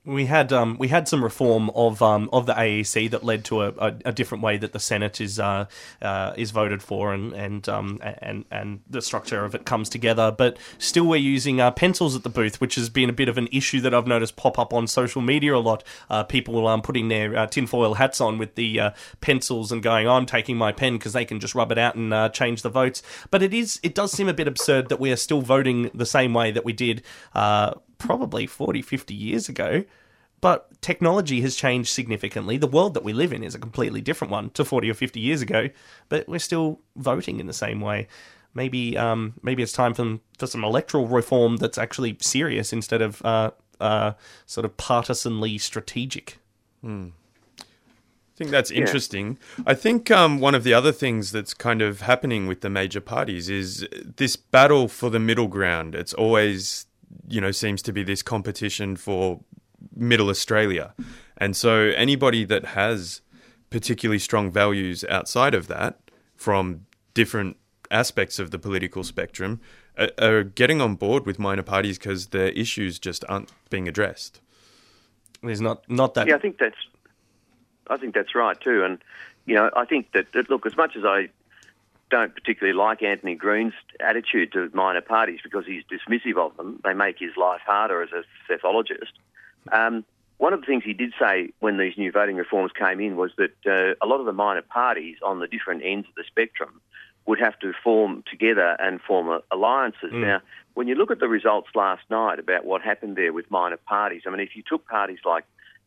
We 0.05 0.27
had 0.27 0.53
um, 0.53 0.77
we 0.79 0.88
had 0.88 1.09
some 1.09 1.21
reform 1.21 1.69
of 1.71 2.01
um, 2.01 2.29
of 2.31 2.45
the 2.45 2.53
AEC 2.53 3.12
that 3.12 3.23
led 3.23 3.43
to 3.45 3.63
a, 3.63 3.67
a, 3.77 3.95
a 4.05 4.12
different 4.13 4.41
way 4.41 4.57
that 4.57 4.71
the 4.71 4.79
Senate 4.79 5.19
is 5.19 5.39
uh, 5.39 5.65
uh, 6.01 6.33
is 6.38 6.51
voted 6.51 6.81
for 6.81 7.13
and 7.13 7.33
and 7.33 7.67
um, 7.67 7.99
and 8.03 8.45
and 8.49 8.79
the 8.89 9.01
structure 9.01 9.43
of 9.43 9.53
it 9.55 9.65
comes 9.65 9.89
together. 9.89 10.31
But 10.31 10.57
still, 10.77 11.05
we're 11.05 11.17
using 11.17 11.59
uh, 11.59 11.71
pencils 11.71 12.15
at 12.15 12.23
the 12.23 12.29
booth, 12.29 12.62
which 12.62 12.75
has 12.75 12.89
been 12.89 13.09
a 13.09 13.13
bit 13.13 13.27
of 13.27 13.38
an 13.38 13.49
issue 13.51 13.81
that 13.81 13.93
I've 13.93 14.07
noticed 14.07 14.38
pop 14.38 14.57
up 14.57 14.73
on 14.73 14.88
social 14.88 15.21
media 15.21 15.53
a 15.53 15.57
lot. 15.57 15.83
Uh, 16.09 16.23
people 16.23 16.65
um, 16.67 16.81
putting 16.81 17.09
their 17.09 17.35
uh, 17.35 17.47
tinfoil 17.47 17.95
hats 17.95 18.21
on 18.21 18.38
with 18.38 18.55
the 18.55 18.79
uh, 18.79 18.91
pencils 19.19 19.69
and 19.69 19.83
going, 19.83 20.07
"I'm 20.07 20.25
taking 20.25 20.55
my 20.55 20.71
pen" 20.71 20.93
because 20.93 21.12
they 21.12 21.25
can 21.25 21.41
just 21.41 21.55
rub 21.55 21.73
it 21.73 21.77
out 21.77 21.95
and 21.95 22.33
change 22.33 22.62
the 22.62 22.69
votes. 22.69 23.03
But 23.31 23.43
it 23.43 23.53
is 23.53 23.81
it 23.83 23.95
does 23.95 24.13
seem 24.13 24.29
a 24.29 24.33
bit 24.33 24.47
absurd 24.47 24.88
that 24.89 24.99
we 25.01 25.12
are 25.12 25.17
still 25.17 25.41
voting 25.41 25.91
the 25.93 26.05
same 26.05 26.33
way 26.33 26.51
that 26.51 26.63
we 26.63 26.71
did. 26.71 27.03
Probably 27.99 28.47
40, 28.47 28.81
50 28.81 29.13
years 29.13 29.47
ago. 29.47 29.83
But 30.41 30.81
technology 30.81 31.41
has 31.41 31.55
changed 31.55 31.89
significantly. 31.89 32.57
The 32.57 32.67
world 32.67 32.93
that 32.93 33.03
we 33.03 33.13
live 33.13 33.33
in 33.33 33.43
is 33.43 33.55
a 33.55 33.59
completely 33.59 34.01
different 34.01 34.31
one 34.31 34.49
to 34.51 34.65
40 34.65 34.89
or 34.89 34.93
50 34.93 35.19
years 35.19 35.41
ago, 35.41 35.69
but 36.07 36.27
we're 36.27 36.39
still 36.39 36.79
voting 36.95 37.39
in 37.39 37.45
the 37.45 37.53
same 37.53 37.81
way. 37.81 38.07
Maybe 38.53 38.97
um, 38.97 39.35
maybe 39.43 39.62
it's 39.62 39.73
time 39.73 39.93
for, 39.93 40.19
for 40.38 40.47
some 40.47 40.63
electoral 40.63 41.07
reform 41.07 41.57
that's 41.57 41.77
actually 41.77 42.17
serious 42.21 42.73
instead 42.73 43.01
of 43.01 43.23
uh, 43.23 43.51
uh, 43.79 44.13
sort 44.45 44.65
of 44.65 44.77
partisanly 44.77 45.57
strategic. 45.57 46.39
Hmm. 46.81 47.09
I 47.59 47.63
think 48.39 48.51
that's 48.51 48.71
interesting. 48.71 49.38
I 49.67 49.73
think 49.73 50.09
um, 50.09 50.39
one 50.39 50.55
of 50.55 50.63
the 50.63 50.73
other 50.73 50.93
things 50.93 51.33
that's 51.33 51.53
kind 51.53 51.81
of 51.81 52.01
happening 52.01 52.47
with 52.47 52.62
the 52.62 52.69
major 52.69 53.01
parties 53.01 53.49
is 53.49 53.85
this 53.91 54.38
battle 54.38 54.88
for 54.88 55.09
the 55.09 55.19
middle 55.19 55.49
ground. 55.49 55.93
It's 55.93 56.13
always, 56.13 56.85
you 57.29 57.39
know, 57.39 57.51
seems 57.51 57.81
to 57.83 57.93
be 57.93 58.03
this 58.03 58.21
competition 58.21 58.95
for 58.95 59.39
middle 59.95 60.29
Australia. 60.29 60.93
And 61.37 61.55
so 61.55 61.91
anybody 61.95 62.43
that 62.45 62.65
has 62.65 63.21
particularly 63.69 64.19
strong 64.19 64.51
values 64.51 65.05
outside 65.09 65.53
of 65.53 65.67
that 65.67 65.99
from 66.35 66.85
different 67.13 67.57
aspects 67.91 68.39
of 68.39 68.51
the 68.51 68.59
political 68.59 69.03
spectrum 69.03 69.59
are, 69.97 70.09
are 70.19 70.43
getting 70.43 70.81
on 70.81 70.95
board 70.95 71.25
with 71.25 71.39
minor 71.39 71.63
parties 71.63 71.97
because 71.97 72.27
their 72.27 72.49
issues 72.49 72.99
just 72.99 73.23
aren't 73.29 73.51
being 73.69 73.87
addressed. 73.87 74.41
There's 75.41 75.61
not 75.61 75.89
not 75.89 76.13
that 76.15 76.27
Yeah, 76.27 76.35
I 76.35 76.39
think 76.39 76.57
that's 76.57 76.75
I 77.87 77.97
think 77.97 78.13
that's 78.13 78.35
right 78.35 78.59
too. 78.59 78.83
And 78.83 78.99
you 79.45 79.55
know, 79.55 79.69
I 79.75 79.85
think 79.85 80.11
that, 80.13 80.27
that 80.33 80.49
look, 80.49 80.65
as 80.65 80.75
much 80.75 80.95
as 80.95 81.03
I 81.05 81.29
don't 82.09 82.33
particularly 82.33 82.77
like 82.77 83.03
Anthony 83.03 83.35
Green's 83.35 83.73
attitude 83.99 84.51
to 84.53 84.69
minor 84.73 85.01
parties 85.01 85.39
because 85.43 85.65
he's 85.65 85.83
dismissive 85.83 86.37
of 86.37 86.55
them, 86.57 86.79
they 86.83 86.93
make 86.93 87.19
his 87.19 87.37
life 87.37 87.61
harder 87.65 88.01
as 88.01 88.09
a 88.11 88.23
psephologist. 88.51 89.11
Um, 89.71 90.03
one 90.37 90.53
of 90.53 90.61
the 90.61 90.65
things 90.65 90.83
he 90.85 90.93
did 90.93 91.13
say 91.19 91.51
when 91.59 91.77
these 91.77 91.97
new 91.97 92.11
voting 92.11 92.37
reforms 92.37 92.71
came 92.71 92.99
in 92.99 93.17
was 93.17 93.31
that 93.37 93.53
uh, 93.65 93.93
a 94.03 94.07
lot 94.07 94.19
of 94.19 94.25
the 94.25 94.33
minor 94.33 94.61
parties 94.61 95.17
on 95.21 95.39
the 95.39 95.47
different 95.47 95.81
ends 95.83 96.07
of 96.07 96.15
the 96.15 96.23
spectrum 96.25 96.81
would 97.25 97.39
have 97.39 97.59
to 97.59 97.73
form 97.83 98.23
together 98.29 98.75
and 98.79 99.01
form 99.01 99.41
alliances. 99.51 100.11
Mm. 100.11 100.21
Now, 100.21 100.41
when 100.73 100.87
you 100.87 100.95
look 100.95 101.11
at 101.11 101.19
the 101.19 101.27
results 101.27 101.69
last 101.75 102.03
night 102.09 102.39
about 102.39 102.65
what 102.65 102.81
happened 102.81 103.17
there 103.17 103.33
with 103.33 103.51
minor 103.51 103.77
parties, 103.77 104.23
I 104.25 104.29
mean, 104.29 104.39
if 104.39 104.55
you 104.55 104.63
took 104.67 104.87
parties 104.87 105.19
like 105.25 105.43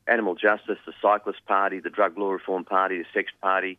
Animal 0.06 0.34
Justice, 0.34 0.78
the 0.84 0.92
Cyclist 1.00 1.44
Party, 1.46 1.80
the 1.80 1.90
Drug 1.90 2.18
Law 2.18 2.30
Reform 2.30 2.64
Party, 2.64 2.98
the 2.98 3.06
Sex 3.14 3.32
Party, 3.40 3.78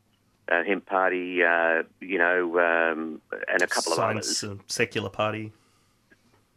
uh, 0.51 0.63
Hemp 0.63 0.85
Party, 0.85 1.43
uh, 1.43 1.83
you 1.99 2.17
know, 2.17 2.59
um, 2.59 3.21
and 3.47 3.61
a 3.61 3.67
couple 3.67 3.93
Science, 3.93 4.43
of 4.43 4.49
others. 4.49 4.59
uh, 4.59 4.63
secular 4.67 5.09
party. 5.09 5.51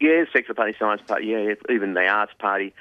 Yeah, 0.00 0.24
Secular 0.32 0.54
Party, 0.54 0.74
Science 0.78 1.00
Party, 1.06 1.26
yeah, 1.26 1.54
even 1.70 1.94
the 1.94 2.06
Arts 2.06 2.32
Party. 2.38 2.74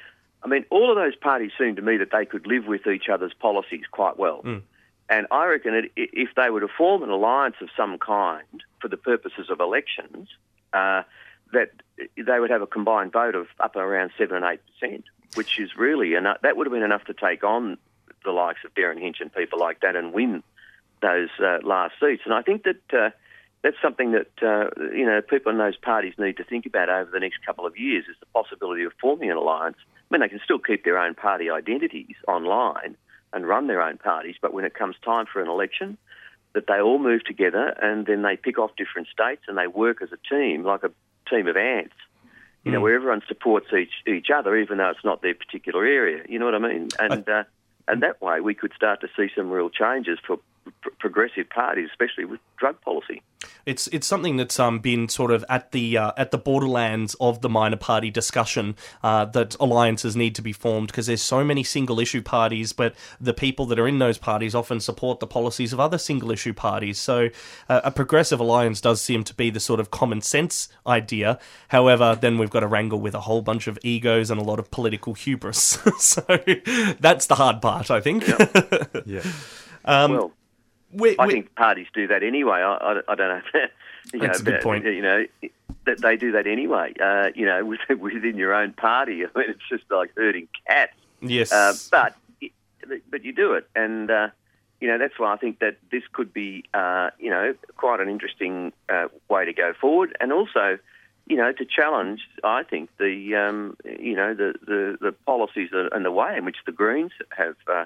I 0.43 0.47
mean, 0.47 0.65
all 0.69 0.89
of 0.91 0.95
those 0.97 1.15
parties 1.15 1.51
seem 1.57 1.75
to 1.77 1.81
me 1.81 1.97
that 1.97 2.11
they 2.11 2.25
could 2.25 2.45
live 2.45 2.65
with 2.67 2.85
each 2.87 3.07
other's 3.09 3.33
policies 3.33 3.83
quite 3.89 4.17
well. 4.17 4.41
Mm. 4.43 4.61
And 5.09 5.27
I 5.31 5.45
reckon 5.45 5.73
that 5.73 5.85
i- 5.97 6.09
if 6.13 6.35
they 6.35 6.49
were 6.49 6.59
to 6.59 6.67
form 6.67 7.03
an 7.03 7.09
alliance 7.09 7.55
of 7.61 7.69
some 7.77 7.97
kind 7.97 8.63
for 8.81 8.87
the 8.89 8.97
purposes 8.97 9.49
of 9.49 9.59
elections, 9.59 10.29
uh, 10.73 11.03
that 11.53 11.71
they 12.17 12.39
would 12.39 12.49
have 12.49 12.61
a 12.61 12.67
combined 12.67 13.11
vote 13.13 13.33
of 13.35 13.47
up 13.59 13.75
around 13.75 14.11
seven 14.17 14.35
and 14.37 14.45
eight 14.45 14.59
percent, 14.65 15.05
which 15.35 15.57
is 15.59 15.75
really 15.77 16.15
enough. 16.15 16.41
That 16.41 16.57
would 16.57 16.67
have 16.67 16.73
been 16.73 16.83
enough 16.83 17.05
to 17.05 17.13
take 17.13 17.43
on 17.43 17.77
the 18.25 18.31
likes 18.31 18.59
of 18.65 18.73
Derryn 18.73 18.99
Hinch 18.99 19.21
and 19.21 19.33
people 19.33 19.59
like 19.59 19.79
that 19.81 19.95
and 19.95 20.11
win 20.11 20.43
those 21.05 21.29
uh, 21.39 21.59
last 21.63 21.93
seats. 21.99 22.23
And 22.25 22.33
I 22.33 22.41
think 22.41 22.63
that 22.63 22.83
uh, 23.01 23.09
that's 23.63 23.81
something 23.81 24.11
that 24.11 24.31
uh, 24.41 24.65
you 25.01 25.05
know 25.05 25.21
people 25.21 25.51
in 25.51 25.57
those 25.57 25.77
parties 25.77 26.13
need 26.17 26.37
to 26.37 26.43
think 26.43 26.65
about 26.65 26.89
over 26.89 27.09
the 27.11 27.19
next 27.19 27.45
couple 27.45 27.65
of 27.65 27.77
years 27.77 28.05
is 28.09 28.17
the 28.19 28.25
possibility 28.39 28.83
of 28.83 28.93
forming 28.99 29.29
an 29.31 29.37
alliance. 29.37 29.77
I 29.87 30.07
mean, 30.09 30.21
they 30.21 30.29
can 30.29 30.41
still 30.43 30.59
keep 30.59 30.83
their 30.83 30.99
own 30.99 31.15
party 31.15 31.49
identities 31.49 32.17
online 32.27 32.95
and 33.33 33.47
run 33.47 33.67
their 33.67 33.81
own 33.81 33.97
parties, 33.97 34.35
but 34.41 34.53
when 34.53 34.65
it 34.65 34.73
comes 34.73 34.95
time 35.03 35.25
for 35.31 35.41
an 35.41 35.49
election, 35.49 35.97
that 36.53 36.67
they 36.67 36.79
all 36.79 36.99
move 36.99 37.23
together 37.25 37.65
and 37.81 38.05
then 38.05 38.21
they 38.21 38.37
pick 38.37 38.57
off 38.57 38.71
different 38.77 39.07
states 39.07 39.41
and 39.47 39.57
they 39.57 39.67
work 39.67 40.01
as 40.01 40.09
a 40.11 40.33
team, 40.33 40.63
like 40.63 40.83
a 40.83 40.91
team 41.29 41.47
of 41.47 41.57
ants. 41.57 41.95
You 42.63 42.71
know, 42.71 42.79
Mm. 42.79 42.83
where 42.83 42.95
everyone 42.95 43.21
supports 43.27 43.67
each 43.73 43.95
each 44.07 44.29
other, 44.37 44.55
even 44.57 44.79
though 44.79 44.89
it's 44.89 45.03
not 45.03 45.21
their 45.21 45.35
particular 45.35 45.85
area. 45.85 46.23
You 46.27 46.39
know 46.39 46.45
what 46.45 46.55
I 46.55 46.63
mean? 46.69 46.87
And 46.99 47.27
uh, 47.29 47.43
and 47.87 48.01
that 48.01 48.19
way, 48.21 48.41
we 48.41 48.55
could 48.55 48.73
start 48.75 49.01
to 49.01 49.07
see 49.15 49.27
some 49.35 49.51
real 49.51 49.69
changes 49.69 50.17
for 50.25 50.37
progressive 50.99 51.49
parties, 51.49 51.89
especially 51.91 52.25
with 52.25 52.39
drug 52.57 52.79
policy. 52.81 53.21
It's 53.65 53.87
it's 53.87 54.07
something 54.07 54.37
that's 54.37 54.59
um, 54.59 54.79
been 54.79 55.09
sort 55.09 55.31
of 55.31 55.43
at 55.49 55.71
the 55.71 55.97
uh, 55.97 56.11
at 56.17 56.31
the 56.31 56.37
borderlands 56.37 57.15
of 57.19 57.41
the 57.41 57.49
minor 57.49 57.77
party 57.77 58.09
discussion 58.09 58.75
uh, 59.03 59.25
that 59.25 59.55
alliances 59.59 60.15
need 60.15 60.35
to 60.35 60.41
be 60.41 60.53
formed 60.53 60.87
because 60.87 61.07
there's 61.07 61.21
so 61.21 61.43
many 61.43 61.63
single 61.63 61.99
issue 61.99 62.21
parties, 62.21 62.73
but 62.73 62.95
the 63.19 63.33
people 63.33 63.65
that 63.67 63.79
are 63.79 63.87
in 63.87 63.99
those 63.99 64.17
parties 64.17 64.55
often 64.55 64.79
support 64.79 65.19
the 65.19 65.27
policies 65.27 65.73
of 65.73 65.79
other 65.79 65.97
single 65.97 66.31
issue 66.31 66.53
parties. 66.53 66.97
So 66.97 67.29
uh, 67.69 67.81
a 67.83 67.91
progressive 67.91 68.39
alliance 68.39 68.81
does 68.81 69.01
seem 69.01 69.23
to 69.25 69.33
be 69.33 69.49
the 69.49 69.59
sort 69.59 69.79
of 69.79 69.91
common 69.91 70.21
sense 70.21 70.69
idea. 70.85 71.39
However, 71.69 72.17
then 72.19 72.37
we've 72.37 72.49
got 72.49 72.61
to 72.61 72.67
wrangle 72.67 72.99
with 72.99 73.15
a 73.15 73.21
whole 73.21 73.41
bunch 73.41 73.67
of 73.67 73.79
egos 73.83 74.29
and 74.31 74.39
a 74.39 74.43
lot 74.43 74.59
of 74.59 74.71
political 74.71 75.13
hubris. 75.13 75.79
so 75.99 76.21
that's 76.99 77.27
the 77.27 77.35
hard 77.35 77.61
part, 77.61 77.91
I 77.91 78.01
think. 78.01 78.27
yeah. 79.05 79.21
Um, 79.87 80.11
well, 80.13 80.33
we- 80.95 81.17
I 81.17 81.27
we- 81.27 81.33
think 81.33 81.55
parties 81.55 81.87
do 81.93 82.07
that 82.07 82.23
anyway. 82.23 82.59
I, 82.59 82.73
I, 82.75 83.01
I 83.07 83.15
don't 83.15 83.29
know. 83.29 83.41
you 84.13 84.19
That's 84.19 84.41
know, 84.41 84.49
a 84.49 84.51
good 84.53 84.61
point. 84.61 84.85
You 84.85 85.01
know, 85.01 85.25
that 85.85 86.01
they 86.01 86.17
do 86.17 86.31
that 86.33 86.47
anyway. 86.47 86.93
Uh, 86.99 87.29
you 87.35 87.45
know, 87.45 87.63
within, 87.89 87.99
within 87.99 88.37
your 88.37 88.53
own 88.53 88.73
party. 88.73 89.23
I 89.35 89.39
mean, 89.39 89.49
it's 89.49 89.67
just 89.69 89.83
like 89.89 90.11
herding 90.15 90.47
cats. 90.67 90.93
Yes. 91.21 91.51
Uh, 91.51 91.73
but 91.91 92.15
but 93.09 93.23
you 93.25 93.33
do 93.33 93.53
it, 93.53 93.67
and 93.75 94.11
uh, 94.11 94.27
you 94.79 94.87
know 94.87 94.97
that's 94.97 95.17
why 95.17 95.33
I 95.33 95.37
think 95.37 95.59
that 95.59 95.77
this 95.91 96.03
could 96.13 96.33
be 96.33 96.63
uh, 96.73 97.09
you 97.19 97.29
know 97.29 97.55
quite 97.77 97.99
an 97.99 98.09
interesting 98.09 98.73
uh, 98.89 99.07
way 99.29 99.45
to 99.45 99.53
go 99.53 99.73
forward, 99.79 100.15
and 100.19 100.31
also 100.31 100.77
you 101.25 101.37
know 101.37 101.51
to 101.51 101.65
challenge 101.65 102.21
I 102.43 102.61
think 102.63 102.89
the 102.99 103.35
um, 103.35 103.75
you 103.85 104.15
know 104.15 104.35
the, 104.35 104.53
the 104.67 104.97
the 105.01 105.11
policies 105.25 105.69
and 105.73 106.05
the 106.05 106.11
way 106.11 106.37
in 106.37 106.45
which 106.45 106.57
the 106.67 106.71
Greens 106.71 107.11
have 107.35 107.55
uh, 107.67 107.85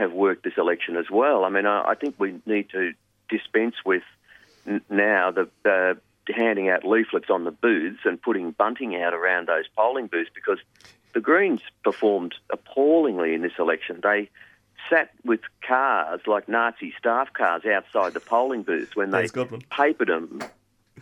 have 0.00 0.12
worked 0.12 0.42
this 0.44 0.54
election 0.56 0.96
as 0.96 1.08
well. 1.10 1.44
I 1.44 1.48
mean, 1.48 1.66
I, 1.66 1.90
I 1.90 1.94
think 1.94 2.14
we 2.18 2.40
need 2.46 2.70
to 2.70 2.92
dispense 3.28 3.76
with 3.84 4.02
n- 4.66 4.82
now 4.90 5.30
the, 5.30 5.48
the 5.62 5.98
handing 6.34 6.68
out 6.68 6.84
leaflets 6.84 7.30
on 7.30 7.44
the 7.44 7.50
booths 7.50 8.00
and 8.04 8.20
putting 8.20 8.50
bunting 8.52 9.00
out 9.02 9.14
around 9.14 9.48
those 9.48 9.66
polling 9.76 10.06
booths 10.08 10.30
because 10.34 10.58
the 11.14 11.20
Greens 11.20 11.60
performed 11.82 12.34
appallingly 12.50 13.34
in 13.34 13.42
this 13.42 13.52
election. 13.58 14.00
They 14.02 14.28
sat 14.88 15.10
with 15.24 15.40
cars 15.66 16.20
like 16.26 16.48
Nazi 16.48 16.92
staff 16.98 17.32
cars 17.32 17.62
outside 17.64 18.14
the 18.14 18.20
polling 18.20 18.62
booths 18.62 18.94
when 18.96 19.10
they 19.10 19.22
That's 19.22 19.30
a 19.32 19.34
good 19.34 19.50
one. 19.50 19.60
papered 19.70 20.08
them. 20.08 20.40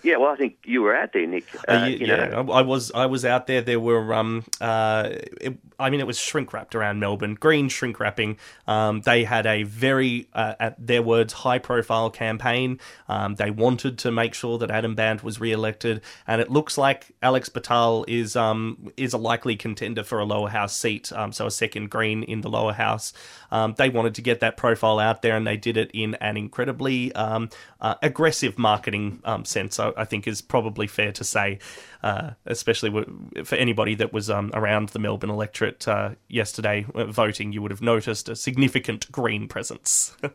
Yeah, 0.02 0.16
well, 0.18 0.30
I 0.30 0.36
think 0.36 0.56
you 0.64 0.82
were 0.82 0.94
out 0.94 1.12
there, 1.12 1.26
Nick. 1.26 1.46
Uh, 1.66 1.72
Uh, 1.72 1.86
you 1.86 2.06
yeah, 2.06 2.26
know, 2.28 2.52
I 2.52 2.60
I 2.60 2.62
was 2.62 2.92
I 2.92 3.06
was 3.06 3.24
out 3.24 3.46
there. 3.48 3.60
There 3.62 3.80
were 3.80 4.14
um 4.14 4.44
uh, 4.60 5.10
it, 5.40 5.58
I 5.78 5.90
mean 5.90 6.00
it 6.00 6.06
was 6.06 6.18
shrink 6.18 6.52
wrapped 6.52 6.74
around 6.74 6.98
Melbourne, 6.98 7.34
green 7.34 7.68
shrink 7.68 8.00
wrapping. 8.00 8.36
Um, 8.66 9.00
they 9.02 9.24
had 9.24 9.46
a 9.46 9.62
very 9.62 10.28
uh, 10.32 10.54
at 10.58 10.84
their 10.84 11.02
words 11.02 11.32
high 11.32 11.58
profile 11.58 12.10
campaign. 12.10 12.80
Um, 13.08 13.36
they 13.36 13.50
wanted 13.50 13.98
to 13.98 14.10
make 14.10 14.34
sure 14.34 14.58
that 14.58 14.70
Adam 14.70 14.94
Bandt 14.94 15.22
was 15.22 15.40
re-elected, 15.40 16.00
and 16.26 16.40
it 16.40 16.50
looks 16.50 16.76
like 16.76 17.12
Alex 17.22 17.48
Bhathal 17.48 18.04
is 18.08 18.34
um 18.34 18.90
is 18.96 19.12
a 19.12 19.18
likely 19.18 19.56
contender 19.56 20.02
for 20.02 20.18
a 20.18 20.24
lower 20.24 20.48
house 20.48 20.76
seat. 20.76 21.12
Um, 21.12 21.32
so 21.32 21.46
a 21.46 21.50
second 21.50 21.90
Green 21.90 22.22
in 22.22 22.40
the 22.40 22.50
lower 22.50 22.72
house. 22.72 23.12
Um, 23.50 23.74
they 23.78 23.88
wanted 23.88 24.14
to 24.16 24.22
get 24.22 24.40
that 24.40 24.56
profile 24.56 24.98
out 24.98 25.22
there, 25.22 25.36
and 25.36 25.46
they 25.46 25.56
did 25.56 25.76
it 25.76 25.90
in 25.94 26.16
an 26.16 26.36
incredibly 26.36 27.12
um, 27.14 27.50
uh, 27.80 27.94
aggressive 28.02 28.58
marketing 28.58 29.22
sense. 29.44 29.78
I, 29.78 29.92
I 29.96 30.04
think 30.04 30.26
is 30.26 30.42
probably 30.42 30.86
fair 30.86 31.12
to 31.12 31.24
say, 31.24 31.58
uh, 32.02 32.30
especially 32.46 33.04
for 33.44 33.56
anybody 33.56 33.94
that 33.96 34.12
was 34.12 34.30
um, 34.30 34.50
around 34.54 34.90
the 34.90 34.98
Melbourne 34.98 35.30
electorate 35.30 35.86
uh, 35.88 36.10
yesterday 36.28 36.86
uh, 36.94 37.04
voting. 37.04 37.52
You 37.52 37.62
would 37.62 37.70
have 37.70 37.82
noticed 37.82 38.28
a 38.28 38.36
significant 38.36 39.10
Green 39.10 39.48
presence. 39.48 40.16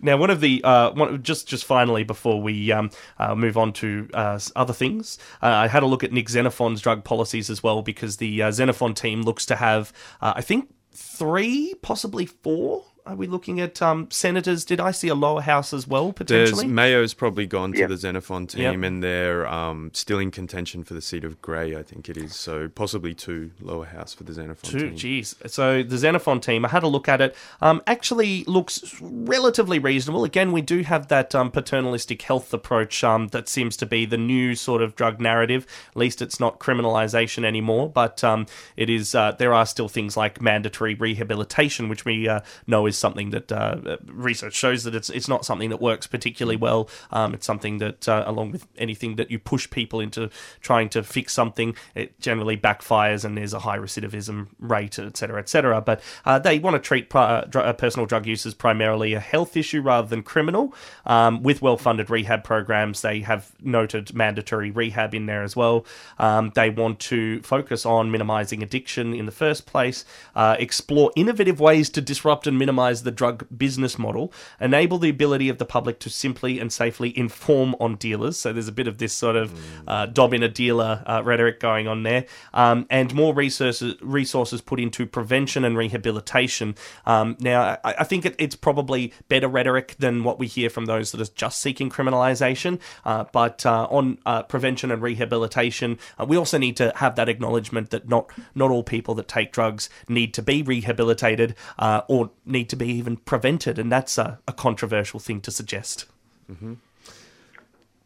Now, 0.00 0.16
one 0.18 0.30
of 0.30 0.40
the 0.40 0.62
uh, 0.62 0.92
one, 0.92 1.22
just 1.22 1.48
just 1.48 1.64
finally 1.64 2.04
before 2.04 2.40
we 2.40 2.70
um, 2.70 2.90
uh, 3.18 3.34
move 3.34 3.56
on 3.56 3.72
to 3.74 4.08
uh, 4.12 4.38
other 4.54 4.72
things, 4.72 5.18
uh, 5.42 5.46
I 5.46 5.68
had 5.68 5.82
a 5.82 5.86
look 5.86 6.04
at 6.04 6.12
Nick 6.12 6.28
Xenophon's 6.28 6.80
drug 6.80 7.02
policies 7.02 7.48
as 7.48 7.62
well 7.62 7.82
because 7.82 8.18
the 8.18 8.42
uh, 8.42 8.50
Xenophon 8.50 8.94
team 8.94 9.22
looks 9.22 9.46
to 9.46 9.56
have, 9.56 9.92
uh, 10.20 10.34
I 10.36 10.42
think, 10.42 10.70
three, 10.92 11.74
possibly 11.82 12.26
four. 12.26 12.84
Are 13.06 13.14
we 13.14 13.28
looking 13.28 13.60
at 13.60 13.80
um, 13.80 14.10
senators? 14.10 14.64
Did 14.64 14.80
I 14.80 14.90
see 14.90 15.06
a 15.06 15.14
lower 15.14 15.40
house 15.40 15.72
as 15.72 15.86
well 15.86 16.06
There's 16.06 16.50
potentially? 16.50 16.66
Mayo's 16.66 17.14
probably 17.14 17.46
gone 17.46 17.72
to 17.72 17.78
Yep. 17.78 17.88
the 17.88 17.96
Xenophon 17.96 18.48
team, 18.48 18.62
Yep. 18.62 18.82
and 18.82 19.02
they're 19.02 19.46
um, 19.46 19.90
still 19.94 20.18
in 20.18 20.32
contention 20.32 20.82
for 20.82 20.94
the 20.94 21.00
seat 21.00 21.22
of 21.22 21.40
Grey, 21.40 21.76
I 21.76 21.84
think 21.84 22.08
it 22.08 22.16
is. 22.16 22.34
So 22.34 22.68
possibly 22.68 23.14
two 23.14 23.52
lower 23.60 23.84
house 23.84 24.12
for 24.12 24.24
the 24.24 24.32
Xenophon 24.32 24.68
Two, 24.70 24.78
team. 24.88 24.96
geez. 24.96 25.36
So 25.46 25.84
the 25.84 25.96
Xenophon 25.98 26.40
team, 26.40 26.64
I 26.64 26.68
had 26.68 26.82
a 26.82 26.88
look 26.88 27.08
at 27.08 27.20
it. 27.20 27.36
Um, 27.60 27.80
actually 27.86 28.42
looks 28.44 28.96
relatively 29.00 29.78
reasonable. 29.78 30.24
Again, 30.24 30.50
we 30.50 30.60
do 30.60 30.82
have 30.82 31.06
that 31.06 31.32
um, 31.32 31.52
paternalistic 31.52 32.22
health 32.22 32.52
approach 32.52 33.04
um, 33.04 33.28
that 33.28 33.48
seems 33.48 33.76
to 33.76 33.86
be 33.86 34.04
the 34.04 34.18
new 34.18 34.56
sort 34.56 34.82
of 34.82 34.96
drug 34.96 35.20
narrative. 35.20 35.64
At 35.90 35.96
least 35.96 36.20
it's 36.22 36.40
not 36.40 36.58
criminalisation 36.58 37.44
anymore, 37.44 37.88
but 37.88 38.24
um, 38.24 38.46
it 38.76 38.90
is. 38.90 39.14
Uh, 39.14 39.30
there 39.30 39.54
are 39.54 39.64
still 39.64 39.88
things 39.88 40.16
like 40.16 40.40
mandatory 40.40 40.94
rehabilitation, 40.94 41.88
which 41.88 42.04
we 42.04 42.28
uh, 42.28 42.40
know 42.66 42.86
is 42.86 42.95
something 42.98 43.30
that 43.30 43.52
uh, 43.52 43.96
research 44.06 44.54
shows 44.54 44.84
that 44.84 44.94
it's 44.94 45.10
it's 45.10 45.28
not 45.28 45.44
something 45.44 45.70
that 45.70 45.80
works 45.80 46.06
particularly 46.06 46.56
well. 46.56 46.88
Um, 47.10 47.34
it's 47.34 47.46
something 47.46 47.78
that, 47.78 48.08
uh, 48.08 48.24
along 48.26 48.52
with 48.52 48.66
anything 48.78 49.16
that 49.16 49.30
you 49.30 49.38
push 49.38 49.68
people 49.70 50.00
into 50.00 50.30
trying 50.60 50.88
to 50.90 51.02
fix 51.02 51.32
something, 51.32 51.76
it 51.94 52.18
generally 52.20 52.56
backfires 52.56 53.24
and 53.24 53.36
there's 53.36 53.52
a 53.52 53.60
high 53.60 53.78
recidivism 53.78 54.48
rate, 54.58 54.98
et 54.98 55.16
cetera, 55.16 55.38
et 55.38 55.48
cetera. 55.48 55.80
But 55.80 56.00
uh, 56.24 56.38
they 56.38 56.58
want 56.58 56.74
to 56.74 56.80
treat 56.80 57.10
pri- 57.10 57.22
uh, 57.22 57.44
dr- 57.44 57.66
uh, 57.66 57.72
personal 57.72 58.06
drug 58.06 58.26
use 58.26 58.46
as 58.46 58.54
primarily 58.54 59.14
a 59.14 59.20
health 59.20 59.56
issue 59.56 59.80
rather 59.80 60.08
than 60.08 60.22
criminal. 60.22 60.74
Um, 61.04 61.42
with 61.42 61.62
well 61.62 61.76
funded 61.76 62.10
rehab 62.10 62.44
programs, 62.44 63.02
they 63.02 63.20
have 63.20 63.52
noted 63.60 64.14
mandatory 64.14 64.70
rehab 64.70 65.14
in 65.14 65.26
there 65.26 65.42
as 65.42 65.56
well. 65.56 65.84
Um, 66.18 66.52
they 66.54 66.70
want 66.70 67.00
to 67.00 67.42
focus 67.42 67.84
on 67.84 68.10
minimizing 68.10 68.62
addiction 68.62 69.14
in 69.14 69.26
the 69.26 69.32
first 69.32 69.66
place, 69.66 70.04
uh, 70.34 70.56
explore 70.58 71.10
innovative 71.16 71.60
ways 71.60 71.90
to 71.90 72.00
disrupt 72.00 72.46
and 72.46 72.58
minimize 72.58 72.76
the 73.02 73.10
drug 73.10 73.46
business 73.56 73.98
model, 73.98 74.32
enable 74.60 74.98
the 74.98 75.10
ability 75.10 75.48
of 75.48 75.58
the 75.58 75.64
public 75.64 75.98
to 76.00 76.10
simply 76.10 76.58
and 76.58 76.72
safely 76.72 77.16
inform 77.16 77.74
on 77.80 77.96
dealers. 77.96 78.36
So 78.36 78.52
there's 78.52 78.68
a 78.68 78.72
bit 78.72 78.88
of 78.88 78.98
this 78.98 79.12
sort 79.12 79.36
of 79.36 79.52
uh, 79.88 80.06
dob 80.06 80.32
in 80.34 80.42
a 80.42 80.48
dealer 80.48 81.02
uh, 81.06 81.22
rhetoric 81.24 81.60
going 81.60 81.88
on 81.88 82.02
there, 82.02 82.26
um, 82.54 82.86
and 82.90 83.14
more 83.14 83.34
resources 83.34 83.94
resources 84.00 84.60
put 84.60 84.80
into 84.80 85.06
prevention 85.06 85.64
and 85.64 85.76
rehabilitation. 85.76 86.74
Um, 87.04 87.36
now, 87.40 87.78
I, 87.84 87.94
I 88.00 88.04
think 88.04 88.24
it, 88.24 88.34
it's 88.38 88.56
probably 88.56 89.12
better 89.28 89.48
rhetoric 89.48 89.96
than 89.98 90.24
what 90.24 90.38
we 90.38 90.46
hear 90.46 90.70
from 90.70 90.86
those 90.86 91.12
that 91.12 91.20
are 91.20 91.32
just 91.34 91.60
seeking 91.60 91.90
criminalisation. 91.90 92.80
Uh, 93.04 93.24
but 93.32 93.64
uh, 93.66 93.86
on 93.90 94.18
uh, 94.26 94.42
prevention 94.42 94.90
and 94.90 95.02
rehabilitation, 95.02 95.98
uh, 96.18 96.24
we 96.24 96.36
also 96.36 96.58
need 96.58 96.76
to 96.76 96.92
have 96.96 97.16
that 97.16 97.28
acknowledgement 97.28 97.90
that 97.90 98.08
not 98.08 98.30
not 98.54 98.70
all 98.70 98.82
people 98.82 99.14
that 99.14 99.28
take 99.28 99.52
drugs 99.52 99.88
need 100.08 100.34
to 100.34 100.42
be 100.42 100.62
rehabilitated 100.62 101.54
uh, 101.78 102.02
or 102.08 102.30
need 102.44 102.68
to 102.68 102.75
be 102.76 102.88
even 102.88 103.16
prevented, 103.16 103.78
and 103.78 103.90
that's 103.90 104.18
a, 104.18 104.38
a 104.46 104.52
controversial 104.52 105.20
thing 105.20 105.40
to 105.42 105.50
suggest. 105.50 106.06
Mm-hmm. 106.50 106.74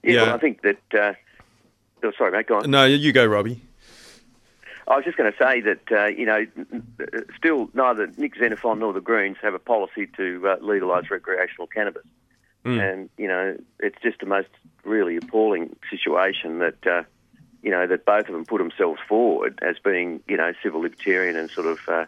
yeah, 0.03 0.13
Yeah. 0.13 0.23
Well, 0.23 0.35
I 0.35 0.39
think 0.39 0.63
that. 0.63 0.83
Uh, 0.93 1.13
oh, 2.03 2.13
sorry, 2.17 2.33
mate. 2.33 2.47
Go 2.47 2.59
on. 2.59 2.71
No, 2.71 2.85
you 2.85 3.13
go, 3.13 3.25
Robbie. 3.27 3.63
I 4.89 4.97
was 4.97 5.05
just 5.05 5.17
going 5.17 5.31
to 5.31 5.39
say 5.39 5.61
that 5.61 5.93
uh, 5.93 6.07
you 6.07 6.27
know, 6.27 6.47
n- 6.57 6.83
n- 6.99 7.25
still 7.37 7.71
neither 7.75 8.09
Nick 8.17 8.37
Xenophon 8.37 8.81
nor 8.81 8.93
the 8.93 9.01
Greens 9.01 9.37
have 9.41 9.55
a 9.55 9.59
policy 9.61 10.09
to 10.17 10.49
uh, 10.49 10.57
legalise 10.61 11.11
recreational 11.11 11.69
cannabis, 11.69 12.03
and 12.81 13.09
you 13.17 13.29
know, 13.29 13.57
it's 13.79 14.01
just 14.03 14.19
the 14.21 14.27
most 14.27 14.49
really 14.85 15.17
appalling 15.17 15.77
situation 15.89 16.59
that 16.59 16.87
uh, 16.87 17.03
you 17.63 17.71
know 17.71 17.87
that 17.87 18.05
both 18.05 18.27
of 18.27 18.33
them 18.33 18.45
put 18.45 18.59
themselves 18.59 19.01
forward 19.09 19.59
as 19.63 19.77
being 19.79 20.21
you 20.27 20.37
know 20.37 20.53
civil 20.63 20.81
libertarian 20.81 21.37
and 21.37 21.51
sort 21.51 21.67
of 21.67 21.79
uh, 21.89 22.07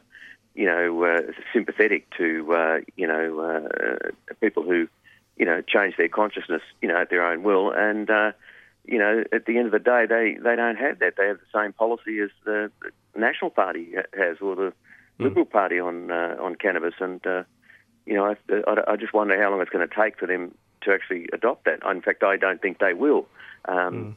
you 0.54 0.66
know 0.66 1.04
uh, 1.04 1.20
sympathetic 1.52 2.08
to 2.16 2.52
uh, 2.54 2.78
you 2.96 3.06
know 3.06 3.40
uh, 3.40 4.10
people 4.40 4.62
who 4.62 4.88
you 5.36 5.46
know 5.46 5.62
change 5.62 5.96
their 5.96 6.08
consciousness 6.08 6.62
you 6.80 6.88
know 6.88 6.96
at 6.96 7.10
their 7.10 7.24
own 7.24 7.42
will 7.42 7.70
and. 7.70 8.10
Uh, 8.10 8.32
you 8.84 8.98
know, 8.98 9.22
at 9.32 9.46
the 9.46 9.58
end 9.58 9.66
of 9.66 9.72
the 9.72 9.78
day, 9.78 10.06
they, 10.08 10.36
they 10.42 10.56
don't 10.56 10.74
have 10.74 10.98
that. 10.98 11.14
They 11.16 11.28
have 11.28 11.38
the 11.38 11.58
same 11.58 11.72
policy 11.72 12.18
as 12.18 12.30
the, 12.44 12.68
National 13.14 13.50
Party 13.50 13.94
has 14.18 14.38
or 14.40 14.56
the 14.56 14.72
Liberal 15.18 15.44
Party 15.44 15.78
on 15.78 16.10
uh, 16.10 16.36
on 16.40 16.56
cannabis. 16.56 16.94
And 16.98 17.24
uh, 17.26 17.44
you 18.06 18.14
know, 18.14 18.24
I, 18.24 18.36
I, 18.66 18.92
I 18.92 18.96
just 18.96 19.12
wonder 19.12 19.40
how 19.40 19.50
long 19.50 19.60
it's 19.60 19.70
going 19.70 19.86
to 19.86 19.94
take 19.94 20.18
for 20.18 20.26
them 20.26 20.52
to 20.80 20.92
actually 20.92 21.28
adopt 21.32 21.66
that. 21.66 21.80
In 21.88 22.02
fact, 22.02 22.24
I 22.24 22.36
don't 22.36 22.60
think 22.60 22.78
they 22.78 22.94
will. 22.94 23.28
Um, 23.66 24.16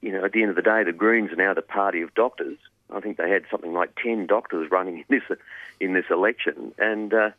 You 0.00 0.12
know, 0.12 0.24
at 0.24 0.32
the 0.32 0.42
end 0.42 0.50
of 0.50 0.56
the 0.56 0.62
day, 0.62 0.84
the 0.84 0.92
Greens 0.92 1.32
are 1.32 1.36
now 1.36 1.54
the 1.54 1.62
party 1.62 2.02
of 2.02 2.14
doctors. 2.14 2.58
I 2.92 3.00
think 3.00 3.16
they 3.16 3.30
had 3.30 3.44
something 3.50 3.72
like 3.72 3.94
ten 4.02 4.26
doctors 4.26 4.70
running 4.70 4.98
in 4.98 5.04
this 5.08 5.38
in 5.80 5.94
this 5.94 6.06
election, 6.10 6.72
and 6.78 7.12
uh, 7.12 7.30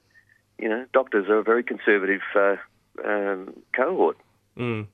you 0.60 0.70
know, 0.70 0.86
doctors 0.94 1.28
are 1.30 1.40
a 1.40 1.44
very 1.44 1.64
conservative 1.64 2.22
uh, 2.36 2.56
um, 3.06 3.54
cohort. 3.74 4.18
Mm. 4.58 4.88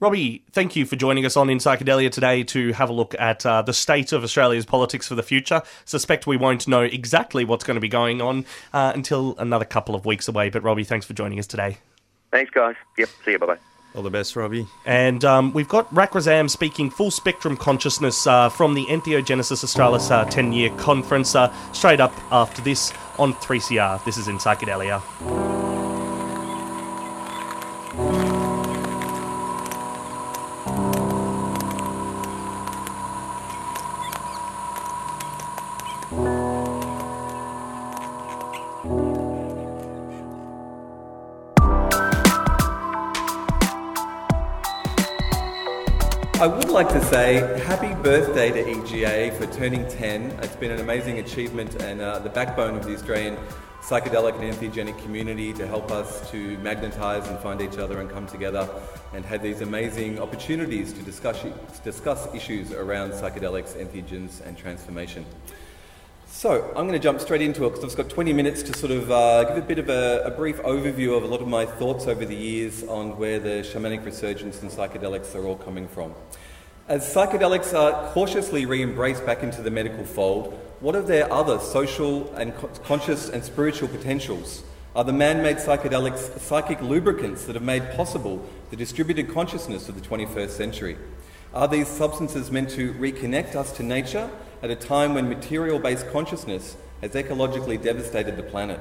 Robbie, 0.00 0.42
thank 0.50 0.74
you 0.74 0.84
for 0.84 0.96
joining 0.96 1.24
us 1.24 1.36
on 1.36 1.48
In 1.48 1.58
Psychedelia 1.58 2.10
today 2.10 2.42
to 2.42 2.72
have 2.72 2.90
a 2.90 2.92
look 2.92 3.14
at 3.20 3.46
uh, 3.46 3.62
the 3.62 3.72
state 3.72 4.10
of 4.10 4.24
Australia's 4.24 4.66
politics 4.66 5.06
for 5.06 5.14
the 5.14 5.22
future. 5.22 5.62
Suspect 5.84 6.26
we 6.26 6.36
won't 6.36 6.66
know 6.66 6.82
exactly 6.82 7.44
what's 7.44 7.62
going 7.62 7.76
to 7.76 7.80
be 7.80 7.88
going 7.88 8.20
on 8.20 8.44
uh, 8.72 8.90
until 8.96 9.36
another 9.38 9.64
couple 9.64 9.94
of 9.94 10.04
weeks 10.04 10.26
away. 10.26 10.50
But 10.50 10.64
Robbie, 10.64 10.82
thanks 10.82 11.06
for 11.06 11.14
joining 11.14 11.38
us 11.38 11.46
today. 11.46 11.78
Thanks, 12.32 12.50
guys. 12.50 12.74
Yep. 12.98 13.08
See 13.24 13.30
you. 13.30 13.38
Bye 13.38 13.46
bye. 13.46 13.58
All 13.94 14.02
the 14.02 14.10
best, 14.10 14.36
Robbie. 14.36 14.66
And 14.86 15.22
um, 15.24 15.52
we've 15.52 15.68
got 15.68 15.92
Rak 15.94 16.12
Razam 16.12 16.48
speaking 16.48 16.88
full 16.88 17.10
spectrum 17.10 17.56
consciousness 17.56 18.26
uh, 18.26 18.48
from 18.48 18.74
the 18.74 18.86
Entheogenesis 18.86 19.62
Australis 19.62 20.10
uh, 20.10 20.24
10 20.24 20.52
year 20.52 20.70
conference 20.76 21.34
uh, 21.34 21.52
straight 21.72 22.00
up 22.00 22.12
after 22.32 22.62
this 22.62 22.92
on 23.18 23.34
3CR. 23.34 24.02
This 24.04 24.16
is 24.16 24.28
In 24.28 24.38
Psychedelia. 24.38 25.71
Say 47.12 47.60
happy 47.66 47.92
birthday 48.02 48.50
to 48.50 48.70
EGA 48.70 49.36
for 49.36 49.44
turning 49.52 49.86
10. 49.86 50.30
It's 50.42 50.56
been 50.56 50.70
an 50.70 50.80
amazing 50.80 51.18
achievement 51.18 51.74
and 51.82 52.00
uh, 52.00 52.20
the 52.20 52.30
backbone 52.30 52.74
of 52.74 52.86
the 52.86 52.94
Australian 52.94 53.36
psychedelic 53.82 54.40
and 54.40 54.44
entheogenic 54.44 54.96
community 55.02 55.52
to 55.52 55.66
help 55.66 55.90
us 55.90 56.30
to 56.30 56.56
magnetize 56.60 57.28
and 57.28 57.38
find 57.40 57.60
each 57.60 57.76
other 57.76 58.00
and 58.00 58.08
come 58.08 58.26
together 58.26 58.66
and 59.12 59.26
have 59.26 59.42
these 59.42 59.60
amazing 59.60 60.18
opportunities 60.20 60.94
to 60.94 61.02
discuss, 61.02 61.44
discuss 61.84 62.34
issues 62.34 62.72
around 62.72 63.10
psychedelics, 63.10 63.76
entheogens, 63.76 64.40
and 64.46 64.56
transformation. 64.56 65.26
So 66.28 66.66
I'm 66.68 66.88
going 66.88 66.92
to 66.92 66.98
jump 66.98 67.20
straight 67.20 67.42
into 67.42 67.66
it 67.66 67.74
because 67.74 67.92
I've 67.92 67.96
got 67.98 68.08
20 68.08 68.32
minutes 68.32 68.62
to 68.62 68.72
sort 68.72 68.90
of 68.90 69.10
uh, 69.10 69.44
give 69.44 69.58
a 69.58 69.66
bit 69.66 69.78
of 69.78 69.90
a, 69.90 70.22
a, 70.24 70.30
brief 70.30 70.56
overview 70.62 71.14
of 71.14 71.24
a 71.24 71.26
lot 71.26 71.42
of 71.42 71.46
my 71.46 71.66
thoughts 71.66 72.06
over 72.06 72.24
the 72.24 72.34
years 72.34 72.82
on 72.84 73.18
where 73.18 73.38
the 73.38 73.60
shamanic 73.60 74.02
resurgence 74.02 74.62
and 74.62 74.70
psychedelics 74.70 75.34
are 75.34 75.44
all 75.44 75.56
coming 75.56 75.86
from. 75.86 76.14
As 76.92 77.06
psychedelics 77.06 77.72
are 77.72 78.12
cautiously 78.12 78.66
re-embraced 78.66 79.24
back 79.24 79.42
into 79.42 79.62
the 79.62 79.70
medical 79.70 80.04
fold, 80.04 80.52
what 80.80 80.94
are 80.94 81.00
their 81.00 81.32
other 81.32 81.58
social 81.58 82.30
and 82.34 82.54
co- 82.54 82.68
conscious 82.84 83.30
and 83.30 83.42
spiritual 83.42 83.88
potentials? 83.88 84.62
Are 84.94 85.02
the 85.02 85.10
man-made 85.14 85.56
psychedelics 85.56 86.38
psychic 86.38 86.82
lubricants 86.82 87.46
that 87.46 87.54
have 87.54 87.62
made 87.62 87.92
possible 87.92 88.46
the 88.68 88.76
distributed 88.76 89.32
consciousness 89.32 89.88
of 89.88 89.94
the 89.94 90.06
21st 90.06 90.50
century? 90.50 90.98
Are 91.54 91.66
these 91.66 91.88
substances 91.88 92.50
meant 92.50 92.68
to 92.72 92.92
reconnect 92.92 93.54
us 93.54 93.72
to 93.78 93.82
nature 93.82 94.28
at 94.62 94.68
a 94.68 94.76
time 94.76 95.14
when 95.14 95.30
material 95.30 95.78
based 95.78 96.10
consciousness 96.10 96.76
has 97.00 97.12
ecologically 97.12 97.82
devastated 97.82 98.36
the 98.36 98.42
planet? 98.42 98.80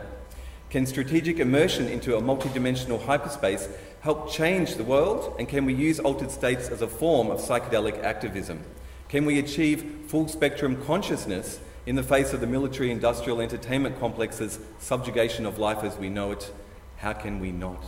Can 0.70 0.86
strategic 0.86 1.40
immersion 1.40 1.88
into 1.88 2.18
a 2.18 2.22
multidimensional 2.22 3.02
hyperspace 3.06 3.70
help 4.02 4.32
change 4.32 4.76
the 4.76 4.84
world? 4.84 5.36
And 5.40 5.48
can 5.48 5.66
we 5.66 5.74
use 5.74 6.00
altered 6.00 6.32
states 6.32 6.70
as 6.70 6.82
a 6.82 6.88
form 6.88 7.32
of 7.32 7.40
psychedelic 7.40 8.04
activism? 8.04 8.64
Can 9.10 9.26
we 9.26 9.40
achieve 9.40 10.06
full 10.08 10.28
spectrum 10.28 10.84
consciousness 10.86 11.60
in 11.86 11.96
the 11.96 12.04
face 12.04 12.34
of 12.34 12.42
the 12.42 12.48
military 12.48 12.92
industrial 12.92 13.42
entertainment 13.42 14.00
complex's 14.00 14.60
subjugation 14.80 15.46
of 15.46 15.58
life 15.58 15.84
as 15.84 15.98
we 15.98 16.10
know 16.10 16.32
it? 16.32 16.52
How 16.98 17.14
can 17.14 17.40
we 17.40 17.52
not? 17.52 17.84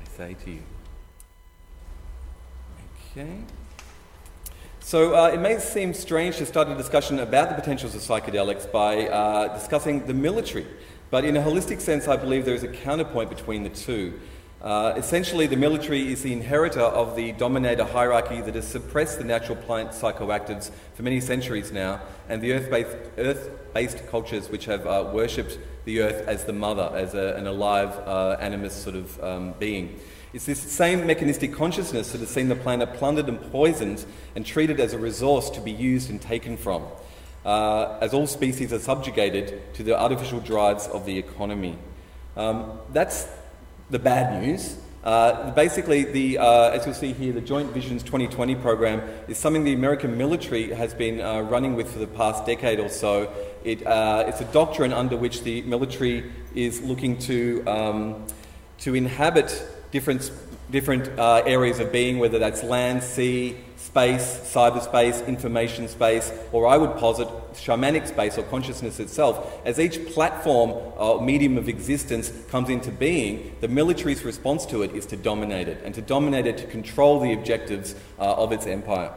I 0.00 0.16
say 0.16 0.36
to 0.44 0.50
you. 0.50 0.62
Okay. 3.10 3.38
So 4.80 5.14
uh, 5.14 5.28
it 5.28 5.40
may 5.40 5.58
seem 5.58 5.94
strange 5.94 6.38
to 6.38 6.46
start 6.46 6.68
a 6.68 6.74
discussion 6.74 7.20
about 7.20 7.50
the 7.50 7.54
potentials 7.54 7.94
of 7.94 8.00
psychedelics 8.00 8.70
by 8.70 9.06
uh, 9.06 9.54
discussing 9.54 10.06
the 10.06 10.14
military, 10.14 10.66
but 11.10 11.24
in 11.24 11.36
a 11.36 11.40
holistic 11.40 11.80
sense, 11.80 12.08
I 12.08 12.16
believe 12.16 12.44
there 12.44 12.54
is 12.54 12.64
a 12.64 12.68
counterpoint 12.68 13.30
between 13.30 13.62
the 13.62 13.68
two. 13.68 14.18
Uh, 14.62 14.94
essentially, 14.96 15.48
the 15.48 15.56
military 15.56 16.12
is 16.12 16.22
the 16.22 16.32
inheritor 16.32 16.80
of 16.80 17.16
the 17.16 17.32
dominator 17.32 17.84
hierarchy 17.84 18.40
that 18.40 18.54
has 18.54 18.66
suppressed 18.66 19.18
the 19.18 19.24
natural 19.24 19.56
plant 19.56 19.90
psychoactives 19.90 20.70
for 20.94 21.02
many 21.02 21.20
centuries 21.20 21.72
now, 21.72 22.00
and 22.28 22.40
the 22.40 22.52
earth-based, 22.52 22.96
earth-based 23.18 24.06
cultures 24.08 24.48
which 24.50 24.66
have 24.66 24.86
uh, 24.86 25.10
worshipped 25.12 25.58
the 25.84 26.00
earth 26.00 26.28
as 26.28 26.44
the 26.44 26.52
mother, 26.52 26.92
as 26.94 27.14
a, 27.14 27.34
an 27.34 27.48
alive, 27.48 27.88
uh, 28.06 28.36
animist 28.40 28.82
sort 28.82 28.94
of 28.94 29.24
um, 29.24 29.52
being. 29.58 29.98
It's 30.32 30.46
this 30.46 30.60
same 30.60 31.08
mechanistic 31.08 31.52
consciousness 31.52 32.12
that 32.12 32.20
has 32.20 32.30
seen 32.30 32.48
the 32.48 32.54
planet 32.54 32.94
plundered 32.94 33.28
and 33.28 33.42
poisoned 33.50 34.06
and 34.36 34.46
treated 34.46 34.78
as 34.78 34.92
a 34.92 34.98
resource 34.98 35.50
to 35.50 35.60
be 35.60 35.72
used 35.72 36.08
and 36.08 36.22
taken 36.22 36.56
from, 36.56 36.84
uh, 37.44 37.98
as 38.00 38.14
all 38.14 38.28
species 38.28 38.72
are 38.72 38.78
subjugated 38.78 39.74
to 39.74 39.82
the 39.82 39.98
artificial 39.98 40.38
drives 40.38 40.86
of 40.86 41.04
the 41.04 41.18
economy. 41.18 41.76
Um, 42.36 42.78
that's 42.92 43.26
the 43.92 43.98
bad 43.98 44.42
news. 44.42 44.78
Uh, 45.04 45.50
basically, 45.50 46.04
the, 46.04 46.38
uh, 46.38 46.70
as 46.70 46.86
you'll 46.86 46.94
see 46.94 47.12
here, 47.12 47.32
the 47.32 47.42
Joint 47.42 47.72
Visions 47.72 48.02
2020 48.02 48.54
program 48.56 49.02
is 49.28 49.36
something 49.36 49.64
the 49.64 49.74
American 49.74 50.16
military 50.16 50.72
has 50.72 50.94
been 50.94 51.20
uh, 51.20 51.42
running 51.42 51.74
with 51.74 51.92
for 51.92 51.98
the 51.98 52.06
past 52.06 52.46
decade 52.46 52.80
or 52.80 52.88
so. 52.88 53.30
It, 53.64 53.86
uh, 53.86 54.24
it's 54.26 54.40
a 54.40 54.46
doctrine 54.46 54.94
under 54.94 55.16
which 55.18 55.42
the 55.42 55.60
military 55.62 56.32
is 56.54 56.80
looking 56.80 57.18
to, 57.18 57.62
um, 57.66 58.26
to 58.78 58.94
inhabit 58.94 59.62
different, 59.90 60.30
different 60.70 61.08
uh, 61.18 61.42
areas 61.44 61.78
of 61.78 61.92
being, 61.92 62.18
whether 62.18 62.38
that's 62.38 62.62
land, 62.62 63.02
sea, 63.02 63.58
space, 63.92 64.40
cyberspace, 64.44 65.26
information 65.26 65.86
space, 65.86 66.32
or 66.50 66.66
I 66.66 66.78
would 66.78 66.96
posit 66.96 67.28
shamanic 67.52 68.08
space 68.08 68.38
or 68.38 68.42
consciousness 68.44 68.98
itself. 68.98 69.60
As 69.66 69.78
each 69.78 70.06
platform 70.14 70.70
or 70.96 71.20
medium 71.20 71.58
of 71.58 71.68
existence 71.68 72.32
comes 72.48 72.70
into 72.70 72.90
being, 72.90 73.54
the 73.60 73.68
military's 73.68 74.24
response 74.24 74.64
to 74.66 74.80
it 74.80 74.94
is 74.94 75.04
to 75.06 75.16
dominate 75.18 75.68
it, 75.68 75.82
and 75.84 75.94
to 75.94 76.00
dominate 76.00 76.46
it 76.46 76.56
to 76.56 76.66
control 76.68 77.20
the 77.20 77.34
objectives 77.34 77.94
uh, 78.18 78.34
of 78.34 78.50
its 78.50 78.66
empire. 78.66 79.12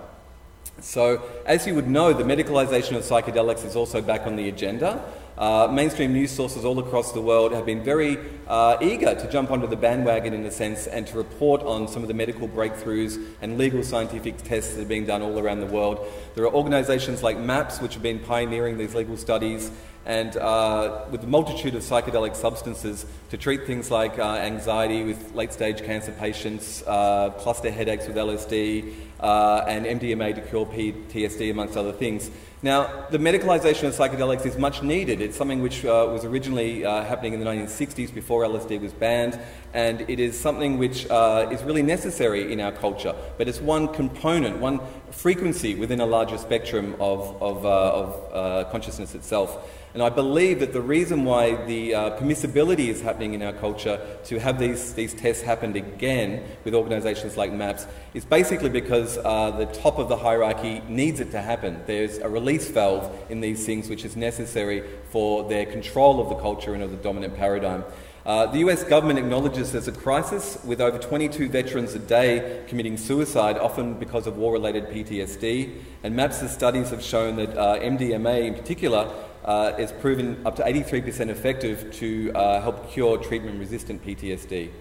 So, 0.82 1.22
as 1.46 1.66
you 1.66 1.74
would 1.76 1.88
know, 1.88 2.12
the 2.12 2.26
medicalization 2.26 2.98
of 2.98 3.04
psychedelics 3.04 3.64
is 3.64 3.78
also 3.78 4.02
back 4.02 4.28
on 4.28 4.36
the 4.36 4.50
agenda. 4.50 5.02
Uh, 5.38 5.68
mainstream 5.70 6.14
news 6.14 6.32
sources 6.32 6.64
all 6.64 6.80
across 6.80 7.12
the 7.12 7.22
world 7.22 7.52
have 7.52 7.66
been 7.66 7.84
very 7.84 8.18
uh, 8.48 8.78
eager 8.82 9.14
to 9.14 9.30
jump 9.30 9.52
onto 9.52 9.68
the 9.68 9.76
bandwagon 9.76 10.34
in 10.34 10.46
a 10.46 10.52
sense 10.52 10.88
and 10.88 11.06
to 11.06 11.18
report 11.18 11.62
on 11.64 11.90
some 11.90 12.02
of 12.02 12.08
the 12.08 12.14
medical 12.14 12.48
breakthroughs 12.48 13.22
and 13.42 13.58
legal 13.58 13.84
scientific 13.84 14.38
tests 14.38 14.76
that 14.76 14.84
are 14.84 14.86
being 14.86 15.06
done 15.06 15.22
all 15.22 15.38
around 15.38 15.60
the 15.60 15.66
world. 15.66 16.00
There 16.36 16.46
are 16.46 16.54
organizations 16.54 17.22
like 17.22 17.38
MAPS 17.38 17.82
which 17.82 17.96
have 17.96 18.04
been 18.04 18.20
pioneering 18.20 18.78
these 18.78 18.96
legal 18.96 19.18
studies 19.18 19.72
and 20.06 20.38
uh, 20.38 21.04
with 21.10 21.24
a 21.24 21.28
multitude 21.28 21.74
of 21.74 21.82
psychedelic 21.82 22.36
substances 22.36 23.06
to 23.32 23.38
treat 23.38 23.66
things 23.66 23.90
like 23.90 24.20
uh, 24.20 24.36
anxiety 24.36 25.04
with 25.04 25.34
late 25.34 25.52
stage 25.52 25.84
cancer 25.84 26.12
patients, 26.12 26.84
uh, 26.86 27.32
cluster 27.40 27.72
headaches 27.72 28.08
with 28.08 28.16
LSD, 28.16 28.94
uh, 29.20 29.66
and 29.68 29.86
MDMA 29.86 30.36
to 30.36 30.42
cure 30.42 30.66
PTSD, 30.68 31.50
amongst 31.50 31.76
other 31.76 31.92
things. 31.92 32.30
Now, 32.66 33.06
the 33.12 33.20
medicalisation 33.20 33.84
of 33.90 33.94
psychedelics 33.94 34.44
is 34.44 34.58
much 34.58 34.82
needed. 34.82 35.22
It's 35.22 35.38
something 35.38 35.62
which 35.62 35.86
uh, 35.86 36.10
was 36.12 36.26
originally 36.26 36.84
uh, 36.84 37.04
happening 37.04 37.34
in 37.34 37.40
the 37.40 37.46
1960s 37.46 38.12
before 38.12 38.42
LSD 38.42 38.82
was 38.82 38.92
banned, 38.92 39.40
and 39.76 40.02
it 40.10 40.20
is 40.20 40.36
something 40.36 40.80
which 40.80 41.08
uh, 41.12 41.48
is 41.52 41.62
really 41.62 41.84
necessary 41.84 42.52
in 42.52 42.60
our 42.60 42.72
culture. 42.72 43.14
But 43.38 43.48
it's 43.48 43.62
one 43.62 43.94
component, 43.94 44.58
one 44.58 44.80
frequency 45.12 45.76
within 45.76 46.00
a 46.00 46.08
larger 46.08 46.40
spectrum 46.40 46.96
of, 47.00 47.40
of, 47.40 47.66
uh, 47.68 47.70
of 47.70 48.34
uh, 48.34 48.70
consciousness 48.72 49.14
itself. 49.14 49.70
And 49.96 50.04
I 50.04 50.10
believe 50.10 50.60
that 50.60 50.74
the 50.74 50.82
reason 50.82 51.24
why 51.24 51.56
the 51.68 51.96
uh, 51.96 52.20
permissibility 52.20 52.90
is 52.90 53.00
happening 53.00 53.34
in 53.34 53.42
our 53.42 53.54
culture 53.54 53.98
to 54.26 54.40
have 54.42 54.60
these, 54.60 54.94
these 54.94 55.14
tests 55.14 55.42
happen 55.42 55.74
again 55.74 56.44
with 56.66 56.76
organisations 56.76 57.38
like 57.38 57.54
MAPS 57.54 57.88
is 58.14 58.26
basically 58.26 58.68
because 58.68 59.18
uh, 59.18 59.52
the 59.52 59.68
top 59.68 59.98
of 59.98 60.10
the 60.10 60.18
hierarchy 60.18 60.82
needs 60.90 61.22
it 61.22 61.32
to 61.32 61.42
happen. 61.42 61.82
There's 61.86 62.18
a 62.18 62.28
release 62.28 62.68
valve 62.68 63.10
in 63.30 63.40
these 63.40 63.66
things 63.66 63.88
which 63.88 64.04
is 64.04 64.18
necessary 64.18 64.84
for 65.12 65.48
their 65.48 65.66
control 65.66 66.20
of 66.20 66.28
the 66.28 66.36
culture 66.36 66.74
and 66.74 66.84
of 66.84 66.92
the 66.92 66.98
dominant 66.98 67.38
paradigm. 67.38 67.86
Uh, 68.26 68.48
the 68.48 68.58
US 68.68 68.84
government 68.84 69.20
acknowledges 69.20 69.72
there's 69.72 69.88
a 69.88 69.94
crisis 69.94 70.58
with 70.66 70.82
over 70.82 70.98
22 70.98 71.48
veterans 71.48 71.94
a 71.94 72.00
day 72.00 72.66
committing 72.68 72.98
suicide, 72.98 73.56
often 73.58 73.94
because 73.94 74.28
of 74.28 74.36
war 74.36 74.52
related 74.52 74.88
PTSD. 74.88 75.74
And 76.04 76.16
MAPS' 76.16 76.52
studies 76.52 76.90
have 76.90 77.04
shown 77.04 77.38
that 77.38 77.56
uh, 77.56 77.80
MDMA 77.80 78.46
in 78.46 78.56
particular 78.56 79.14
uh, 79.46 79.74
is 79.78 79.92
proven 79.92 80.42
up 80.46 80.56
to 80.56 80.64
83% 80.64 81.30
effective 81.30 81.92
to 81.94 82.32
uh, 82.34 82.62
help 82.62 82.92
cure 82.92 83.18
treatment 83.18 83.60
resistant 83.60 84.04
PTSD. 84.04 84.72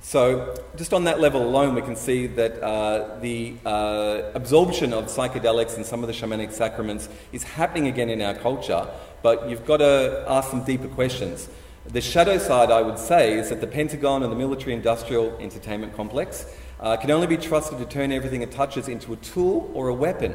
So, 0.00 0.54
just 0.76 0.92
on 0.92 1.04
that 1.04 1.18
level 1.18 1.42
alone, 1.42 1.74
we 1.74 1.80
can 1.80 1.96
see 1.96 2.26
that 2.26 2.62
uh, 2.62 3.18
the 3.20 3.54
uh, 3.64 4.30
absorption 4.34 4.92
of 4.92 5.06
psychedelics 5.06 5.76
and 5.76 5.86
some 5.86 6.02
of 6.02 6.08
the 6.08 6.12
shamanic 6.12 6.52
sacraments 6.52 7.08
is 7.32 7.42
happening 7.42 7.86
again 7.86 8.10
in 8.10 8.20
our 8.20 8.34
culture, 8.34 8.86
but 9.22 9.48
you've 9.48 9.64
got 9.64 9.78
to 9.78 10.24
ask 10.28 10.50
some 10.50 10.62
deeper 10.64 10.88
questions. 10.88 11.48
The 11.86 12.02
shadow 12.02 12.36
side, 12.36 12.70
I 12.70 12.82
would 12.82 12.98
say, 12.98 13.38
is 13.38 13.48
that 13.48 13.60
the 13.60 13.66
Pentagon 13.66 14.22
and 14.22 14.32
the 14.32 14.36
military 14.36 14.74
industrial 14.74 15.36
entertainment 15.38 15.94
complex 15.96 16.46
uh, 16.80 16.96
can 16.96 17.10
only 17.10 17.26
be 17.26 17.38
trusted 17.38 17.78
to 17.78 17.86
turn 17.86 18.12
everything 18.12 18.42
it 18.42 18.52
touches 18.52 18.88
into 18.88 19.14
a 19.14 19.16
tool 19.16 19.70
or 19.74 19.88
a 19.88 19.94
weapon 19.94 20.34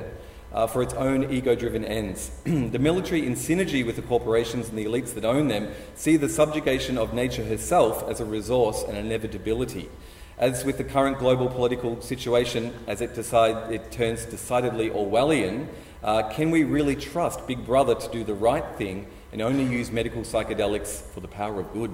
uh, 0.54 0.68
for 0.68 0.82
its 0.82 0.94
own 0.96 1.32
ego 1.32 1.56
driven 1.56 1.86
ends. 1.86 2.32
the 2.44 2.80
military, 2.80 3.26
in 3.26 3.36
synergy 3.36 3.86
with 3.86 3.96
the 3.96 4.02
corporations 4.02 4.70
and 4.70 4.78
the 4.78 4.86
elites 4.86 5.14
that 5.14 5.26
own 5.26 5.48
them, 5.48 5.70
see 5.96 6.18
the 6.18 6.30
subjugation 6.30 6.98
of 6.98 7.14
nature 7.14 7.44
herself 7.44 8.08
as 8.10 8.20
a 8.20 8.26
resource 8.26 8.84
and 8.88 8.98
inevitability. 8.98 9.90
As 10.38 10.64
with 10.64 10.78
the 10.78 10.86
current 10.86 11.20
global 11.20 11.50
political 11.50 12.02
situation, 12.02 12.74
as 12.88 13.02
it, 13.02 13.14
decide, 13.14 13.72
it 13.72 13.92
turns 13.92 14.26
decidedly 14.26 14.90
Orwellian, 14.90 15.68
uh, 16.02 16.30
can 16.30 16.50
we 16.50 16.64
really 16.64 16.96
trust 16.96 17.46
Big 17.46 17.66
Brother 17.66 17.94
to 17.94 18.10
do 18.10 18.24
the 18.24 18.34
right 18.34 18.66
thing 18.78 19.06
and 19.34 19.42
only 19.42 19.66
use 19.66 19.92
medical 19.92 20.22
psychedelics 20.22 21.02
for 21.02 21.20
the 21.20 21.28
power 21.28 21.60
of 21.60 21.74
good? 21.74 21.92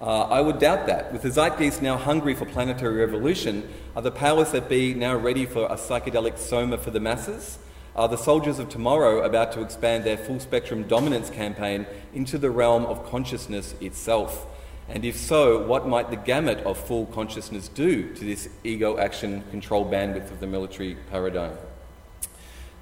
Uh, 0.00 0.22
I 0.22 0.40
would 0.40 0.60
doubt 0.60 0.86
that. 0.86 1.12
With 1.12 1.22
the 1.22 1.30
zeitgeist 1.30 1.82
now 1.82 1.96
hungry 1.96 2.34
for 2.34 2.46
planetary 2.46 2.96
revolution, 3.04 3.68
are 3.96 4.02
the 4.02 4.12
powers 4.12 4.52
that 4.52 4.68
be 4.68 4.94
now 4.94 5.16
ready 5.16 5.44
for 5.44 5.66
a 5.66 5.76
psychedelic 5.76 6.38
soma 6.38 6.78
for 6.78 6.90
the 6.90 7.00
masses? 7.00 7.58
Are 7.98 8.06
the 8.06 8.16
soldiers 8.16 8.60
of 8.60 8.68
tomorrow 8.68 9.24
about 9.24 9.50
to 9.54 9.60
expand 9.60 10.04
their 10.04 10.16
full 10.16 10.38
spectrum 10.38 10.84
dominance 10.84 11.30
campaign 11.30 11.84
into 12.14 12.38
the 12.38 12.48
realm 12.48 12.86
of 12.86 13.04
consciousness 13.04 13.74
itself? 13.80 14.46
And 14.88 15.04
if 15.04 15.16
so, 15.16 15.66
what 15.66 15.88
might 15.88 16.08
the 16.08 16.16
gamut 16.16 16.58
of 16.58 16.78
full 16.78 17.06
consciousness 17.06 17.66
do 17.66 18.14
to 18.14 18.24
this 18.24 18.50
ego 18.62 18.98
action 18.98 19.42
control 19.50 19.84
bandwidth 19.84 20.30
of 20.30 20.38
the 20.38 20.46
military 20.46 20.96
paradigm? 21.10 21.58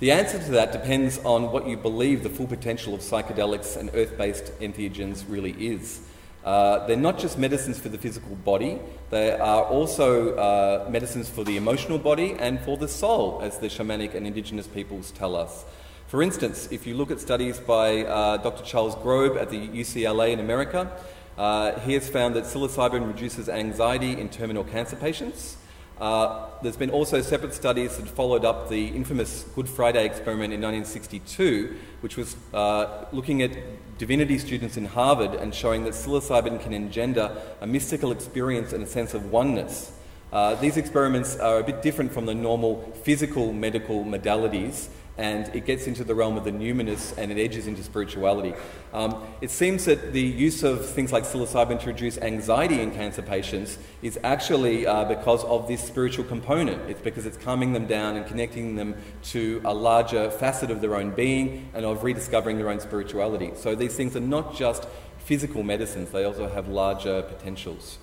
The 0.01 0.13
answer 0.13 0.39
to 0.39 0.51
that 0.51 0.73
depends 0.73 1.17
on 1.25 1.51
what 1.51 1.67
you 1.67 1.79
believe 1.79 2.23
the 2.23 2.29
full 2.29 2.47
potential 2.47 2.93
of 2.93 3.01
psychedelics 3.01 3.79
and 3.79 3.89
earth 3.95 4.19
based 4.19 4.53
entheogens 4.61 5.25
really 5.27 5.53
is. 5.53 6.03
Uh, 6.45 6.87
they're 6.87 6.95
not 6.95 7.19
just 7.19 7.39
medicines 7.39 7.79
for 7.79 7.89
the 7.89 7.97
physical 7.97 8.37
body, 8.37 8.81
they 9.11 9.33
are 9.33 9.63
also 9.65 10.35
uh, 10.37 10.89
medicines 10.91 11.29
for 11.29 11.45
the 11.45 11.57
emotional 11.57 11.99
body 11.99 12.35
and 12.39 12.61
for 12.61 12.77
the 12.77 12.89
soul, 12.89 13.41
as 13.43 13.59
the 13.59 13.69
shamanic 13.69 14.15
and 14.15 14.27
indigenous 14.27 14.67
peoples 14.67 15.13
tell 15.13 15.37
us. 15.37 15.65
For 16.09 16.23
instance, 16.23 16.69
if 16.71 16.87
you 16.87 16.95
look 16.95 17.11
at 17.11 17.21
studies 17.21 17.59
by 17.59 18.05
uh, 18.05 18.37
Dr. 18.39 18.65
Charles 18.65 18.95
Grob 18.97 19.37
at 19.37 19.51
the 19.51 19.69
UCLA 19.69 20.31
in 20.31 20.41
America, 20.41 20.91
uh, 21.39 21.79
he 21.81 21.95
has 21.95 22.09
found 22.09 22.35
that 22.35 22.45
psilocybin 22.45 23.07
reduces 23.07 23.49
anxiety 23.49 24.19
in 24.19 24.29
terminal 24.29 24.65
cancer 24.65 24.97
patients. 24.97 25.57
Uh, 26.01 26.49
there's 26.63 26.77
been 26.77 26.91
also 26.91 27.23
separate 27.23 27.55
studies 27.55 27.97
that 27.97 28.09
followed 28.09 28.45
up 28.45 28.69
the 28.69 28.89
infamous 28.89 29.45
Good 29.55 29.69
Friday 29.69 30.05
experiment 30.05 30.53
in 30.53 30.61
1962, 30.61 31.77
which 32.01 32.17
was 32.17 32.37
uh, 32.53 33.07
looking 33.13 33.43
at 33.43 33.53
divinity 33.99 34.39
students 34.39 34.77
in 34.77 34.85
Harvard 34.85 35.35
and 35.35 35.55
showing 35.55 35.85
that 35.85 35.95
psilocybin 35.95 36.61
can 36.61 36.73
engender 36.73 37.37
a 37.61 37.67
mystical 37.67 38.13
experience 38.13 38.73
and 38.73 38.83
a 38.83 38.87
sense 38.87 39.15
of 39.15 39.31
oneness. 39.33 39.93
Uh, 40.33 40.55
these 40.57 40.77
experiments 40.77 41.37
are 41.39 41.61
a 41.61 41.63
bit 41.63 41.83
different 41.83 42.13
from 42.13 42.27
the 42.27 42.35
normal 42.35 42.93
physical 43.05 43.53
medical 43.53 44.05
modalities 44.05 44.89
and 45.19 45.55
it 45.55 45.65
gets 45.65 45.87
into 45.87 46.05
the 46.05 46.15
realm 46.15 46.37
of 46.37 46.45
the 46.45 46.51
numinous 46.51 47.17
and 47.17 47.33
it 47.33 47.39
edges 47.43 47.67
into 47.67 47.83
spirituality. 47.83 48.55
Um, 48.93 49.23
it 49.41 49.51
seems 49.51 49.85
that 49.87 50.13
the 50.13 50.21
use 50.21 50.63
of 50.63 50.87
things 50.87 51.13
like 51.13 51.25
psilocybin 51.25 51.81
to 51.81 51.87
reduce 51.87 52.19
anxiety 52.19 52.81
in 52.81 52.91
cancer 52.91 53.23
patients 53.23 53.79
is 54.03 54.19
actually 54.23 54.87
uh, 54.87 55.05
because 55.05 55.45
of 55.45 55.69
this 55.69 55.83
spiritual 55.83 56.25
component. 56.25 56.91
It's 56.91 57.01
because 57.01 57.27
it's 57.27 57.39
calming 57.39 57.73
them 57.73 57.87
down 57.87 58.17
and 58.17 58.27
connecting 58.27 58.77
them 58.77 58.95
to 59.25 59.63
a 59.65 59.73
larger 59.73 60.31
facet 60.31 60.71
of 60.71 60.81
their 60.81 60.97
own 60.97 61.11
being 61.13 61.71
and 61.75 61.85
of 61.85 62.05
rediscovering 62.05 62.59
their 62.59 62.69
own 62.69 62.81
spirituality. 62.81 63.53
So 63.57 63.75
these 63.75 63.97
things 63.97 64.17
are 64.17 64.21
not 64.21 64.55
just 64.55 64.87
physical 65.19 65.63
medicines, 65.63 66.11
they 66.11 66.25
also 66.25 66.49
have 66.49 66.69
larger 66.69 67.23
potentials. 67.23 67.99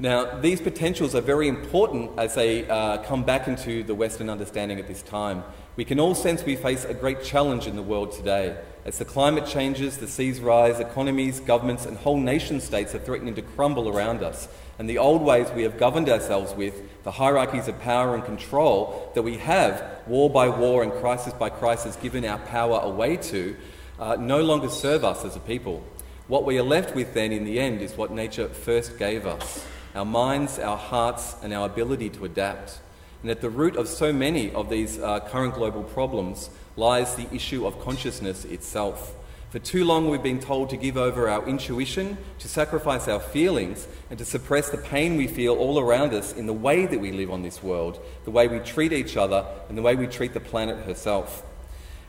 Now, 0.00 0.40
these 0.40 0.60
potentials 0.60 1.14
are 1.14 1.20
very 1.20 1.46
important 1.46 2.18
as 2.18 2.34
they 2.34 2.68
uh, 2.68 2.98
come 3.04 3.22
back 3.22 3.46
into 3.46 3.84
the 3.84 3.94
Western 3.94 4.28
understanding 4.28 4.80
at 4.80 4.88
this 4.88 5.02
time. 5.02 5.44
We 5.76 5.84
can 5.84 6.00
all 6.00 6.16
sense 6.16 6.42
we 6.42 6.56
face 6.56 6.84
a 6.84 6.94
great 6.94 7.22
challenge 7.22 7.68
in 7.68 7.76
the 7.76 7.82
world 7.82 8.10
today. 8.10 8.56
As 8.84 8.98
the 8.98 9.04
climate 9.04 9.46
changes, 9.46 9.98
the 9.98 10.08
seas 10.08 10.40
rise, 10.40 10.80
economies, 10.80 11.38
governments, 11.38 11.86
and 11.86 11.96
whole 11.96 12.16
nation 12.16 12.60
states 12.60 12.92
are 12.92 12.98
threatening 12.98 13.36
to 13.36 13.42
crumble 13.42 13.88
around 13.88 14.24
us. 14.24 14.48
And 14.80 14.90
the 14.90 14.98
old 14.98 15.22
ways 15.22 15.48
we 15.52 15.62
have 15.62 15.78
governed 15.78 16.08
ourselves 16.08 16.52
with, 16.54 16.74
the 17.04 17.12
hierarchies 17.12 17.68
of 17.68 17.80
power 17.80 18.16
and 18.16 18.24
control 18.24 19.12
that 19.14 19.22
we 19.22 19.36
have, 19.36 20.00
war 20.08 20.28
by 20.28 20.48
war 20.48 20.82
and 20.82 20.92
crisis 20.92 21.32
by 21.34 21.50
crisis, 21.50 21.94
given 21.94 22.24
our 22.24 22.38
power 22.38 22.80
away 22.80 23.16
to, 23.18 23.56
uh, 24.00 24.16
no 24.18 24.42
longer 24.42 24.68
serve 24.68 25.04
us 25.04 25.24
as 25.24 25.36
a 25.36 25.40
people. 25.40 25.84
What 26.26 26.44
we 26.44 26.58
are 26.58 26.64
left 26.64 26.96
with 26.96 27.14
then, 27.14 27.30
in 27.30 27.44
the 27.44 27.60
end, 27.60 27.80
is 27.80 27.96
what 27.96 28.10
nature 28.10 28.48
first 28.48 28.98
gave 28.98 29.24
us 29.24 29.64
our 29.94 30.04
minds, 30.04 30.58
our 30.58 30.76
hearts, 30.76 31.36
and 31.42 31.52
our 31.52 31.66
ability 31.66 32.10
to 32.10 32.24
adapt. 32.24 32.80
And 33.22 33.30
at 33.30 33.40
the 33.40 33.50
root 33.50 33.76
of 33.76 33.88
so 33.88 34.12
many 34.12 34.52
of 34.52 34.68
these 34.68 34.98
uh, 34.98 35.20
current 35.20 35.54
global 35.54 35.82
problems 35.82 36.50
lies 36.76 37.14
the 37.14 37.32
issue 37.34 37.66
of 37.66 37.80
consciousness 37.80 38.44
itself. 38.44 39.14
For 39.54 39.60
too 39.60 39.84
long, 39.84 40.10
we've 40.10 40.20
been 40.20 40.40
told 40.40 40.68
to 40.70 40.76
give 40.76 40.96
over 40.96 41.28
our 41.28 41.46
intuition, 41.46 42.18
to 42.40 42.48
sacrifice 42.48 43.06
our 43.06 43.20
feelings, 43.20 43.86
and 44.10 44.18
to 44.18 44.24
suppress 44.24 44.68
the 44.68 44.78
pain 44.78 45.16
we 45.16 45.28
feel 45.28 45.54
all 45.54 45.78
around 45.78 46.12
us 46.12 46.32
in 46.32 46.46
the 46.46 46.52
way 46.52 46.86
that 46.86 46.98
we 46.98 47.12
live 47.12 47.30
on 47.30 47.42
this 47.42 47.62
world, 47.62 48.00
the 48.24 48.32
way 48.32 48.48
we 48.48 48.58
treat 48.58 48.92
each 48.92 49.16
other, 49.16 49.46
and 49.68 49.78
the 49.78 49.82
way 49.82 49.94
we 49.94 50.08
treat 50.08 50.34
the 50.34 50.40
planet 50.40 50.84
herself, 50.84 51.44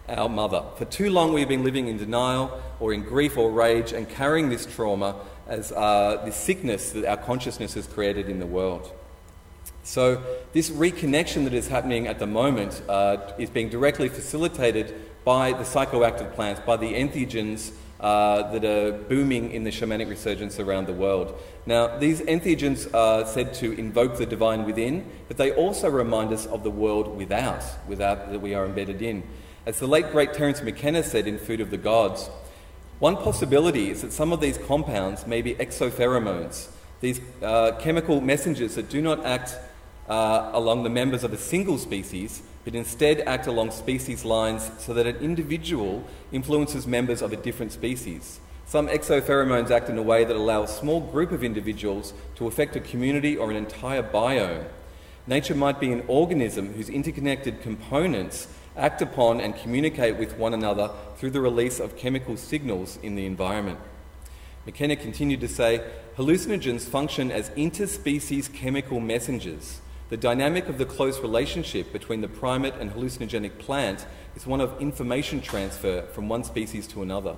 our 0.10 0.28
mother. 0.28 0.64
For 0.78 0.86
too 0.86 1.12
long, 1.12 1.34
we've 1.34 1.48
been 1.48 1.64
living 1.64 1.88
in 1.88 1.98
denial 1.98 2.60
or 2.80 2.94
in 2.94 3.04
grief 3.04 3.38
or 3.38 3.52
rage 3.52 3.94
and 3.94 4.10
carrying 4.10 4.50
this 4.50 4.66
trauma 4.66 5.16
as 5.48 5.72
uh, 5.72 6.22
the 6.26 6.32
sickness 6.32 6.92
that 6.92 7.06
our 7.06 7.18
consciousness 7.18 7.74
has 7.76 7.88
created 7.88 8.30
in 8.30 8.40
the 8.40 8.46
world. 8.46 8.92
So, 9.84 10.24
this 10.52 10.72
reconnection 10.72 11.44
that 11.44 11.54
is 11.54 11.68
happening 11.68 12.08
at 12.08 12.18
the 12.18 12.26
moment 12.26 12.82
uh, 12.90 13.18
is 13.38 13.52
being 13.52 13.70
directly 13.70 14.10
facilitated 14.10 14.96
by 15.24 15.52
the 15.52 15.64
psychoactive 15.64 16.34
plants, 16.34 16.62
by 16.66 16.78
the 16.78 16.94
entheogens 16.94 17.72
uh, 18.00 18.52
that 18.52 18.66
are 18.66 18.92
booming 18.92 19.52
in 19.52 19.64
the 19.64 19.70
shamanic 19.70 20.10
resurgence 20.10 20.60
around 20.60 20.88
the 20.88 20.94
world. 20.94 21.40
Now, 21.66 21.98
these 21.98 22.22
entheogens 22.22 22.94
are 22.94 23.26
said 23.26 23.54
to 23.56 23.72
invoke 23.74 24.18
the 24.18 24.26
divine 24.26 24.66
within, 24.66 25.10
but 25.28 25.38
they 25.38 25.52
also 25.52 25.90
remind 25.90 26.34
us 26.34 26.46
of 26.46 26.64
the 26.64 26.72
world 26.72 27.16
without, 27.16 27.64
without 27.88 28.32
that 28.32 28.42
we 28.42 28.54
are 28.54 28.66
embedded 28.66 29.02
in. 29.02 29.24
As 29.66 29.80
the 29.80 29.88
late 29.88 30.12
great 30.12 30.34
Terence 30.34 30.62
McKenna 30.62 31.04
said 31.04 31.28
in 31.28 31.40
Food 31.40 31.62
of 31.62 31.72
the 31.72 31.78
Gods, 31.78 32.30
one 33.00 33.18
possibility 33.18 33.90
is 33.90 34.02
that 34.02 34.14
some 34.14 34.32
of 34.32 34.40
these 34.40 34.58
compounds 34.58 35.28
may 35.28 35.42
be 35.42 35.56
exopheromones, 35.56 36.70
these 37.02 37.20
uh, 37.44 37.74
chemical 37.74 38.22
messengers 38.22 38.76
that 38.76 38.90
do 38.90 39.02
not 39.02 39.26
act 39.26 39.58
uh, 40.08 40.52
along 40.54 40.84
the 40.84 40.90
members 40.90 41.24
of 41.24 41.34
a 41.34 41.38
single 41.38 41.78
species, 41.78 42.42
but 42.64 42.74
instead 42.74 43.22
act 43.22 43.48
along 43.48 43.72
species 43.72 44.24
lines 44.24 44.72
so 44.80 44.94
that 44.94 45.06
an 45.06 45.18
individual 45.18 46.04
influences 46.32 46.88
members 46.88 47.22
of 47.22 47.34
a 47.34 47.36
different 47.36 47.72
species. 47.72 48.40
Some 48.66 48.88
exopheromones 48.88 49.70
act 49.70 49.90
in 49.90 49.98
a 49.98 50.02
way 50.02 50.24
that 50.24 50.36
allows 50.36 50.72
a 50.72 50.80
small 50.80 51.00
group 51.00 51.32
of 51.32 51.44
individuals 51.44 52.14
to 52.36 52.48
affect 52.48 52.76
a 52.76 52.80
community 52.80 53.38
or 53.38 53.52
an 53.52 53.58
entire 53.58 54.02
biome. 54.02 54.66
Nature 55.28 55.56
might 55.56 55.80
be 55.80 55.92
an 55.92 56.04
organism 56.08 56.74
whose 56.74 56.90
interconnected 56.90 57.62
components 57.62 58.48
act 58.78 59.02
upon 59.02 59.40
and 59.40 59.56
communicate 59.56 60.18
with 60.18 60.38
one 60.38 60.54
another 60.54 60.92
through 61.18 61.32
the 61.32 61.42
release 61.42 61.80
of 61.80 61.98
chemical 61.98 62.38
signals 62.38 62.98
in 63.02 63.16
the 63.16 63.26
environment. 63.26 63.80
McKenna 64.66 64.96
continued 64.96 65.42
to 65.42 65.48
say 65.48 65.86
hallucinogens 66.18 66.82
function 66.82 67.32
as 67.32 67.50
interspecies 67.52 68.52
chemical 68.52 69.00
messengers. 69.00 69.80
The 70.10 70.18
dynamic 70.18 70.68
of 70.68 70.78
the 70.78 70.86
close 70.86 71.20
relationship 71.20 71.92
between 71.92 72.22
the 72.22 72.28
primate 72.28 72.76
and 72.76 72.92
hallucinogenic 72.92 73.58
plant 73.58 74.06
is 74.36 74.46
one 74.46 74.62
of 74.62 74.80
information 74.82 75.42
transfer 75.42 76.04
from 76.14 76.30
one 76.30 76.44
species 76.44 76.88
to 76.88 77.02
another. 77.02 77.36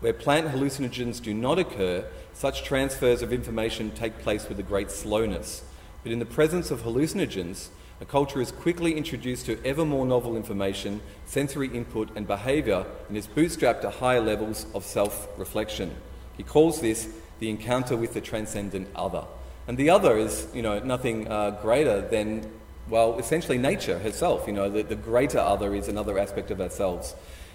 Where 0.00 0.12
plant 0.12 0.48
hallucinogens 0.48 1.20
do 1.22 1.34
not 1.34 1.58
occur, 1.58 2.04
such 2.32 2.62
transfers 2.62 3.22
of 3.22 3.32
information 3.32 3.90
take 3.90 4.18
place 4.20 4.48
with 4.48 4.58
a 4.60 4.64
great 4.64 4.90
slowness. 4.90 5.64
But 6.02 6.12
in 6.12 6.20
the 6.20 6.26
presence 6.26 6.70
of 6.70 6.82
hallucinogens, 6.82 7.68
a 8.00 8.04
culture 8.04 8.40
is 8.40 8.52
quickly 8.52 8.96
introduced 8.96 9.46
to 9.46 9.58
ever 9.64 9.84
more 9.84 10.06
novel 10.06 10.36
information, 10.36 11.00
sensory 11.26 11.68
input, 11.68 12.10
and 12.14 12.26
behaviour, 12.26 12.86
and 13.08 13.16
is 13.16 13.26
bootstrapped 13.26 13.80
to 13.80 13.90
higher 13.90 14.20
levels 14.20 14.66
of 14.72 14.84
self 14.84 15.28
reflection. 15.36 15.94
He 16.36 16.44
calls 16.44 16.80
this 16.80 17.08
the 17.40 17.50
encounter 17.50 17.96
with 17.96 18.14
the 18.14 18.20
transcendent 18.20 18.88
other. 18.94 19.24
And 19.66 19.76
the 19.76 19.90
other 19.90 20.16
is, 20.16 20.46
you 20.54 20.62
know, 20.62 20.78
nothing 20.78 21.28
uh, 21.28 21.50
greater 21.62 22.00
than, 22.00 22.50
well, 22.88 23.18
essentially 23.18 23.58
nature 23.58 23.98
herself. 23.98 24.46
You 24.46 24.52
know, 24.52 24.70
the, 24.70 24.82
the 24.82 24.96
greater 24.96 25.38
other 25.38 25.74
is 25.74 25.88
another 25.88 26.18
aspect 26.18 26.50
of 26.50 26.60
ourselves. 26.60 27.14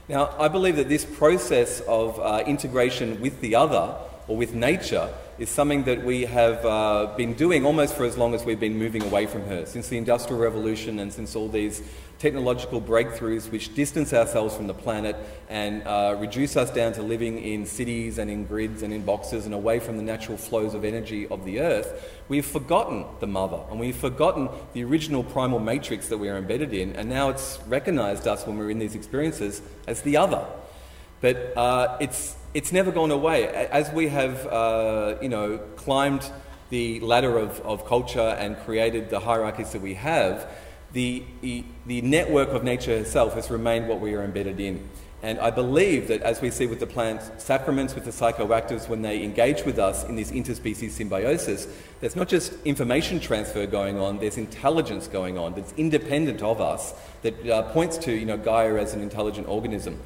Now, 0.09 0.35
I 0.37 0.49
believe 0.49 0.75
that 0.75 0.89
this 0.89 1.05
process 1.05 1.79
of 1.81 2.19
uh, 2.19 2.43
integration 2.45 3.21
with 3.21 3.39
the 3.39 3.55
other 3.55 3.95
or 4.27 4.35
with 4.35 4.53
nature 4.53 5.09
is 5.39 5.49
something 5.49 5.83
that 5.83 6.03
we 6.03 6.25
have 6.25 6.63
uh, 6.65 7.13
been 7.17 7.33
doing 7.33 7.65
almost 7.65 7.95
for 7.95 8.05
as 8.05 8.17
long 8.17 8.35
as 8.35 8.45
we've 8.45 8.59
been 8.59 8.77
moving 8.77 9.03
away 9.03 9.25
from 9.25 9.43
her, 9.45 9.65
since 9.65 9.87
the 9.87 9.97
Industrial 9.97 10.39
Revolution 10.39 10.99
and 10.99 11.11
since 11.11 11.35
all 11.35 11.49
these 11.49 11.81
technological 12.19 12.79
breakthroughs 12.79 13.51
which 13.51 13.73
distance 13.73 14.13
ourselves 14.13 14.55
from 14.55 14.67
the 14.67 14.73
planet 14.73 15.15
and 15.49 15.85
uh, 15.85 16.15
reduce 16.19 16.55
us 16.55 16.69
down 16.69 16.93
to 16.93 17.01
living 17.01 17.37
in 17.43 17.65
cities 17.65 18.17
and 18.17 18.29
in 18.29 18.45
grids 18.45 18.81
and 18.83 18.93
in 18.93 19.03
boxes 19.03 19.45
and 19.45 19.53
away 19.53 19.79
from 19.79 19.97
the 19.97 20.03
natural 20.03 20.37
flows 20.37 20.73
of 20.73 20.85
energy 20.85 21.27
of 21.27 21.43
the 21.43 21.59
earth, 21.59 22.09
we've 22.29 22.45
forgotten 22.45 23.03
the 23.19 23.27
mother 23.27 23.59
and 23.69 23.79
we've 23.79 23.97
forgotten 23.97 24.47
the 24.73 24.83
original 24.83 25.23
primal 25.23 25.59
matrix 25.59 26.07
that 26.07 26.17
we 26.17 26.29
are 26.29 26.37
embedded 26.37 26.73
in, 26.73 26.95
and 26.95 27.09
now 27.09 27.29
it's 27.29 27.59
recognized 27.67 28.27
us 28.27 28.45
when 28.45 28.57
we're 28.57 28.69
in 28.69 28.79
these 28.79 28.95
experiences 28.95 29.61
as 29.87 30.01
the 30.03 30.15
other. 30.15 30.45
But 31.23 31.55
uh, 31.55 31.95
it's 32.01 32.35
it's 32.53 32.73
never 32.73 32.91
gone 32.91 33.11
away. 33.11 33.47
As 33.47 33.89
we 33.93 34.09
have, 34.09 34.45
uh, 34.45 35.15
you 35.21 35.29
know, 35.29 35.57
climbed 35.77 36.29
the 36.69 36.99
ladder 36.99 37.37
of, 37.37 37.61
of 37.61 37.85
culture 37.85 38.35
and 38.37 38.57
created 38.65 39.09
the 39.09 39.21
hierarchies 39.21 39.71
that 39.71 39.81
we 39.81 39.93
have, 39.93 40.51
the, 40.91 41.23
the 41.41 42.01
network 42.01 42.49
of 42.49 42.65
nature 42.65 42.91
itself 42.91 43.35
has 43.35 43.49
remained 43.49 43.87
what 43.87 44.01
we 44.01 44.13
are 44.15 44.23
embedded 44.23 44.59
in. 44.59 44.87
And 45.23 45.39
I 45.39 45.49
believe 45.49 46.09
that 46.09 46.21
as 46.23 46.41
we 46.41 46.51
see 46.51 46.67
with 46.67 46.81
the 46.81 46.87
plant 46.87 47.21
sacraments, 47.41 47.95
with 47.95 48.03
the 48.03 48.11
psychoactives, 48.11 48.89
when 48.89 49.01
they 49.01 49.23
engage 49.23 49.63
with 49.63 49.79
us 49.79 50.03
in 50.03 50.17
this 50.17 50.29
interspecies 50.29 50.91
symbiosis, 50.91 51.67
there's 52.01 52.17
not 52.17 52.27
just 52.27 52.53
information 52.65 53.21
transfer 53.21 53.65
going 53.65 53.97
on, 53.97 54.19
there's 54.19 54.37
intelligence 54.37 55.07
going 55.07 55.37
on 55.37 55.55
that's 55.55 55.73
independent 55.77 56.43
of 56.43 56.59
us, 56.59 56.93
that 57.21 57.49
uh, 57.49 57.63
points 57.71 57.97
to 57.99 58.11
you 58.11 58.25
know, 58.25 58.37
Gaia 58.37 58.75
as 58.75 58.93
an 58.93 59.01
intelligent 59.01 59.47
organism. 59.47 59.99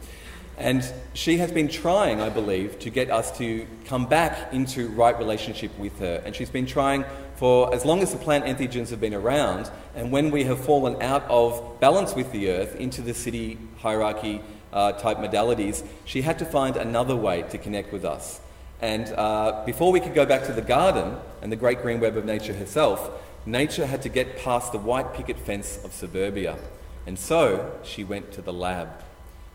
And 0.58 0.84
she 1.14 1.38
has 1.38 1.51
been 1.51 1.68
trying, 1.68 2.20
I 2.20 2.30
believe, 2.30 2.80
to 2.80 2.89
get 2.89 3.12
us 3.12 3.38
to 3.38 3.68
come 3.86 4.08
back 4.08 4.51
into 4.51 4.88
right 4.89 5.18
relationship 5.18 5.78
with 5.78 5.99
her. 5.99 6.22
And 6.26 6.36
she's 6.36 6.49
been 6.49 6.66
trying 6.66 7.05
for 7.38 7.72
as 7.72 7.86
long 7.86 8.01
as 8.01 8.12
the 8.12 8.18
plant 8.18 8.45
entheogens 8.45 8.89
have 8.89 8.99
been 8.99 9.14
around, 9.14 9.70
and 9.95 10.12
when 10.12 10.32
we 10.32 10.43
have 10.45 10.60
fallen 10.60 10.99
out 11.03 11.24
of 11.30 11.80
balance 11.80 12.16
with 12.16 12.32
the 12.32 12.49
earth 12.49 12.76
into 12.78 13.03
the 13.03 13.14
city 13.14 13.60
hierarchy 13.78 14.41
uh, 14.74 14.93
type 14.93 15.18
modalities, 15.18 15.86
she 16.03 16.24
had 16.24 16.39
to 16.39 16.45
find 16.45 16.76
another 16.78 17.16
way 17.16 17.43
to 17.43 17.60
connect 17.60 17.93
with 17.93 18.03
us. 18.03 18.41
And 18.82 19.14
uh, 19.14 19.64
before 19.68 19.91
we 19.91 19.99
could 19.99 20.16
go 20.16 20.26
back 20.26 20.45
to 20.45 20.53
the 20.53 20.64
garden 20.64 21.16
and 21.43 21.51
the 21.51 21.55
great 21.55 21.84
green 21.84 21.99
web 21.99 22.18
of 22.18 22.26
nature 22.26 22.53
herself, 22.53 23.12
nature 23.45 23.86
had 23.86 24.01
to 24.01 24.10
get 24.10 24.39
past 24.39 24.72
the 24.72 24.80
white 24.80 25.14
picket 25.14 25.38
fence 25.38 25.80
of 25.84 25.93
suburbia. 25.93 26.58
And 27.05 27.20
so 27.20 27.80
she 27.84 28.03
went 28.03 28.32
to 28.34 28.41
the 28.41 28.53
lab. 28.53 28.89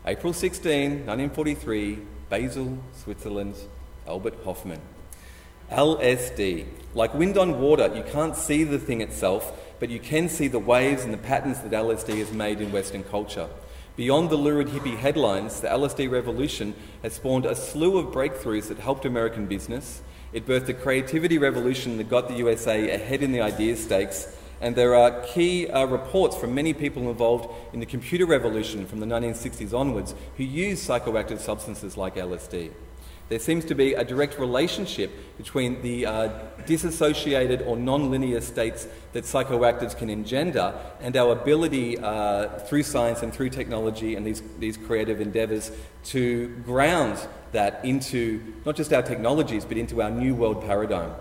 April 0.05 0.33
16, 0.33 1.05
1943, 1.05 1.97
Basel, 2.29 2.77
Switzerland, 2.91 3.55
Albert 4.05 4.35
Hofmann. 4.43 4.81
LSD. 5.71 6.65
Like 6.93 7.13
wind 7.13 7.37
on 7.37 7.61
water, 7.61 7.89
you 7.95 8.03
can't 8.11 8.35
see 8.35 8.65
the 8.65 8.79
thing 8.79 8.99
itself, 8.99 9.57
but 9.79 9.89
you 9.89 10.01
can 10.01 10.27
see 10.27 10.49
the 10.49 10.59
waves 10.59 11.05
and 11.05 11.13
the 11.13 11.17
patterns 11.17 11.61
that 11.61 11.71
LSD 11.71 12.17
has 12.17 12.33
made 12.33 12.59
in 12.59 12.73
Western 12.73 13.05
culture. 13.05 13.47
Beyond 13.95 14.29
the 14.29 14.35
lurid 14.35 14.67
hippie 14.67 14.97
headlines, 14.97 15.61
the 15.61 15.69
LSD 15.69 16.11
revolution 16.11 16.75
has 17.01 17.13
spawned 17.13 17.45
a 17.45 17.55
slew 17.55 17.97
of 17.97 18.07
breakthroughs 18.07 18.67
that 18.67 18.79
helped 18.79 19.05
American 19.05 19.45
business. 19.45 20.01
It 20.33 20.45
birthed 20.45 20.67
a 20.67 20.73
creativity 20.73 21.37
revolution 21.37 21.95
that 21.95 22.09
got 22.09 22.27
the 22.27 22.35
USA 22.35 22.89
ahead 22.89 23.23
in 23.23 23.31
the 23.31 23.39
idea 23.39 23.77
stakes. 23.77 24.27
And 24.63 24.77
there 24.77 24.95
are 24.95 25.11
key 25.23 25.67
uh, 25.67 25.83
reports 25.83 26.37
from 26.37 26.55
many 26.55 26.73
people 26.73 27.09
involved 27.09 27.53
in 27.73 27.81
the 27.81 27.85
computer 27.85 28.25
revolution 28.25 28.87
from 28.87 29.01
the 29.01 29.05
1960s 29.05 29.77
onwards 29.77 30.15
who 30.37 30.45
used 30.45 30.87
psychoactive 30.87 31.39
substances 31.39 31.97
like 31.97 32.15
LSD. 32.15 32.71
There 33.27 33.39
seems 33.39 33.65
to 33.65 33.75
be 33.75 33.93
a 33.93 34.05
direct 34.05 34.39
relationship 34.39 35.11
between 35.37 35.81
the 35.81 36.05
uh, 36.05 36.29
disassociated 36.65 37.63
or 37.63 37.75
non-linear 37.75 38.39
states 38.39 38.87
that 39.11 39.25
psychoactives 39.25 39.97
can 39.97 40.09
engender 40.09 40.73
and 41.01 41.17
our 41.17 41.33
ability 41.33 41.99
uh, 41.99 42.47
through 42.59 42.83
science 42.83 43.21
and 43.21 43.33
through 43.33 43.49
technology 43.49 44.15
and 44.15 44.25
these, 44.25 44.41
these 44.59 44.77
creative 44.77 45.19
endeavours 45.19 45.73
to 46.05 46.47
ground 46.63 47.19
that 47.51 47.83
into 47.83 48.41
not 48.65 48.77
just 48.77 48.93
our 48.93 49.01
technologies 49.01 49.65
but 49.65 49.75
into 49.75 50.01
our 50.01 50.09
new 50.09 50.33
world 50.33 50.63
paradigm. 50.63 51.11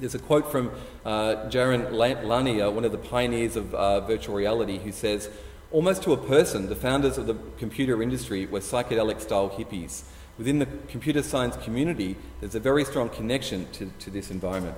There's 0.00 0.14
a 0.14 0.18
quote 0.18 0.50
from 0.50 0.72
uh, 1.04 1.48
Jaron 1.48 1.92
Lanier, 1.92 2.70
one 2.70 2.84
of 2.84 2.92
the 2.92 2.98
pioneers 2.98 3.54
of 3.54 3.74
uh, 3.74 4.00
virtual 4.00 4.34
reality, 4.34 4.78
who 4.78 4.90
says, 4.90 5.30
Almost 5.70 6.02
to 6.02 6.12
a 6.12 6.16
person, 6.16 6.68
the 6.68 6.74
founders 6.74 7.16
of 7.16 7.26
the 7.26 7.36
computer 7.58 8.02
industry 8.02 8.46
were 8.46 8.58
psychedelic 8.58 9.20
style 9.20 9.50
hippies 9.50 10.02
within 10.40 10.58
the 10.58 10.66
computer 10.88 11.22
science 11.22 11.54
community, 11.58 12.16
there's 12.40 12.54
a 12.54 12.60
very 12.60 12.82
strong 12.82 13.10
connection 13.10 13.70
to, 13.72 13.92
to 13.98 14.08
this 14.08 14.30
environment. 14.30 14.74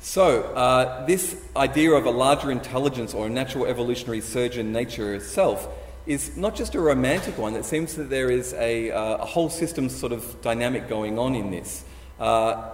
So, 0.00 0.42
uh, 0.52 1.06
this 1.06 1.42
idea 1.56 1.92
of 1.92 2.04
a 2.04 2.10
larger 2.10 2.50
intelligence 2.50 3.14
or 3.14 3.26
a 3.26 3.30
natural 3.30 3.64
evolutionary 3.64 4.20
surge 4.20 4.58
in 4.58 4.70
nature 4.70 5.14
itself 5.14 5.66
is 6.06 6.36
not 6.36 6.54
just 6.54 6.74
a 6.74 6.80
romantic 6.80 7.38
one. 7.38 7.56
It 7.56 7.64
seems 7.64 7.96
that 7.96 8.10
there 8.10 8.30
is 8.30 8.52
a, 8.52 8.90
uh, 8.90 9.16
a 9.16 9.24
whole 9.24 9.48
system 9.48 9.88
sort 9.88 10.12
of 10.12 10.42
dynamic 10.42 10.90
going 10.90 11.18
on 11.18 11.34
in 11.34 11.50
this. 11.50 11.82
Uh, 12.20 12.72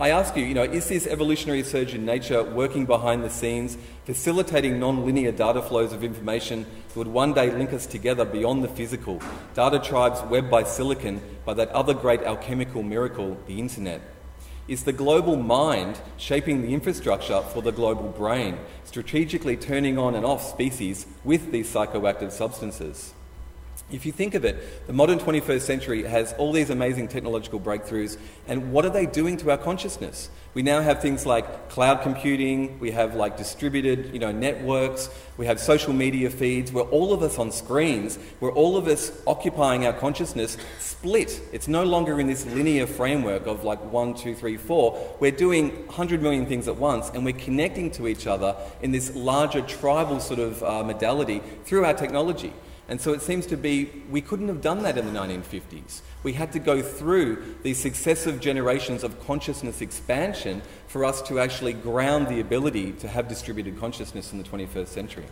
I 0.00 0.08
ask 0.08 0.34
you, 0.34 0.46
you 0.46 0.54
know, 0.54 0.62
is 0.62 0.88
this 0.88 1.06
evolutionary 1.06 1.62
surge 1.62 1.92
in 1.92 2.06
nature 2.06 2.42
working 2.42 2.86
behind 2.86 3.22
the 3.22 3.28
scenes, 3.28 3.76
facilitating 4.06 4.80
non-linear 4.80 5.30
data 5.30 5.60
flows 5.60 5.92
of 5.92 6.02
information 6.02 6.64
that 6.88 6.96
would 6.96 7.06
one 7.06 7.34
day 7.34 7.50
link 7.50 7.74
us 7.74 7.84
together 7.84 8.24
beyond 8.24 8.64
the 8.64 8.68
physical, 8.68 9.20
data 9.52 9.78
tribes 9.78 10.22
webbed 10.22 10.50
by 10.50 10.62
silicon 10.62 11.20
by 11.44 11.52
that 11.52 11.68
other 11.72 11.92
great 11.92 12.22
alchemical 12.22 12.82
miracle, 12.82 13.36
the 13.46 13.60
internet? 13.60 14.00
Is 14.68 14.84
the 14.84 14.92
global 14.94 15.36
mind 15.36 16.00
shaping 16.16 16.62
the 16.62 16.72
infrastructure 16.72 17.42
for 17.42 17.60
the 17.60 17.70
global 17.70 18.08
brain, 18.08 18.56
strategically 18.84 19.58
turning 19.58 19.98
on 19.98 20.14
and 20.14 20.24
off 20.24 20.42
species 20.42 21.04
with 21.24 21.52
these 21.52 21.70
psychoactive 21.70 22.32
substances? 22.32 23.12
If 23.92 24.06
you 24.06 24.12
think 24.12 24.34
of 24.34 24.44
it, 24.44 24.86
the 24.86 24.92
modern 24.92 25.18
21st 25.18 25.62
century 25.62 26.04
has 26.04 26.32
all 26.34 26.52
these 26.52 26.70
amazing 26.70 27.08
technological 27.08 27.58
breakthroughs, 27.58 28.18
and 28.46 28.72
what 28.72 28.84
are 28.84 28.90
they 28.90 29.04
doing 29.04 29.36
to 29.38 29.50
our 29.50 29.58
consciousness? 29.58 30.30
We 30.54 30.62
now 30.62 30.80
have 30.80 31.02
things 31.02 31.26
like 31.26 31.68
cloud 31.68 32.02
computing, 32.02 32.78
we 32.78 32.92
have 32.92 33.16
like 33.16 33.36
distributed, 33.36 34.12
you 34.12 34.20
know, 34.20 34.30
networks, 34.30 35.10
we 35.36 35.46
have 35.46 35.58
social 35.58 35.92
media 35.92 36.30
feeds, 36.30 36.72
we're 36.72 36.82
all 36.82 37.12
of 37.12 37.22
us 37.22 37.38
on 37.38 37.50
screens, 37.50 38.18
we're 38.38 38.52
all 38.52 38.76
of 38.76 38.86
us 38.86 39.10
occupying 39.26 39.86
our 39.86 39.92
consciousness 39.92 40.56
split. 40.78 41.40
It's 41.52 41.66
no 41.66 41.82
longer 41.82 42.20
in 42.20 42.28
this 42.28 42.46
linear 42.46 42.86
framework 42.86 43.46
of 43.46 43.64
like 43.64 43.80
one, 43.92 44.14
two, 44.14 44.36
three, 44.36 44.56
four. 44.56 45.16
We're 45.18 45.30
doing 45.32 45.70
100 45.86 46.22
million 46.22 46.46
things 46.46 46.68
at 46.68 46.76
once, 46.76 47.10
and 47.10 47.24
we're 47.24 47.34
connecting 47.34 47.90
to 47.92 48.06
each 48.06 48.28
other 48.28 48.54
in 48.82 48.92
this 48.92 49.16
larger 49.16 49.62
tribal 49.62 50.20
sort 50.20 50.38
of 50.38 50.62
uh, 50.62 50.84
modality 50.84 51.42
through 51.64 51.84
our 51.84 51.94
technology. 51.94 52.52
And 52.90 53.00
so 53.00 53.12
it 53.12 53.22
seems 53.22 53.46
to 53.46 53.56
be 53.56 53.88
we 54.10 54.20
couldn't 54.20 54.48
have 54.48 54.60
done 54.60 54.82
that 54.82 54.98
in 54.98 55.06
the 55.06 55.18
1950s. 55.18 56.00
We 56.24 56.32
had 56.32 56.50
to 56.52 56.58
go 56.58 56.82
through 56.82 57.54
these 57.62 57.78
successive 57.78 58.40
generations 58.40 59.04
of 59.04 59.24
consciousness 59.24 59.80
expansion 59.80 60.60
for 60.88 61.04
us 61.04 61.22
to 61.22 61.38
actually 61.38 61.72
ground 61.72 62.26
the 62.26 62.40
ability 62.40 62.92
to 62.94 63.06
have 63.06 63.28
distributed 63.28 63.78
consciousness 63.78 64.32
in 64.32 64.38
the 64.38 64.44
21st 64.44 64.88
century. 64.88 65.26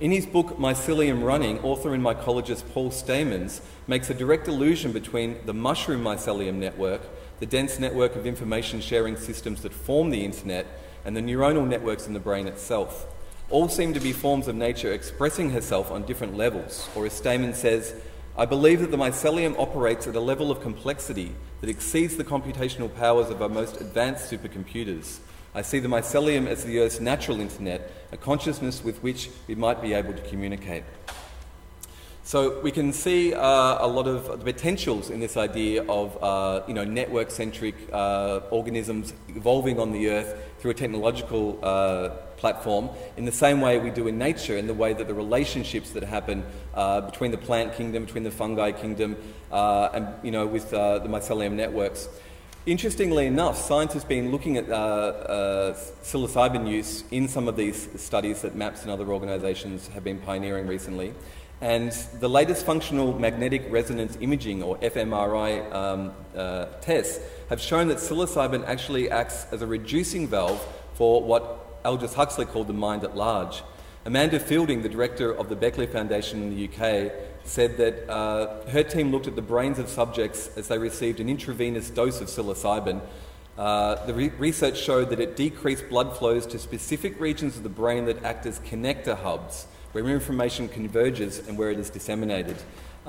In 0.00 0.10
his 0.10 0.26
book 0.26 0.58
Mycelium 0.58 1.22
Running, 1.22 1.60
author 1.60 1.94
and 1.94 2.02
mycologist 2.02 2.68
Paul 2.72 2.90
Stamets 2.90 3.60
makes 3.86 4.10
a 4.10 4.14
direct 4.14 4.48
allusion 4.48 4.90
between 4.90 5.38
the 5.46 5.54
mushroom 5.54 6.02
mycelium 6.02 6.54
network, 6.54 7.02
the 7.38 7.46
dense 7.46 7.78
network 7.78 8.16
of 8.16 8.26
information 8.26 8.80
sharing 8.80 9.16
systems 9.16 9.62
that 9.62 9.72
form 9.72 10.10
the 10.10 10.24
internet, 10.24 10.66
and 11.04 11.16
the 11.16 11.20
neuronal 11.20 11.66
networks 11.66 12.08
in 12.08 12.14
the 12.14 12.20
brain 12.20 12.48
itself 12.48 13.06
all 13.50 13.68
seem 13.68 13.94
to 13.94 14.00
be 14.00 14.12
forms 14.12 14.46
of 14.46 14.54
nature 14.54 14.92
expressing 14.92 15.50
herself 15.50 15.90
on 15.90 16.04
different 16.04 16.36
levels. 16.36 16.88
Or 16.94 17.06
as 17.06 17.18
Stamets 17.18 17.56
says, 17.56 17.94
I 18.36 18.44
believe 18.44 18.80
that 18.80 18.90
the 18.90 18.96
mycelium 18.96 19.58
operates 19.58 20.06
at 20.06 20.14
a 20.14 20.20
level 20.20 20.50
of 20.50 20.60
complexity 20.60 21.34
that 21.60 21.70
exceeds 21.70 22.16
the 22.16 22.24
computational 22.24 22.94
powers 22.94 23.30
of 23.30 23.42
our 23.42 23.48
most 23.48 23.80
advanced 23.80 24.30
supercomputers. 24.30 25.18
I 25.54 25.62
see 25.62 25.78
the 25.78 25.88
mycelium 25.88 26.46
as 26.46 26.62
the 26.64 26.78
Earth's 26.78 27.00
natural 27.00 27.40
internet, 27.40 27.90
a 28.12 28.16
consciousness 28.16 28.84
with 28.84 29.02
which 29.02 29.30
we 29.48 29.54
might 29.54 29.80
be 29.80 29.94
able 29.94 30.12
to 30.12 30.22
communicate. 30.22 30.84
So 32.22 32.60
we 32.60 32.70
can 32.70 32.92
see 32.92 33.32
uh, 33.32 33.40
a 33.40 33.88
lot 33.88 34.06
of 34.06 34.44
potentials 34.44 35.08
in 35.08 35.18
this 35.18 35.38
idea 35.38 35.82
of 35.84 36.22
uh, 36.22 36.62
you 36.68 36.74
know, 36.74 36.84
network-centric 36.84 37.74
uh, 37.90 38.40
organisms 38.50 39.14
evolving 39.28 39.80
on 39.80 39.92
the 39.92 40.10
Earth 40.10 40.38
through 40.58 40.72
a 40.72 40.74
technological 40.74 41.58
uh, 41.62 42.10
platform 42.38 42.88
in 43.16 43.24
the 43.24 43.32
same 43.32 43.60
way 43.60 43.78
we 43.78 43.90
do 43.90 44.08
in 44.08 44.16
nature, 44.16 44.56
in 44.56 44.66
the 44.66 44.74
way 44.74 44.94
that 44.94 45.06
the 45.06 45.14
relationships 45.14 45.90
that 45.90 46.02
happen 46.02 46.44
uh, 46.74 47.02
between 47.02 47.30
the 47.30 47.38
plant 47.38 47.74
kingdom, 47.74 48.04
between 48.04 48.24
the 48.24 48.30
fungi 48.30 48.72
kingdom, 48.72 49.16
uh, 49.52 49.90
and 49.92 50.08
you 50.22 50.30
know, 50.30 50.46
with 50.46 50.72
uh, 50.72 50.98
the 50.98 51.08
mycelium 51.08 51.52
networks. 51.52 52.08
Interestingly 52.66 53.26
enough, 53.26 53.56
science 53.56 53.94
has 53.94 54.04
been 54.04 54.30
looking 54.30 54.58
at 54.58 54.68
uh, 54.68 54.74
uh, 54.74 55.74
psilocybin 56.02 56.68
use 56.68 57.04
in 57.10 57.26
some 57.26 57.48
of 57.48 57.56
these 57.56 57.88
studies 58.00 58.42
that 58.42 58.54
MAPS 58.54 58.82
and 58.82 58.90
other 58.90 59.08
organisations 59.08 59.88
have 59.88 60.04
been 60.04 60.18
pioneering 60.18 60.66
recently. 60.66 61.14
And 61.60 61.90
the 62.20 62.28
latest 62.28 62.64
functional 62.64 63.18
magnetic 63.18 63.64
resonance 63.70 64.16
imaging, 64.20 64.62
or 64.62 64.76
fMRI, 64.78 65.72
um, 65.72 66.12
uh, 66.36 66.66
tests 66.80 67.20
have 67.48 67.60
shown 67.60 67.88
that 67.88 67.98
psilocybin 67.98 68.64
actually 68.66 69.10
acts 69.10 69.46
as 69.50 69.62
a 69.62 69.66
reducing 69.66 70.28
valve 70.28 70.64
for 70.94 71.22
what 71.22 71.67
Aldous 71.84 72.14
Huxley 72.14 72.44
called 72.44 72.66
the 72.66 72.72
mind 72.72 73.04
at 73.04 73.16
large. 73.16 73.62
Amanda 74.04 74.38
Feilding, 74.38 74.82
the 74.82 74.88
director 74.88 75.34
of 75.34 75.48
the 75.48 75.56
Beckley 75.56 75.86
Foundation 75.86 76.42
in 76.42 76.56
the 76.56 76.64
UK, 76.66 77.12
said 77.44 77.76
that 77.76 78.08
uh, 78.08 78.66
her 78.68 78.82
team 78.82 79.10
looked 79.10 79.26
at 79.26 79.36
the 79.36 79.42
brains 79.42 79.78
of 79.78 79.88
subjects 79.88 80.48
as 80.56 80.68
they 80.68 80.78
received 80.78 81.20
an 81.20 81.28
intravenous 81.28 81.90
dose 81.90 82.20
of 82.20 82.28
psilocybin. 82.28 83.00
Uh, 83.56 84.06
the 84.06 84.14
re- 84.14 84.32
research 84.38 84.78
showed 84.78 85.10
that 85.10 85.20
it 85.20 85.36
decreased 85.36 85.88
blood 85.88 86.16
flows 86.16 86.46
to 86.46 86.58
specific 86.58 87.18
regions 87.20 87.56
of 87.56 87.64
the 87.64 87.68
brain 87.68 88.04
that 88.04 88.22
act 88.22 88.46
as 88.46 88.60
connector 88.60 89.16
hubs, 89.16 89.66
where 89.92 90.06
information 90.08 90.68
converges 90.68 91.46
and 91.48 91.58
where 91.58 91.70
it 91.70 91.78
is 91.78 91.90
disseminated. 91.90 92.56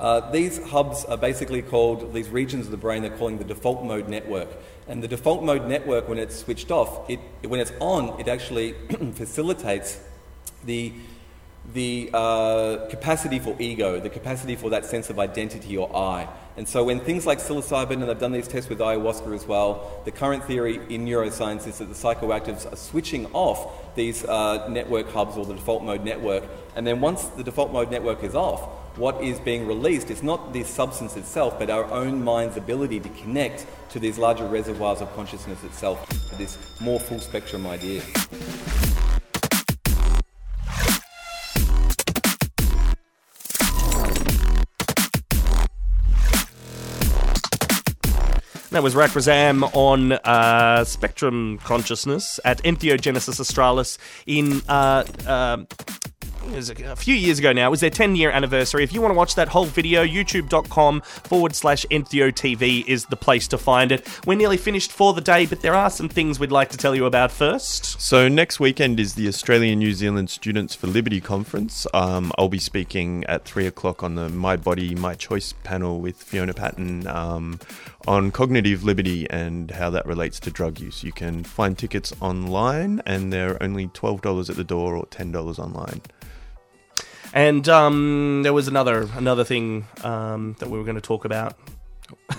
Uh, 0.00 0.30
these 0.30 0.62
hubs 0.70 1.04
are 1.04 1.18
basically 1.18 1.60
called, 1.60 2.14
these 2.14 2.30
regions 2.30 2.64
of 2.64 2.70
the 2.70 2.78
brain, 2.78 3.02
they're 3.02 3.16
calling 3.18 3.36
the 3.36 3.44
default 3.44 3.84
mode 3.84 4.08
network. 4.08 4.48
And 4.88 5.02
the 5.02 5.08
default 5.08 5.44
mode 5.44 5.68
network, 5.68 6.08
when 6.08 6.16
it's 6.16 6.36
switched 6.36 6.70
off, 6.70 7.08
it, 7.10 7.20
when 7.42 7.60
it's 7.60 7.72
on, 7.80 8.18
it 8.18 8.26
actually 8.26 8.72
facilitates 9.14 10.00
the, 10.64 10.94
the 11.74 12.08
uh, 12.14 12.86
capacity 12.88 13.38
for 13.38 13.54
ego, 13.60 14.00
the 14.00 14.08
capacity 14.08 14.56
for 14.56 14.70
that 14.70 14.86
sense 14.86 15.10
of 15.10 15.18
identity 15.18 15.76
or 15.76 15.94
I. 15.94 16.26
And 16.56 16.66
so 16.66 16.82
when 16.84 17.00
things 17.00 17.26
like 17.26 17.38
psilocybin, 17.38 18.00
and 18.00 18.10
I've 18.10 18.18
done 18.18 18.32
these 18.32 18.48
tests 18.48 18.70
with 18.70 18.78
ayahuasca 18.78 19.34
as 19.34 19.46
well, 19.46 20.00
the 20.06 20.10
current 20.12 20.44
theory 20.44 20.76
in 20.88 21.04
neuroscience 21.04 21.66
is 21.66 21.76
that 21.76 21.90
the 21.90 21.94
psychoactives 21.94 22.72
are 22.72 22.76
switching 22.76 23.26
off 23.34 23.94
these 23.96 24.24
uh, 24.24 24.66
network 24.66 25.12
hubs 25.12 25.36
or 25.36 25.44
the 25.44 25.54
default 25.54 25.82
mode 25.82 26.06
network. 26.06 26.44
And 26.74 26.86
then 26.86 27.02
once 27.02 27.24
the 27.26 27.44
default 27.44 27.70
mode 27.70 27.90
network 27.90 28.24
is 28.24 28.34
off, 28.34 28.79
what 29.00 29.22
is 29.24 29.40
being 29.40 29.66
released 29.66 30.10
is 30.10 30.22
not 30.22 30.52
the 30.52 30.62
substance 30.62 31.16
itself, 31.16 31.58
but 31.58 31.70
our 31.70 31.86
own 31.86 32.22
mind's 32.22 32.58
ability 32.58 33.00
to 33.00 33.08
connect 33.08 33.66
to 33.88 33.98
these 33.98 34.18
larger 34.18 34.46
reservoirs 34.46 35.00
of 35.00 35.10
consciousness 35.16 35.64
itself, 35.64 36.06
this 36.36 36.58
more 36.82 37.00
full 37.00 37.18
spectrum 37.18 37.66
idea. 37.66 38.02
That 48.68 48.82
was 48.82 48.94
Rak 48.94 49.12
Razam 49.12 49.68
on 49.74 50.12
uh, 50.12 50.84
Spectrum 50.84 51.58
Consciousness 51.64 52.38
at 52.44 52.62
Entheogenesis 52.64 53.40
Australis 53.40 53.96
in. 54.26 54.60
Uh, 54.68 55.04
uh, 55.26 55.64
it 56.46 56.56
was 56.56 56.70
a 56.70 56.96
few 56.96 57.14
years 57.14 57.38
ago 57.38 57.52
now. 57.52 57.68
It 57.68 57.70
was 57.70 57.80
their 57.80 57.90
10 57.90 58.16
year 58.16 58.30
anniversary. 58.30 58.82
If 58.82 58.92
you 58.92 59.00
want 59.00 59.12
to 59.12 59.16
watch 59.16 59.34
that 59.34 59.48
whole 59.48 59.66
video, 59.66 60.04
youtube.com 60.04 61.00
forward 61.02 61.54
slash 61.54 61.84
Entheo 61.90 62.32
TV 62.32 62.86
is 62.86 63.06
the 63.06 63.16
place 63.16 63.46
to 63.48 63.58
find 63.58 63.92
it. 63.92 64.08
We're 64.26 64.36
nearly 64.36 64.56
finished 64.56 64.92
for 64.92 65.12
the 65.12 65.20
day, 65.20 65.46
but 65.46 65.60
there 65.60 65.74
are 65.74 65.90
some 65.90 66.08
things 66.08 66.40
we'd 66.40 66.52
like 66.52 66.70
to 66.70 66.76
tell 66.76 66.94
you 66.94 67.04
about 67.06 67.30
first. 67.30 68.00
So 68.00 68.28
next 68.28 68.60
weekend 68.60 68.98
is 68.98 69.14
the 69.14 69.28
Australian 69.28 69.78
New 69.78 69.92
Zealand 69.92 70.30
Students 70.30 70.74
for 70.74 70.86
Liberty 70.86 71.20
conference. 71.20 71.86
Um, 71.94 72.32
I'll 72.38 72.48
be 72.48 72.58
speaking 72.58 73.24
at 73.24 73.44
three 73.44 73.66
o'clock 73.66 74.02
on 74.02 74.14
the 74.14 74.28
My 74.28 74.56
Body 74.56 74.94
My 74.94 75.14
Choice 75.14 75.54
panel 75.64 76.00
with 76.00 76.16
Fiona 76.16 76.54
Patten 76.54 77.06
um, 77.06 77.60
on 78.06 78.30
cognitive 78.30 78.82
liberty 78.82 79.28
and 79.30 79.70
how 79.70 79.90
that 79.90 80.06
relates 80.06 80.40
to 80.40 80.50
drug 80.50 80.80
use. 80.80 81.04
You 81.04 81.12
can 81.12 81.44
find 81.44 81.76
tickets 81.76 82.12
online, 82.20 83.02
and 83.06 83.32
they're 83.32 83.62
only 83.62 83.88
twelve 83.88 84.22
dollars 84.22 84.48
at 84.50 84.56
the 84.56 84.64
door 84.64 84.96
or 84.96 85.06
ten 85.06 85.32
dollars 85.32 85.58
online. 85.58 86.00
And 87.32 87.68
um, 87.68 88.42
there 88.42 88.52
was 88.52 88.68
another 88.68 89.08
another 89.14 89.44
thing 89.44 89.86
um, 90.02 90.56
that 90.58 90.68
we 90.68 90.78
were 90.78 90.84
going 90.84 90.96
to 90.96 91.00
talk 91.00 91.24
about. 91.24 91.56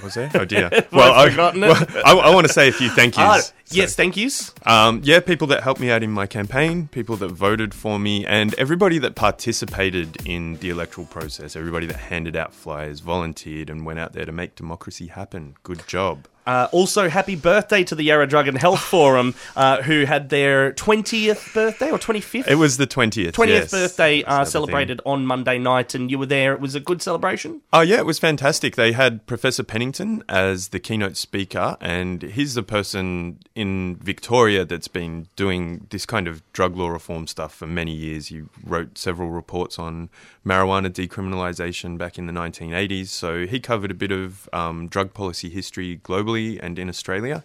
Was 0.04 0.16
there? 0.16 0.32
Oh 0.34 0.46
dear. 0.46 0.70
well, 0.92 1.14
I, 1.14 1.24
I've 1.24 1.32
forgotten 1.32 1.64
it. 1.64 1.68
well, 1.68 1.88
I, 2.06 2.14
I 2.14 2.34
want 2.34 2.48
to 2.48 2.54
say 2.54 2.68
a 2.68 2.72
few 2.72 2.90
thank 2.90 3.18
yous. 3.18 3.54
Ah, 3.54 3.64
yes, 3.70 3.96
thank 3.96 4.18
yous. 4.18 4.54
Um, 4.66 5.02
yeah, 5.04 5.20
people 5.20 5.48
that 5.48 5.64
helped 5.64 5.80
me 5.80 5.90
out 5.90 6.04
in 6.04 6.12
my 6.12 6.28
campaign, 6.28 6.88
people 6.88 7.16
that 7.18 7.30
voted 7.30 7.74
for 7.74 8.00
me, 8.00 8.26
and 8.26 8.54
everybody 8.56 9.00
that 9.00 9.16
participated 9.16 10.26
in 10.26 10.56
the 10.58 10.70
electoral 10.70 11.08
process. 11.08 11.56
Everybody 11.56 11.86
that 11.88 11.98
handed 11.98 12.36
out 12.36 12.54
flyers, 12.54 13.00
volunteered, 13.00 13.70
and 13.70 13.86
went 13.86 14.00
out 14.00 14.14
there 14.14 14.26
to 14.26 14.32
make 14.32 14.56
democracy 14.56 15.08
happen. 15.08 15.56
Good 15.64 15.88
job. 15.88 16.28
Uh, 16.46 16.68
also, 16.72 17.08
happy 17.08 17.36
birthday 17.36 17.84
to 17.84 17.96
the 17.96 18.04
Yarra 18.04 18.28
Drug 18.28 18.48
and 18.48 18.58
Health 18.58 18.80
Forum, 18.80 19.36
uh, 19.56 19.82
who 19.84 20.06
had 20.06 20.30
their 20.30 20.72
20th 20.74 21.54
birthday 21.54 21.92
or 21.92 22.00
25th? 22.00 22.48
It 22.48 22.56
was 22.56 22.78
the 22.78 22.88
20th. 22.88 23.34
20th 23.34 23.48
yes. 23.48 23.72
birthday 23.72 24.24
uh, 24.24 24.44
celebrated 24.44 25.02
on 25.06 25.26
Monday 25.26 25.60
night, 25.60 25.94
and 25.94 26.10
you 26.10 26.18
were 26.18 26.26
there. 26.26 26.54
It 26.54 26.60
was 26.60 26.74
a 26.74 26.80
good 26.80 27.02
celebration. 27.02 27.62
Oh 27.72 27.82
yeah, 27.82 27.98
it 27.98 28.06
was 28.06 28.18
fantastic. 28.18 28.76
They 28.76 28.94
had 28.94 29.26
Professor 29.28 29.64
Penington 29.64 30.24
as 30.28 30.70
the 30.70 30.80
keynote 30.80 31.16
speaker, 31.16 31.78
and 31.80 32.24
he's 32.24 32.56
the 32.56 32.64
person 32.64 33.40
in 33.54 33.98
Victoria 33.98 34.66
that's 34.66 34.88
been 34.88 35.28
doing 35.36 35.88
this 35.92 36.06
kind 36.06 36.28
of 36.28 36.42
drug 36.54 36.76
law 36.76 36.90
reform 36.90 37.28
stuff 37.28 37.54
for 37.54 37.68
many 37.68 37.94
years. 37.94 38.28
He 38.28 38.44
wrote 38.66 38.98
several 38.98 39.30
reports 39.30 39.78
on 39.78 40.10
marijuana 40.46 40.90
decriminalisation 40.90 41.98
back 41.98 42.18
in 42.18 42.26
the 42.26 42.34
1980s, 42.34 43.08
so 43.08 43.46
he 43.46 43.60
covered 43.60 43.92
a 43.92 43.96
bit 43.96 44.12
of 44.12 44.50
um, 44.54 44.88
drug 44.88 45.14
policy 45.14 45.50
history 45.50 45.98
globally 46.04 46.31
and 46.36 46.80
in 46.80 46.90
Australia. 46.90 47.44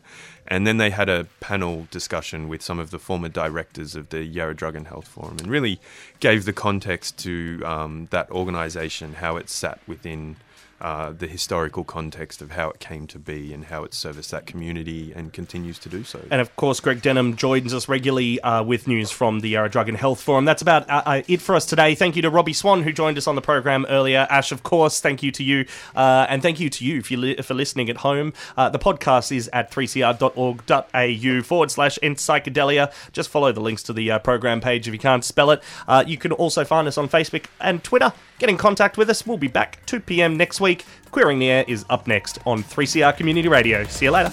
And 0.49 0.67
then 0.67 0.77
they 0.77 0.91
had 0.91 1.09
a 1.09 1.27
panel 1.41 1.89
discussion 1.91 2.49
with 2.49 2.63
some 2.63 2.79
of 2.79 2.91
the 2.91 2.99
former 2.99 3.29
directors 3.29 3.97
of 3.97 4.11
the 4.11 4.23
Yarra 4.25 4.55
Drug 4.55 4.77
and 4.77 4.87
Health 4.87 5.09
Forum, 5.09 5.39
and 5.39 5.49
really 5.49 5.81
gave 6.21 6.45
the 6.45 6.53
context 6.53 7.19
to 7.19 7.63
um, 7.65 8.07
that 8.11 8.31
organisation, 8.31 9.15
how 9.15 9.37
it 9.37 9.49
sat 9.49 9.81
within 9.89 10.37
uh, 10.81 11.13
the 11.13 11.27
historical 11.27 11.85
context 11.85 12.41
of 12.41 12.53
how 12.53 12.71
it 12.71 12.79
came 12.79 13.07
to 13.09 13.19
be 13.19 13.53
and 13.53 13.67
how 13.67 13.85
it 13.85 13.95
serviced 13.95 14.31
that 14.31 14.47
community 14.47 15.13
and 15.15 15.33
continues 15.33 15.79
to 15.81 15.89
do 15.89 16.05
so. 16.05 16.21
And 16.31 16.41
of 16.41 16.55
course, 16.57 16.81
Greg 16.81 17.03
Denham 17.03 17.37
joins 17.37 17.75
us 17.75 17.89
regularly 17.89 18.41
uh, 18.41 18.63
with 18.63 18.87
news 18.87 19.11
from 19.11 19.41
the 19.41 19.51
Yarra 19.51 19.71
Drug 19.71 19.89
and 19.89 19.99
Health 19.99 20.21
Forum. 20.21 20.45
That's 20.45 20.63
about 20.63 20.89
uh, 20.89 21.03
uh, 21.05 21.23
it 21.27 21.41
for 21.41 21.57
us 21.57 21.67
today. 21.67 21.95
Thank 21.95 22.17
you 22.17 22.23
to 22.23 22.31
Robbie 22.31 22.53
Swan, 22.53 22.83
who 22.83 22.93
joined 22.93 23.19
us 23.19 23.27
on 23.27 23.35
the 23.35 23.43
program 23.43 23.87
earlier. 23.89 24.27
Ash, 24.31 24.53
of 24.53 24.63
course, 24.63 25.01
thank 25.01 25.23
you 25.23 25.33
to 25.33 25.43
you. 25.43 25.67
Uh, 25.95 26.27
and 26.29 26.43
thank 26.43 26.61
you 26.61 26.71
to 26.71 26.85
you 26.85 27.03
you 27.11 27.17
li- 27.17 27.37
for 27.43 27.55
listening 27.55 27.91
at 27.91 27.99
home. 27.99 28.33
Uh, 28.57 28.69
the 28.69 28.79
podcast 28.79 29.35
is 29.35 29.49
at 29.53 29.71
3cr.org.au 29.71 31.43
forward 31.43 31.71
slash 31.71 31.99
psychedelia. 31.99 32.93
Just 33.13 33.29
follow 33.29 33.53
the 33.53 33.61
links 33.61 33.83
to 33.85 33.93
the 33.93 34.11
uh, 34.11 34.19
program 34.19 34.61
page 34.61 34.87
if 34.87 34.95
you 34.95 35.01
can't 35.01 35.25
spell 35.25 35.51
it. 35.51 35.63
Uh, 35.89 36.05
you 36.07 36.17
can 36.17 36.33
also 36.33 36.65
find 36.65 36.89
us 36.89 36.99
on 36.99 37.09
Facebook 37.09 37.47
and 37.61 37.83
Twitter. 37.83 38.13
Get 38.39 38.51
in 38.51 38.57
contact 38.57 38.99
with 38.99 39.09
us. 39.09 39.27
We'll 39.27 39.39
be 39.39 39.49
back 39.49 39.85
2 39.87 40.01
p.m. 40.01 40.37
next 40.37 40.61
week. 40.61 40.85
Queering 41.11 41.39
the 41.39 41.51
Air 41.51 41.65
is 41.67 41.85
up 41.89 42.07
next 42.07 42.39
on 42.45 42.63
3CR 42.63 43.17
Community 43.17 43.49
Radio. 43.49 43.85
See 43.85 44.05
you 44.07 44.11
later. 44.11 44.33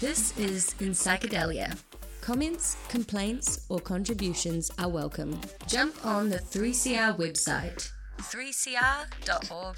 This 0.00 0.36
is 0.38 0.74
In 0.80 0.90
Psychedelia. 0.90 1.76
Comments, 2.20 2.76
complaints, 2.88 3.66
or 3.68 3.80
contributions 3.80 4.70
are 4.78 4.88
welcome. 4.88 5.38
Jump 5.66 5.94
on 6.06 6.30
the 6.30 6.38
3CR 6.38 7.18
website, 7.18 7.90
3cr.org.au, 8.18 9.74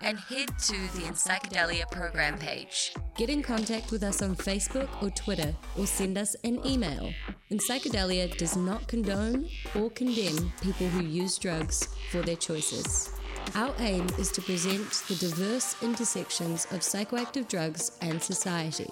and 0.00 0.18
head 0.18 0.48
to 0.58 0.72
the 0.96 1.12
Psychedelia 1.12 1.90
program 1.90 2.38
page. 2.38 2.94
Get 3.16 3.30
in 3.30 3.42
contact 3.42 3.90
with 3.90 4.02
us 4.02 4.22
on 4.22 4.36
Facebook 4.36 4.88
or 5.02 5.10
Twitter, 5.10 5.54
or 5.78 5.86
send 5.86 6.18
us 6.18 6.34
an 6.44 6.64
email. 6.66 7.12
Psychedelia 7.52 8.36
does 8.36 8.56
not 8.56 8.88
condone 8.88 9.48
or 9.76 9.88
condemn 9.90 10.52
people 10.60 10.88
who 10.88 11.04
use 11.04 11.38
drugs 11.38 11.88
for 12.10 12.20
their 12.22 12.36
choices. 12.36 13.10
Our 13.54 13.74
aim 13.78 14.06
is 14.18 14.32
to 14.32 14.42
present 14.42 14.90
the 15.08 15.14
diverse 15.14 15.76
intersections 15.82 16.66
of 16.72 16.80
psychoactive 16.80 17.46
drugs 17.48 17.92
and 18.00 18.20
society. 18.20 18.90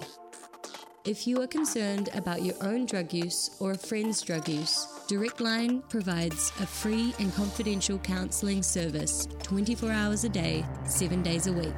If 1.05 1.27
you 1.27 1.41
are 1.41 1.47
concerned 1.47 2.07
about 2.13 2.43
your 2.43 2.55
own 2.61 2.85
drug 2.85 3.11
use 3.13 3.57
or 3.59 3.71
a 3.71 3.77
friend's 3.77 4.21
drug 4.21 4.47
use, 4.47 4.87
Direct 5.09 5.41
Line 5.41 5.81
provides 5.89 6.53
a 6.61 6.65
free 6.65 7.13
and 7.19 7.35
confidential 7.35 7.97
counselling 7.97 8.63
service 8.63 9.27
24 9.43 9.91
hours 9.91 10.23
a 10.23 10.29
day, 10.29 10.63
7 10.85 11.21
days 11.21 11.47
a 11.47 11.51
week. 11.51 11.73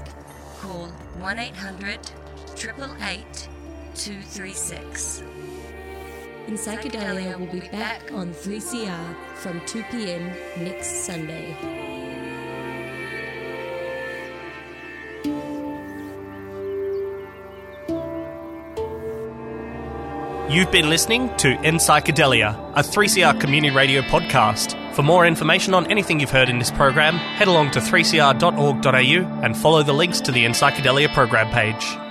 Call 0.60 0.90
1 1.18 1.40
800 1.40 2.00
888 2.56 3.50
236. 3.96 5.24
In 6.46 6.54
Psychedelia 6.54 7.40
will 7.40 7.52
be 7.52 7.68
back 7.70 8.12
on 8.12 8.32
3CR 8.32 9.16
from 9.38 9.60
2 9.66 9.84
pm 9.90 10.28
next 10.64 11.04
Sunday. 11.04 11.95
You've 20.48 20.70
been 20.70 20.92
listening 20.92 21.36
to 21.38 21.60
In 21.64 21.78
Psychedelia, 21.78 22.54
a 22.76 22.84
3CR 22.84 23.42
community 23.42 23.76
radio 23.76 24.04
podcast. 24.04 24.76
For 24.94 25.02
more 25.02 25.26
information 25.26 25.74
on 25.74 25.90
anything 25.90 26.20
you've 26.20 26.30
heard 26.30 26.50
in 26.50 26.60
this 26.60 26.70
program, 26.70 27.16
head 27.16 27.48
along 27.48 27.72
to 27.72 27.80
3cr.org.au 27.80 29.42
and 29.44 29.58
follow 29.58 29.82
the 29.82 29.94
links 29.94 30.22
to 30.22 30.32
the 30.32 30.46
In 30.46 30.52
Psychedelia 30.52 31.12
program 31.12 31.50
page. 31.52 32.05